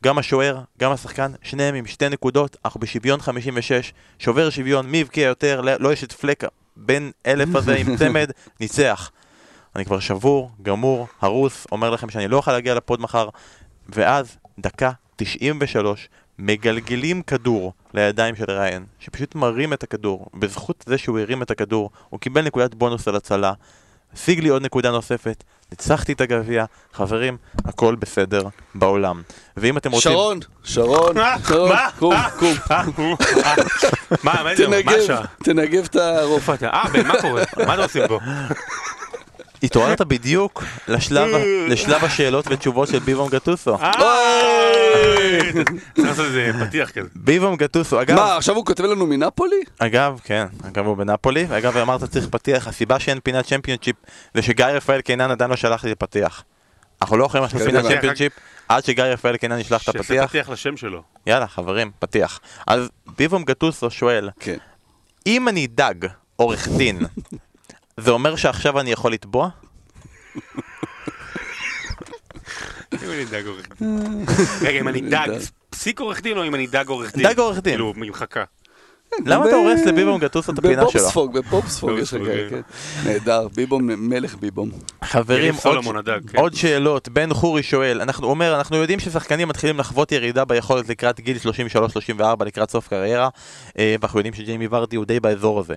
גם 0.04 0.18
השוער, 0.18 0.60
גם 0.80 0.92
השחקן, 0.92 1.32
שניהם 1.42 1.76
עם 1.76 1.86
שתי 1.86 2.10
נקודות, 2.10 2.58
אנחנו 2.66 2.80
בשוויון 2.80 3.22
56, 3.22 3.94
שובר 4.20 4.50
שוויון, 4.50 4.86
מי 4.86 5.02
הבקיע 5.02 5.28
יותר, 5.28 5.62
לא 5.62 5.72
לא 5.80 5.94
יש 5.94 6.04
את 6.04 6.12
פלק 6.12 6.44
בין 6.78 7.12
אלף 7.26 7.56
הזה 7.56 7.76
עם 7.76 7.96
צמד, 8.00 8.32
ניצח. 8.60 9.12
אני 9.76 9.86
כבר 9.86 10.00
שבור, 10.00 10.52
גמור, 10.62 11.08
הרוס, 11.22 11.68
אומר 11.72 11.90
לכם 11.90 12.10
שאני 12.10 12.28
לא 12.28 12.38
אוכל 12.38 12.52
להגיע 12.52 12.76
לפוד 12.76 13.02
מחר, 13.02 13.30
ואז, 13.90 14.38
דקה 14.60 14.92
93, 15.16 16.10
מגלגלים 16.40 17.22
כדור 17.22 17.74
לידיים 17.94 18.36
של 18.36 18.52
ריין, 18.52 18.86
שפשוט 19.00 19.36
מרים 19.36 19.74
את 19.74 19.84
הכדור. 19.84 20.28
בזכות 20.34 20.84
זה 20.88 20.98
שהוא 20.98 21.20
הרים 21.20 21.42
את 21.42 21.52
הכדור, 21.52 21.90
הוא 22.10 22.20
קיבל 22.20 22.42
נקודת 22.42 22.76
בונוס 22.76 23.08
על 23.08 23.16
הצלה, 23.16 23.54
השיג 24.16 24.40
לי 24.40 24.50
עוד 24.50 24.62
נקודה 24.62 24.92
נוספת, 24.92 25.44
ניצחתי 25.72 26.14
את 26.14 26.22
הגביע, 26.22 26.66
חברים, 26.94 27.38
הכל 27.66 27.96
בסדר 27.96 28.44
בעולם. 28.76 29.22
ואם 29.58 29.78
אתם 29.78 29.92
רוצים... 29.92 30.12
שרון, 30.12 30.40
שרון, 30.64 31.16
שרון, 31.48 31.70
מה? 31.70 31.90
קום, 32.00 32.14
קום. 32.96 33.16
מה, 34.24 34.44
מה 34.44 34.56
זה, 34.56 34.68
מה 34.68 34.76
תנגב, 34.82 35.00
השעה? 35.04 35.26
תנגב 35.44 35.84
את 35.86 35.96
הרופא. 35.96 36.56
אה, 36.64 36.84
מה 37.08 37.22
קורה? 37.22 37.44
מה 37.68 37.74
אתה 37.74 37.84
עושים 37.84 38.08
פה? 38.08 38.20
התעוררת 39.64 40.02
בדיוק 40.02 40.64
לשלב, 41.68 42.04
השאלות 42.04 42.46
ותשובות 42.50 42.88
של 42.88 43.00
ביבום 43.00 43.30
גטוסו. 43.30 43.76
אה. 43.76 43.92
ביבום 47.16 47.56
גטוסו, 47.56 48.02
אגב, 48.02 48.16
מה, 48.16 48.38
עכשיו 48.38 48.56
הוא 48.56 48.66
כותב 48.66 48.84
לנו 48.84 49.08
מנפולי? 49.08 49.56
אגב, 49.80 50.20
כן, 50.24 50.46
אגב 50.68 50.86
הוא 50.86 50.98
בנפולי, 50.98 51.46
ואגב 51.50 51.78
אמרת 51.78 52.04
צריך 52.04 52.28
פתיח, 52.28 52.68
הסיבה 52.68 53.00
שאין 53.00 53.20
פינת 53.24 53.46
צ'מפיונצ'יפ 53.46 53.96
זה 54.34 54.42
שגיא 54.42 54.66
רפאל 54.66 55.02
קינן 55.02 55.32
עדיין 55.32 55.50
לא 55.50 55.56
שלח 55.56 55.84
לי 55.84 55.96
פתיח. 55.96 56.44
אנחנו 57.02 57.18
לא 57.18 57.26
יכולים 57.26 57.44
לעשות 57.44 57.62
קדימה. 57.62 57.82
פינת 57.82 57.94
צ'מפיונצ'יפ 57.94 58.34
עד 58.70 58.86
שגיא 58.86 59.04
רפאל 59.04 59.38
קינן 59.38 59.60
ישלח 59.60 59.82
את 59.82 59.84
שיעשה 59.84 60.00
הפתיח. 60.00 60.30
פתיח 60.30 60.50
לשם 60.50 60.78
שלו. 60.78 61.04
יאללה, 61.28 61.48
חברים, 61.48 61.92
פתיח. 62.00 62.40
אז 62.68 62.90
ביבום 63.18 63.44
גטוסו 63.44 63.92
שואל. 63.92 64.30
אם 65.28 65.48
אני 65.48 65.68
דג 65.68 65.96
עורך 66.36 66.68
דין, 66.68 67.00
זה 67.98 68.12
אומר 68.12 68.36
שעכשיו 68.36 68.80
אני 68.80 68.92
יכול 68.92 69.14
לתבוע? 69.14 69.50
אם 72.94 73.10
אני 73.10 73.26
דג 73.26 73.46
עורך 73.46 73.68
דין. 73.80 74.26
רגע, 74.62 74.80
אם 74.80 74.88
אני 74.88 75.02
דג, 75.02 75.28
פסיק 75.70 76.00
עורך 76.00 76.22
דין 76.22 76.38
או 76.38 76.44
אם 76.44 76.56
אני 76.56 76.68
דג 76.68 76.88
עורך 76.88 77.16
דין? 77.16 77.28
דג 77.28 77.40
עורך 77.40 77.60
דין. 77.60 77.74
כאילו, 77.74 77.94
ממחקה. 77.96 78.44
למה 79.26 79.48
אתה 79.48 79.56
הורס 79.56 79.86
לביבום 79.86 80.20
גטוסו 80.20 80.52
את 80.52 80.58
הפינה 80.58 80.74
שלו? 80.74 80.90
בבובספוג, 80.90 81.38
בבובספוג 81.38 81.92
יש 81.98 82.14
לך 82.14 82.26
כאלה, 82.26 82.50
כן. 82.50 82.62
נהדר, 83.06 83.48
ביבום, 83.56 83.88
מלך 83.88 84.36
ביבום. 84.36 84.72
חברים, 85.04 85.54
עוד, 85.64 85.86
כן. 86.28 86.38
עוד 86.38 86.54
שאלות. 86.54 87.10
בן 87.10 87.34
חורי 87.34 87.64
שואל, 87.64 88.02
אנחנו, 88.02 88.26
הוא 88.26 88.32
אומר, 88.32 88.58
אנחנו 88.58 88.78
יודעים 88.78 89.00
ששחקנים 89.00 89.48
מתחילים 89.48 89.80
לחוות 89.80 90.12
ירידה 90.12 90.46
ביכולת 90.46 90.90
לקראת 90.90 91.20
גיל 91.20 91.38
33-34, 92.20 92.44
לקראת 92.46 92.72
סוף 92.72 92.88
קריירה, 92.88 93.30
אה, 93.80 93.96
ואנחנו 94.00 94.20
יודעים 94.20 94.34
שג'יימי 94.34 94.68
ורדי 94.72 94.96
הוא 94.96 95.06
די 95.06 95.20
באזור 95.20 95.60
הזה. 95.60 95.74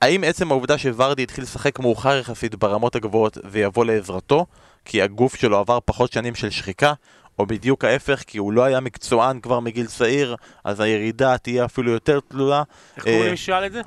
האם 0.00 0.24
עצם 0.24 0.50
העובדה 0.50 0.78
שוורדי 0.78 1.22
התחיל 1.22 1.44
לשחק 1.44 1.78
מאוחר 1.78 2.16
יחסית 2.18 2.54
ברמות 2.54 2.96
הגבוהות 2.96 3.38
זה 3.50 3.60
יבוא 3.60 3.84
לעזרתו, 3.84 4.46
כי 4.84 5.02
הגוף 5.02 5.36
שלו 5.36 5.58
עבר 5.58 5.78
פחות 5.84 6.12
שנים 6.12 6.34
של 6.34 6.50
שחיקה, 6.50 6.92
או 7.38 7.46
בדיוק 7.46 7.84
ההפך, 7.84 8.22
כי 8.26 8.38
הוא 8.38 8.52
לא 8.52 8.64
היה 8.64 8.80
מקצוען 8.80 9.40
כבר 9.40 9.60
מגיל 9.60 9.86
צעיר, 9.86 10.36
אז 10.64 10.80
הירידה 10.80 11.38
תהיה 11.38 11.64
אפילו 11.64 11.92
יותר 11.92 12.20
תלולה. 12.20 12.62
איך 12.96 13.04
קוראים 13.04 13.22
אה, 13.22 13.26
למי 13.28 13.36
ששאל 13.36 13.66
את 13.66 13.72
זה? 13.72 13.80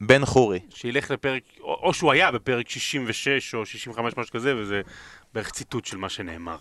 בן 0.00 0.24
חורי. 0.24 0.58
שילך 0.74 1.10
לפרק, 1.10 1.42
או 1.60 1.94
שהוא 1.94 2.12
היה 2.12 2.30
בפרק 2.30 2.68
66 2.68 3.54
או 3.54 3.66
65, 3.66 4.14
משהו 4.16 4.32
כזה, 4.32 4.56
וזה 4.56 4.80
בערך 5.34 5.50
ציטוט 5.50 5.84
של 5.84 5.96
מה 5.96 6.08
שנאמר. 6.08 6.56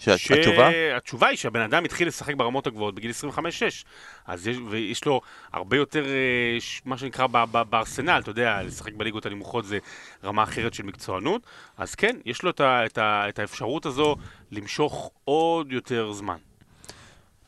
שהתשובה? 0.00 0.96
התשובה 0.96 1.28
היא 1.28 1.36
שהבן 1.36 1.60
אדם 1.60 1.84
התחיל 1.84 2.08
לשחק 2.08 2.34
ברמות 2.34 2.66
הגבוהות 2.66 2.94
בגיל 2.94 3.10
25-6. 3.10 3.42
אז 4.26 4.46
יש, 4.46 4.56
ויש 4.70 5.04
לו 5.04 5.20
הרבה 5.52 5.76
יותר, 5.76 6.04
אה, 6.06 6.58
מה 6.84 6.98
שנקרא, 6.98 7.26
ב- 7.26 7.44
ב- 7.52 7.62
בארסנל, 7.70 8.20
אתה 8.22 8.30
יודע, 8.30 8.62
לשחק 8.62 8.94
בליגות 8.94 9.26
הנמוכות 9.26 9.64
זה 9.64 9.78
רמה 10.24 10.42
אחרת 10.42 10.74
של 10.74 10.82
מקצוענות. 10.82 11.42
אז 11.78 11.94
כן, 11.94 12.16
יש 12.24 12.42
לו 12.42 12.50
את, 12.50 12.60
ה, 12.60 12.86
את, 12.86 12.98
ה, 12.98 13.28
את 13.28 13.38
האפשרות 13.38 13.86
הזו 13.86 14.16
למשוך 14.52 15.10
עוד 15.24 15.72
יותר 15.72 16.12
זמן. 16.12 16.36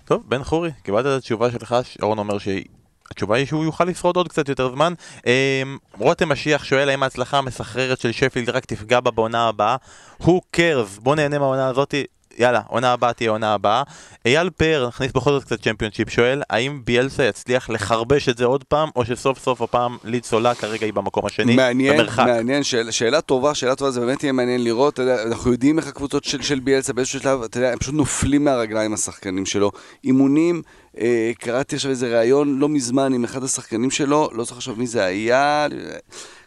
טוב, 0.04 0.24
בן 0.28 0.44
חורי, 0.44 0.70
קיבלת 0.82 1.06
את 1.06 1.10
התשובה 1.10 1.50
שלך, 1.50 1.76
שרון 1.82 2.18
אומר 2.18 2.38
שהתשובה 2.38 3.36
היא 3.36 3.46
שהוא 3.46 3.64
יוכל 3.64 3.84
לשרוד 3.84 4.16
עוד 4.16 4.28
קצת 4.28 4.48
יותר 4.48 4.70
זמן. 4.70 4.92
אמ, 5.26 5.78
רותם 5.98 6.28
משיח 6.28 6.64
שואל 6.64 6.88
האם 6.88 7.02
ההצלחה 7.02 7.38
המסחררת 7.38 8.00
של 8.00 8.12
שפילד 8.12 8.50
רק 8.50 8.64
תפגע 8.64 9.00
בה 9.00 9.10
בעונה 9.10 9.48
הבאה. 9.48 9.76
Who 10.20 10.30
cares? 10.56 11.00
בוא 11.00 11.16
נהנה 11.16 11.38
מהעונה 11.38 11.68
הזאתי. 11.68 12.04
יאללה, 12.38 12.60
עונה 12.68 12.92
הבאה 12.92 13.12
תהיה 13.12 13.30
עונה 13.30 13.54
הבאה. 13.54 13.82
אייל 14.26 14.50
פאר, 14.50 14.88
נכניס 14.88 15.12
בכל 15.12 15.30
זאת 15.30 15.44
קצת 15.44 15.62
צ'מפיונשיפ, 15.62 16.10
שואל 16.10 16.42
האם 16.50 16.80
ביאלסה 16.84 17.24
יצליח 17.24 17.70
לחרבש 17.70 18.28
את 18.28 18.38
זה 18.38 18.44
עוד 18.44 18.64
פעם, 18.64 18.88
או 18.96 19.04
שסוף 19.04 19.38
סוף 19.38 19.62
הפעם 19.62 19.96
לידס 20.04 20.32
עולה, 20.32 20.54
כרגע 20.54 20.86
היא 20.86 20.92
במקום 20.92 21.26
השני, 21.26 21.56
מעניין, 21.56 21.96
במרחק. 21.96 22.24
מעניין, 22.26 22.62
שאלה, 22.62 22.92
שאלה 22.92 23.20
טובה, 23.20 23.54
שאלה 23.54 23.74
טובה, 23.74 23.90
זה 23.90 24.00
באמת 24.00 24.22
יהיה 24.22 24.32
מעניין 24.32 24.64
לראות, 24.64 24.98
יודע, 24.98 25.22
אנחנו 25.22 25.52
יודעים 25.52 25.78
איך 25.78 25.86
הקבוצות 25.86 26.24
של, 26.24 26.42
של 26.42 26.60
ביאלסה 26.60 26.92
באיזשהו 26.92 27.20
שלב, 27.20 27.42
אתה 27.42 27.58
יודע, 27.58 27.72
הם 27.72 27.78
פשוט 27.78 27.94
נופלים 27.94 28.44
מהרגליים 28.44 28.94
השחקנים 28.94 29.46
שלו. 29.46 29.70
אימונים, 30.04 30.62
אה, 30.98 31.32
קראתי 31.38 31.76
עכשיו 31.76 31.90
איזה 31.90 32.18
ראיון 32.18 32.58
לא 32.58 32.68
מזמן 32.68 33.14
עם 33.14 33.24
אחד 33.24 33.44
השחקנים 33.44 33.90
שלו, 33.90 34.30
לא 34.32 34.44
זוכר 34.44 34.56
עכשיו 34.56 34.74
מי 34.76 34.86
זה 34.86 35.04
היה, 35.04 35.66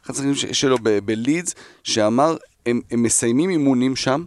אחד 0.05 0.13
השחקנים 0.13 0.35
שלו 0.35 0.77
בלידס, 1.05 1.55
שאמר, 1.83 2.37
הם, 2.65 2.81
הם 2.91 3.03
מסיימים 3.03 3.49
אימונים 3.49 3.95
שם, 3.95 4.23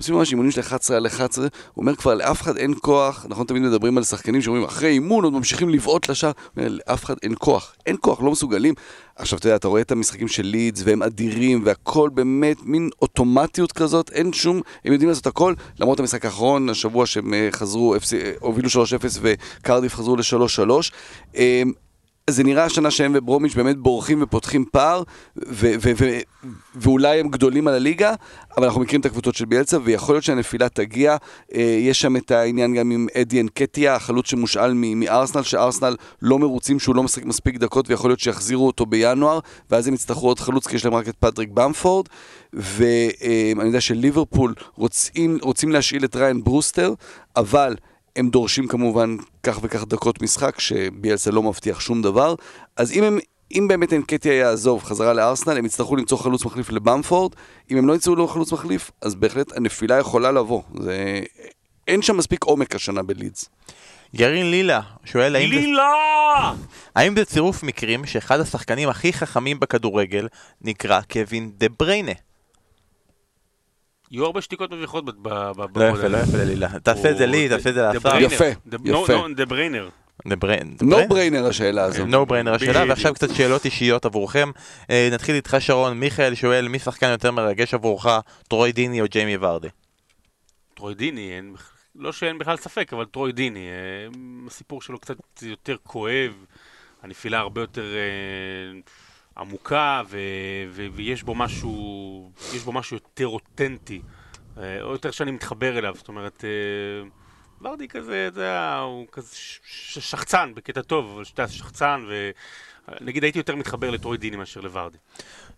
עושים 0.00 0.14
ממש 0.14 0.30
אימונים 0.30 0.50
של 0.50 0.60
11 0.60 0.96
על 0.96 1.06
11, 1.06 1.44
הוא 1.44 1.82
אומר 1.82 1.96
כבר 1.96 2.14
לאף 2.14 2.42
אחד 2.42 2.56
אין 2.56 2.74
כוח, 2.80 3.26
אנחנו 3.26 3.44
תמיד 3.44 3.62
מדברים 3.62 3.98
על 3.98 4.04
שחקנים 4.04 4.42
שאומרים 4.42 4.64
אחרי 4.64 4.88
אימון 4.88 5.24
עוד 5.24 5.32
ממשיכים 5.32 5.68
לבעוט 5.68 6.08
לשער, 6.08 6.30
הוא 6.54 6.64
אומר, 6.64 6.78
לאף 6.86 7.04
אחד 7.04 7.14
אין 7.22 7.34
כוח, 7.38 7.74
אין 7.86 7.96
כוח, 8.00 8.22
לא 8.22 8.30
מסוגלים. 8.30 8.74
עכשיו 9.16 9.38
אתה 9.38 9.46
יודע, 9.46 9.56
אתה 9.56 9.68
רואה 9.68 9.80
את 9.80 9.92
המשחקים 9.92 10.28
של 10.28 10.42
לידס 10.42 10.82
והם 10.84 11.02
אדירים 11.02 11.62
והכל 11.64 12.10
באמת 12.14 12.56
מין 12.62 12.90
אוטומטיות 13.02 13.72
כזאת, 13.72 14.10
אין 14.10 14.32
שום, 14.32 14.60
הם 14.84 14.92
יודעים 14.92 15.08
לעשות 15.08 15.26
הכל, 15.26 15.54
למרות 15.80 16.00
המשחק 16.00 16.24
האחרון, 16.24 16.68
השבוע 16.68 17.06
שהם 17.06 17.34
אה, 17.34 17.48
חזרו, 17.52 17.94
אה, 17.94 17.98
הובילו 18.40 18.68
3-0 18.68 18.72
וקרדיף 19.20 19.94
חזרו 19.94 20.16
ל-3-3. 20.16 20.90
זה 22.30 22.44
נראה 22.44 22.64
השנה 22.64 22.90
שהם 22.90 23.12
וברומיץ' 23.14 23.54
באמת 23.54 23.76
בורחים 23.76 24.22
ופותחים 24.22 24.64
פער, 24.72 25.02
ו- 25.36 25.72
ו- 25.82 25.92
ו- 25.98 26.18
ואולי 26.74 27.20
הם 27.20 27.28
גדולים 27.28 27.68
על 27.68 27.74
הליגה, 27.74 28.14
אבל 28.56 28.64
אנחנו 28.64 28.80
מכירים 28.80 29.00
את 29.00 29.06
הקבוצות 29.06 29.34
של 29.34 29.44
ביאלצה, 29.44 29.78
ויכול 29.84 30.14
להיות 30.14 30.24
שהנפילה 30.24 30.68
תגיע. 30.68 31.16
אה, 31.54 31.60
יש 31.60 32.00
שם 32.00 32.16
את 32.16 32.30
העניין 32.30 32.74
גם 32.74 32.90
עם 32.90 33.06
אדי 33.20 33.40
אנקטיה, 33.40 33.94
החלוץ 33.94 34.30
שמושאל 34.30 34.72
מארסנל, 34.74 35.42
שארסנל 35.42 35.96
לא 36.22 36.38
מרוצים 36.38 36.78
שהוא 36.78 36.94
לא 36.94 37.02
משחק 37.02 37.24
מספיק 37.24 37.56
דקות, 37.56 37.90
ויכול 37.90 38.10
להיות 38.10 38.20
שיחזירו 38.20 38.66
אותו 38.66 38.86
בינואר, 38.86 39.38
ואז 39.70 39.88
הם 39.88 39.94
יצטרכו 39.94 40.26
עוד 40.26 40.40
חלוץ, 40.40 40.66
כי 40.66 40.76
יש 40.76 40.84
להם 40.84 40.94
רק 40.94 41.08
את 41.08 41.16
פטריק 41.16 41.48
במפורד. 41.54 42.06
ואני 42.52 43.66
יודע 43.66 43.80
שליברפול 43.80 44.54
רוצים, 44.76 45.38
רוצים 45.42 45.72
להשאיל 45.72 46.04
את 46.04 46.16
ריין 46.16 46.44
ברוסטר, 46.44 46.94
אבל... 47.36 47.76
הם 48.16 48.30
דורשים 48.30 48.68
כמובן 48.68 49.16
כך 49.42 49.58
וכך 49.62 49.84
דקות 49.84 50.22
משחק, 50.22 50.60
שביאלסה 50.60 51.30
לא 51.30 51.42
מבטיח 51.42 51.80
שום 51.80 52.02
דבר. 52.02 52.34
אז 52.76 52.92
אם, 52.92 53.04
הם, 53.04 53.18
אם 53.52 53.68
באמת 53.68 53.92
אנקטיה 53.92 54.34
יעזוב 54.34 54.82
חזרה 54.82 55.12
לארסנל, 55.12 55.58
הם 55.58 55.66
יצטרכו 55.66 55.96
למצוא 55.96 56.18
חלוץ 56.18 56.44
מחליף 56.44 56.70
לבמפורד. 56.70 57.32
אם 57.70 57.76
הם 57.76 57.88
לא 57.88 57.92
ימצאו 57.92 58.14
לו 58.14 58.28
חלוץ 58.28 58.52
מחליף, 58.52 58.90
אז 59.02 59.14
בהחלט 59.14 59.56
הנפילה 59.56 59.98
יכולה 59.98 60.32
לבוא. 60.32 60.62
זה... 60.80 61.20
אין 61.88 62.02
שם 62.02 62.16
מספיק 62.16 62.44
עומק 62.44 62.74
השנה 62.74 63.02
בלידס. 63.02 63.48
ירין 64.14 64.50
לילה 64.50 64.80
שואל 65.04 65.36
האם, 65.36 65.48
זה, 65.48 65.60
לילה! 65.60 66.52
האם 66.96 67.16
זה 67.16 67.24
צירוף 67.24 67.62
מקרים 67.62 68.06
שאחד 68.06 68.40
השחקנים 68.40 68.88
הכי 68.88 69.12
חכמים 69.12 69.60
בכדורגל 69.60 70.28
נקרא 70.62 71.00
קווין 71.00 71.50
דה 71.56 71.66
בריינה? 71.78 72.12
יהיו 74.10 74.24
הרבה 74.24 74.40
שתיקות 74.40 74.72
מביכות 74.72 75.04
ב- 75.04 75.28
ב- 75.28 75.62
ב- 75.72 75.78
לא 75.78 75.84
יפה, 75.84 76.08
לא. 76.08 76.18
יפה 76.18 76.36
ללילה. 76.36 76.68
תעשה 76.82 77.10
את 77.10 77.16
זה 77.16 77.26
לי, 77.26 77.48
תעשה 77.48 77.68
את 77.70 77.74
זה 77.74 77.82
לאסף. 77.82 78.02
בריינר. 78.02 78.26
יפה, 78.26 78.44
יפה. 78.44 78.76
נו, 78.84 79.06
נו, 79.28 79.34
דה 79.34 79.46
בריינר. 79.46 79.88
דה 80.28 80.36
בריין. 80.36 80.76
נו 80.82 80.96
בריינר 81.08 81.46
השאלה 81.46 81.84
הזו. 81.84 82.06
נו 82.06 82.26
בריינר 82.26 82.54
השאלה. 82.54 82.84
ועכשיו 82.88 83.14
קצת 83.14 83.34
שאלות 83.34 83.64
אישיות 83.64 84.04
עבורכם. 84.04 84.50
אה, 84.90 85.08
נתחיל 85.12 85.34
איתך 85.34 85.56
שרון, 85.60 86.00
מיכאל 86.00 86.34
שואל 86.34 86.68
מי 86.68 86.78
שחקן 86.78 87.10
יותר 87.10 87.30
מרגש 87.30 87.74
עבורך, 87.74 88.06
טרוי 88.48 88.72
דיני 88.72 89.00
או 89.00 89.06
ג'יימי 89.10 89.36
ורדי? 89.40 89.68
טרוי 90.74 90.94
דיני, 90.94 91.40
לא 91.96 92.12
שאין 92.12 92.38
בכלל 92.38 92.56
ספק, 92.56 92.92
אבל 92.92 93.04
טרוי 93.04 93.32
דיני, 93.32 93.66
אה, 93.68 94.08
הסיפור 94.46 94.82
שלו 94.82 94.98
קצת 94.98 95.16
יותר 95.42 95.76
כואב, 95.82 96.32
הנפילה 97.02 97.38
הרבה 97.38 97.60
יותר 97.60 97.84
אה, 97.94 98.80
עמוקה, 99.38 100.02
ו, 100.08 100.18
ו, 100.70 100.86
ויש 100.92 101.22
בו 101.22 101.34
משהו, 101.34 102.32
יש 102.54 102.62
בו 102.62 102.72
משהו 102.72 102.96
יותר 102.96 103.26
אותנטי, 103.26 104.02
אה, 104.58 104.82
או 104.82 104.92
יותר 104.92 105.10
שאני 105.10 105.30
מתחבר 105.30 105.78
אליו, 105.78 105.94
זאת 105.96 106.08
אומרת, 106.08 106.44
אה, 106.44 107.08
ורדי 107.62 107.88
כזה, 107.88 108.28
אתה 108.28 108.40
יודע, 108.40 108.78
הוא 108.78 109.06
כזה 109.12 109.36
ש- 109.36 109.60
ש- 109.64 109.98
שחצן, 109.98 110.52
בקטע 110.54 110.82
טוב, 110.82 111.12
אבל 111.14 111.24
שאתה 111.24 111.48
שחצן, 111.48 112.04
ונגיד 113.00 113.22
הייתי 113.22 113.38
יותר 113.38 113.56
מתחבר 113.56 113.90
לטרוי 113.90 114.18
דיני 114.18 114.36
מאשר 114.36 114.60
לוורדי. 114.60 114.98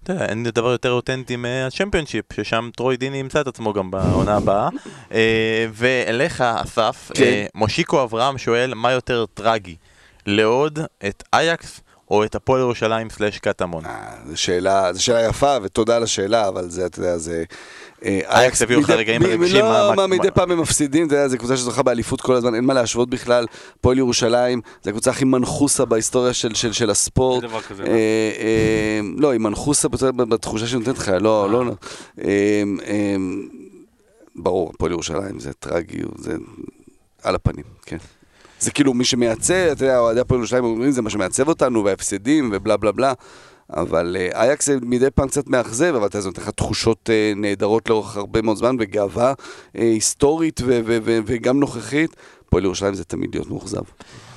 אתה 0.02 0.12
יודע, 0.12 0.26
אין 0.26 0.44
דבר 0.44 0.72
יותר 0.72 0.90
אותנטי 0.90 1.36
מהצ'מפיונשיפ, 1.36 2.32
ששם 2.32 2.70
טרוי 2.76 2.96
דיני 2.96 3.16
ימצא 3.16 3.40
את 3.40 3.46
עצמו 3.46 3.72
גם 3.72 3.90
בעונה 3.90 4.36
הבאה. 4.36 4.68
אה, 5.12 5.66
ואליך, 5.72 6.40
אסף, 6.40 7.10
כן. 7.14 7.46
מושיקו 7.54 8.02
אברהם 8.02 8.38
שואל, 8.38 8.74
מה 8.74 8.92
יותר 8.92 9.26
טרגי, 9.26 9.76
לאוד 10.26 10.78
את 11.08 11.22
אייקס 11.32 11.80
או 12.12 12.24
את 12.24 12.34
הפועל 12.34 12.60
ירושלים 12.60 13.10
סלאש 13.10 13.38
קטמון? 13.38 13.86
אה, 13.86 13.92
זו 14.30 14.36
שאלה, 14.40 14.92
זו 14.92 15.04
שאלה 15.04 15.22
יפה, 15.28 15.56
ותודה 15.62 15.96
על 15.96 16.02
השאלה, 16.02 16.48
אבל 16.48 16.70
זה, 16.70 16.86
אתה 16.86 16.98
יודע, 16.98 17.18
זה... 17.18 17.44
אה, 18.04 18.20
אייקס 18.24 18.62
הביאו 18.62 18.80
לך 18.80 18.90
רגעים 18.90 19.22
מרגשים, 19.22 19.64
לא, 19.64 19.92
מה- 19.96 20.06
מדי 20.06 20.30
פעם 20.30 20.50
הם 20.50 20.60
מפסידים, 20.60 21.06
אתה 21.06 21.14
יודע, 21.14 21.28
זו 21.28 21.38
קבוצה 21.38 21.56
שזוכה 21.56 21.82
באליפות 21.82 22.20
כל 22.20 22.34
הזמן, 22.34 22.54
אין 22.54 22.64
מה 22.64 22.74
להשוות 22.74 23.10
בכלל. 23.10 23.46
פועל 23.80 23.98
ירושלים, 23.98 24.60
זו 24.82 24.90
הקבוצה 24.90 25.10
הכי 25.10 25.24
מנחוסה 25.24 25.84
בהיסטוריה 25.84 26.32
של, 26.32 26.54
של, 26.54 26.72
של 26.72 26.90
הספורט. 26.90 27.42
אין 27.42 27.50
דבר 27.50 27.60
כזה, 27.60 27.82
אה, 27.82 27.88
מה? 27.88 27.94
אה, 27.94 29.00
לא, 29.16 29.30
היא 29.30 29.40
מנחוסה 29.40 29.88
בת- 29.88 30.02
בתחושה 30.02 30.66
שהיא 30.66 30.78
נותנת 30.78 30.98
לך, 30.98 31.08
לא, 31.20 31.50
לא, 31.50 31.66
לא. 31.66 31.72
אה, 32.24 32.62
אה, 32.86 33.16
ברור, 34.36 34.72
הפועל 34.74 34.92
ירושלים 34.92 35.40
זה 35.40 35.52
טרגי, 35.52 35.98
זה 36.18 36.34
על 37.22 37.34
הפנים, 37.34 37.64
כן. 37.86 37.96
זה 38.62 38.70
כאילו 38.70 38.94
מי 38.94 39.04
שמייצב, 39.04 39.68
אתה 39.72 39.84
יודע, 39.84 39.98
אוהדי 39.98 40.20
הפועל 40.20 40.40
ירושלים 40.40 40.64
אומרים, 40.64 40.90
זה 40.90 41.02
מה 41.02 41.10
שמעצב 41.10 41.48
אותנו, 41.48 41.84
וההפסדים, 41.84 42.50
ובלה 42.52 42.76
בלה 42.76 42.92
בלה. 42.92 43.12
אבל 43.70 44.16
אה, 44.18 44.28
אייקס 44.40 44.66
זה 44.66 44.78
מדי 44.82 45.10
פעם 45.14 45.28
קצת 45.28 45.46
מאכזב, 45.46 45.94
אבל 45.94 46.06
אתה 46.06 46.16
יודע, 46.16 46.20
זה 46.20 46.28
נותן 46.28 46.42
לך 46.42 46.50
תחושות 46.50 47.10
אה, 47.10 47.32
נהדרות 47.36 47.88
לאורך 47.88 48.16
הרבה 48.16 48.42
מאוד 48.42 48.56
זמן, 48.56 48.76
וגאווה 48.78 49.34
אה, 49.78 49.82
היסטורית 49.82 50.60
ו- 50.60 50.80
ו- 50.86 50.98
ו- 51.04 51.18
וגם 51.26 51.60
נוכחית. 51.60 52.16
הפועל 52.46 52.64
ירושלים 52.64 52.94
זה 52.94 53.04
תמיד 53.04 53.34
להיות 53.34 53.50
מאוכזב. 53.50 53.82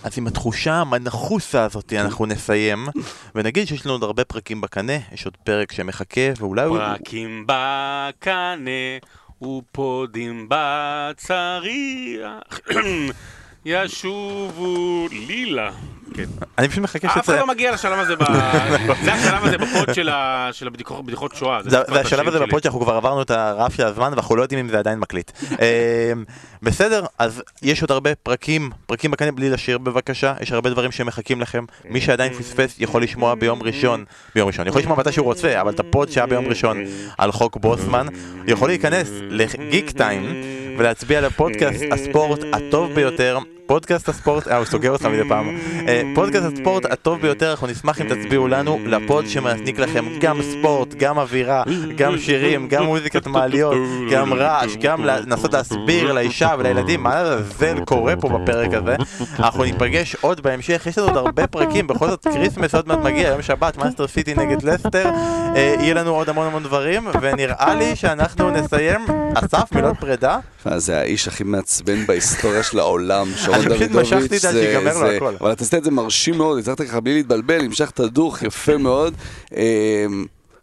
אז 0.03 0.11
עם 0.17 0.27
התחושה 0.27 0.73
המנחוסה 0.73 1.63
הזאת 1.63 1.93
אנחנו 1.93 2.25
נסיים, 2.25 2.87
ונגיד 3.35 3.67
שיש 3.67 3.85
לנו 3.85 3.93
עוד 3.93 4.03
הרבה 4.03 4.23
פרקים 4.25 4.61
בקנה, 4.61 4.97
יש 5.11 5.25
עוד 5.25 5.37
פרק 5.43 5.71
שמחכה, 5.71 6.21
ואולי 6.37 6.65
הוא... 6.65 6.77
פרקים 6.77 7.45
בקנה 7.47 8.99
ופודים 9.41 10.49
בצריח 10.49 12.39
ישובו 13.65 15.07
לילה. 15.27 15.69
כן. 16.13 16.23
אני 16.57 16.67
פשוט 16.69 16.83
מחכה 16.83 17.07
אף 17.07 17.25
אחד. 17.25 17.33
לא 17.39 17.47
מגיע 17.47 17.71
לשלב 17.71 17.99
הזה, 17.99 18.15
ב... 18.15 18.23
זה 19.05 19.13
השלב 19.13 19.45
הזה 19.45 19.57
בפוד 19.57 19.93
של 19.93 20.09
ה- 20.09 20.49
של 20.51 20.67
הבדיחות 20.67 21.05
בדיחות 21.05 21.35
שואה. 21.35 21.59
זה 21.63 21.99
השלב 21.99 22.27
הזה. 22.27 22.39
בפוד 22.39 22.63
שאנחנו 22.63 22.79
כבר 22.81 22.93
עברנו 22.93 23.21
את 23.21 23.31
הרף 23.31 23.75
של 23.75 23.83
הזמן 23.85 24.09
ואנחנו 24.11 24.35
לא 24.35 24.41
יודעים 24.41 24.59
אם 24.59 24.69
זה 24.69 24.79
עדיין 24.79 24.99
מקליט. 24.99 25.31
אה, 25.61 26.13
בסדר, 26.61 27.05
אז 27.19 27.43
יש 27.61 27.81
עוד 27.81 27.91
הרבה 27.91 28.15
פרקים, 28.15 28.69
פרקים 28.85 29.11
בקנה 29.11 29.31
בלי 29.31 29.49
לשיר 29.49 29.77
בבקשה, 29.77 30.33
יש 30.41 30.51
הרבה 30.51 30.69
דברים 30.69 30.91
שמחכים 30.91 31.41
לכם. 31.41 31.65
מי 31.89 32.01
שעדיין 32.01 32.33
פספס 32.33 32.75
יכול 32.79 33.03
לשמוע 33.03 33.35
ביום 33.35 33.63
ראשון, 33.63 34.05
ביום 34.35 34.47
ראשון, 34.47 34.67
יכול 34.67 34.81
לשמוע 34.81 34.97
מתי 34.97 35.11
שהוא 35.11 35.25
רוצה, 35.25 35.61
אבל 35.61 35.71
את 35.71 35.79
הפוד 35.79 36.09
שהיה 36.11 36.25
ביום 36.25 36.45
ראשון 36.47 36.77
על 37.17 37.31
חוק 37.31 37.57
בוסמן, 37.57 38.07
יכול 38.47 38.69
להיכנס 38.69 39.09
לגיקטיים 39.29 40.41
ולהצביע 40.77 41.17
על 41.17 41.25
הפודקאסט 41.25 41.83
הספורט 41.91 42.39
הטוב 42.53 42.93
ביותר. 42.93 43.37
פודקאסט 43.67 44.09
הספורט, 44.09 44.47
אה 44.47 44.57
הוא 44.57 44.65
סוגר 44.65 44.91
אותך 44.91 45.05
מדי 45.05 45.29
פעם, 45.29 45.57
אה, 45.87 46.01
פודקאסט 46.15 46.45
הספורט 46.53 46.85
הטוב 46.85 47.21
ביותר, 47.21 47.51
אנחנו 47.51 47.67
נשמח 47.67 48.01
אם 48.01 48.07
תצביעו 48.07 48.47
לנו 48.47 48.79
לפוד 48.85 49.27
שמעניק 49.27 49.79
לכם 49.79 50.05
גם 50.19 50.41
ספורט, 50.41 50.93
גם 50.93 51.17
אווירה, 51.17 51.63
גם 51.97 52.17
שירים, 52.17 52.67
גם 52.67 52.83
מוזיקת 52.85 53.27
מעליות, 53.27 53.77
גם 54.11 54.33
רעש, 54.33 54.75
גם 54.81 55.05
לנסות 55.05 55.53
להסביר 55.53 56.13
לאישה 56.13 56.55
ולילדים 56.59 57.03
מה 57.03 57.23
לעזאזל 57.23 57.85
קורה 57.85 58.15
פה 58.15 58.29
בפרק 58.29 58.73
הזה. 58.73 58.95
אנחנו 59.39 59.63
ניפגש 59.63 60.15
עוד 60.21 60.41
בהמשך, 60.41 60.83
יש 60.85 60.97
לנו 60.97 61.07
עוד 61.07 61.17
הרבה 61.17 61.47
פרקים, 61.47 61.87
בכל 61.87 62.09
זאת 62.09 62.23
כריסמס 62.23 62.75
עוד 62.75 62.87
מעט 62.87 62.99
מגיע, 62.99 63.29
יום 63.29 63.41
שבת, 63.41 63.77
מנצ'סטר 63.77 64.07
סיטי 64.07 64.33
נגד 64.33 64.63
לסטר, 64.63 65.09
אה, 65.55 65.75
יהיה 65.79 65.93
לנו 65.93 66.15
עוד 66.15 66.29
המון 66.29 66.47
המון 66.47 66.63
דברים, 66.63 67.07
ונראה 67.21 67.75
לי 67.75 67.95
שאנחנו 67.95 68.49
נסיים, 68.49 69.05
אסף, 69.35 69.71
מילות 69.71 69.99
פרידה. 69.99 70.39
אה, 70.67 70.79
זה 70.79 70.99
האיש 70.99 71.27
הכי 71.27 71.43
מעצבן 71.43 72.05
בהיסטוריה 72.05 72.63
של 72.63 72.79
העולם, 72.79 73.27
אני 73.55 73.75
פשוט. 73.75 73.91
משכתי 73.91 74.35
את 74.35 74.41
זה, 74.41 74.51
שיגמר 74.51 74.97
לו 74.97 75.11
הכל. 75.11 75.35
אבל 75.41 75.51
אתה 75.51 75.63
עשית 75.63 75.73
את 75.73 75.83
זה 75.83 75.91
מרשים 75.91 76.37
מאוד, 76.37 76.59
הצלחת 76.59 76.81
ככה 76.81 76.99
בלי 76.99 77.13
להתבלבל, 77.13 77.59
המשכת 77.65 77.99
דוך, 77.99 78.43
יפה 78.43 78.77
מאוד. 78.77 79.13
אה, 79.55 80.05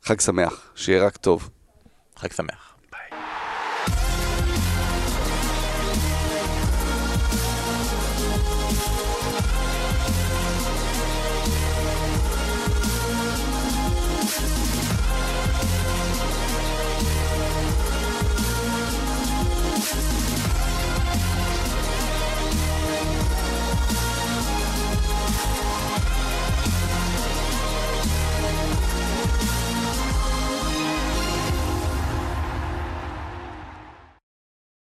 חג 0.05 0.20
שמח, 0.20 0.61
שיהיה 0.74 1.07
רק 1.07 1.16
טוב. 1.16 1.49
חג 2.16 2.32
שמח. 2.32 2.62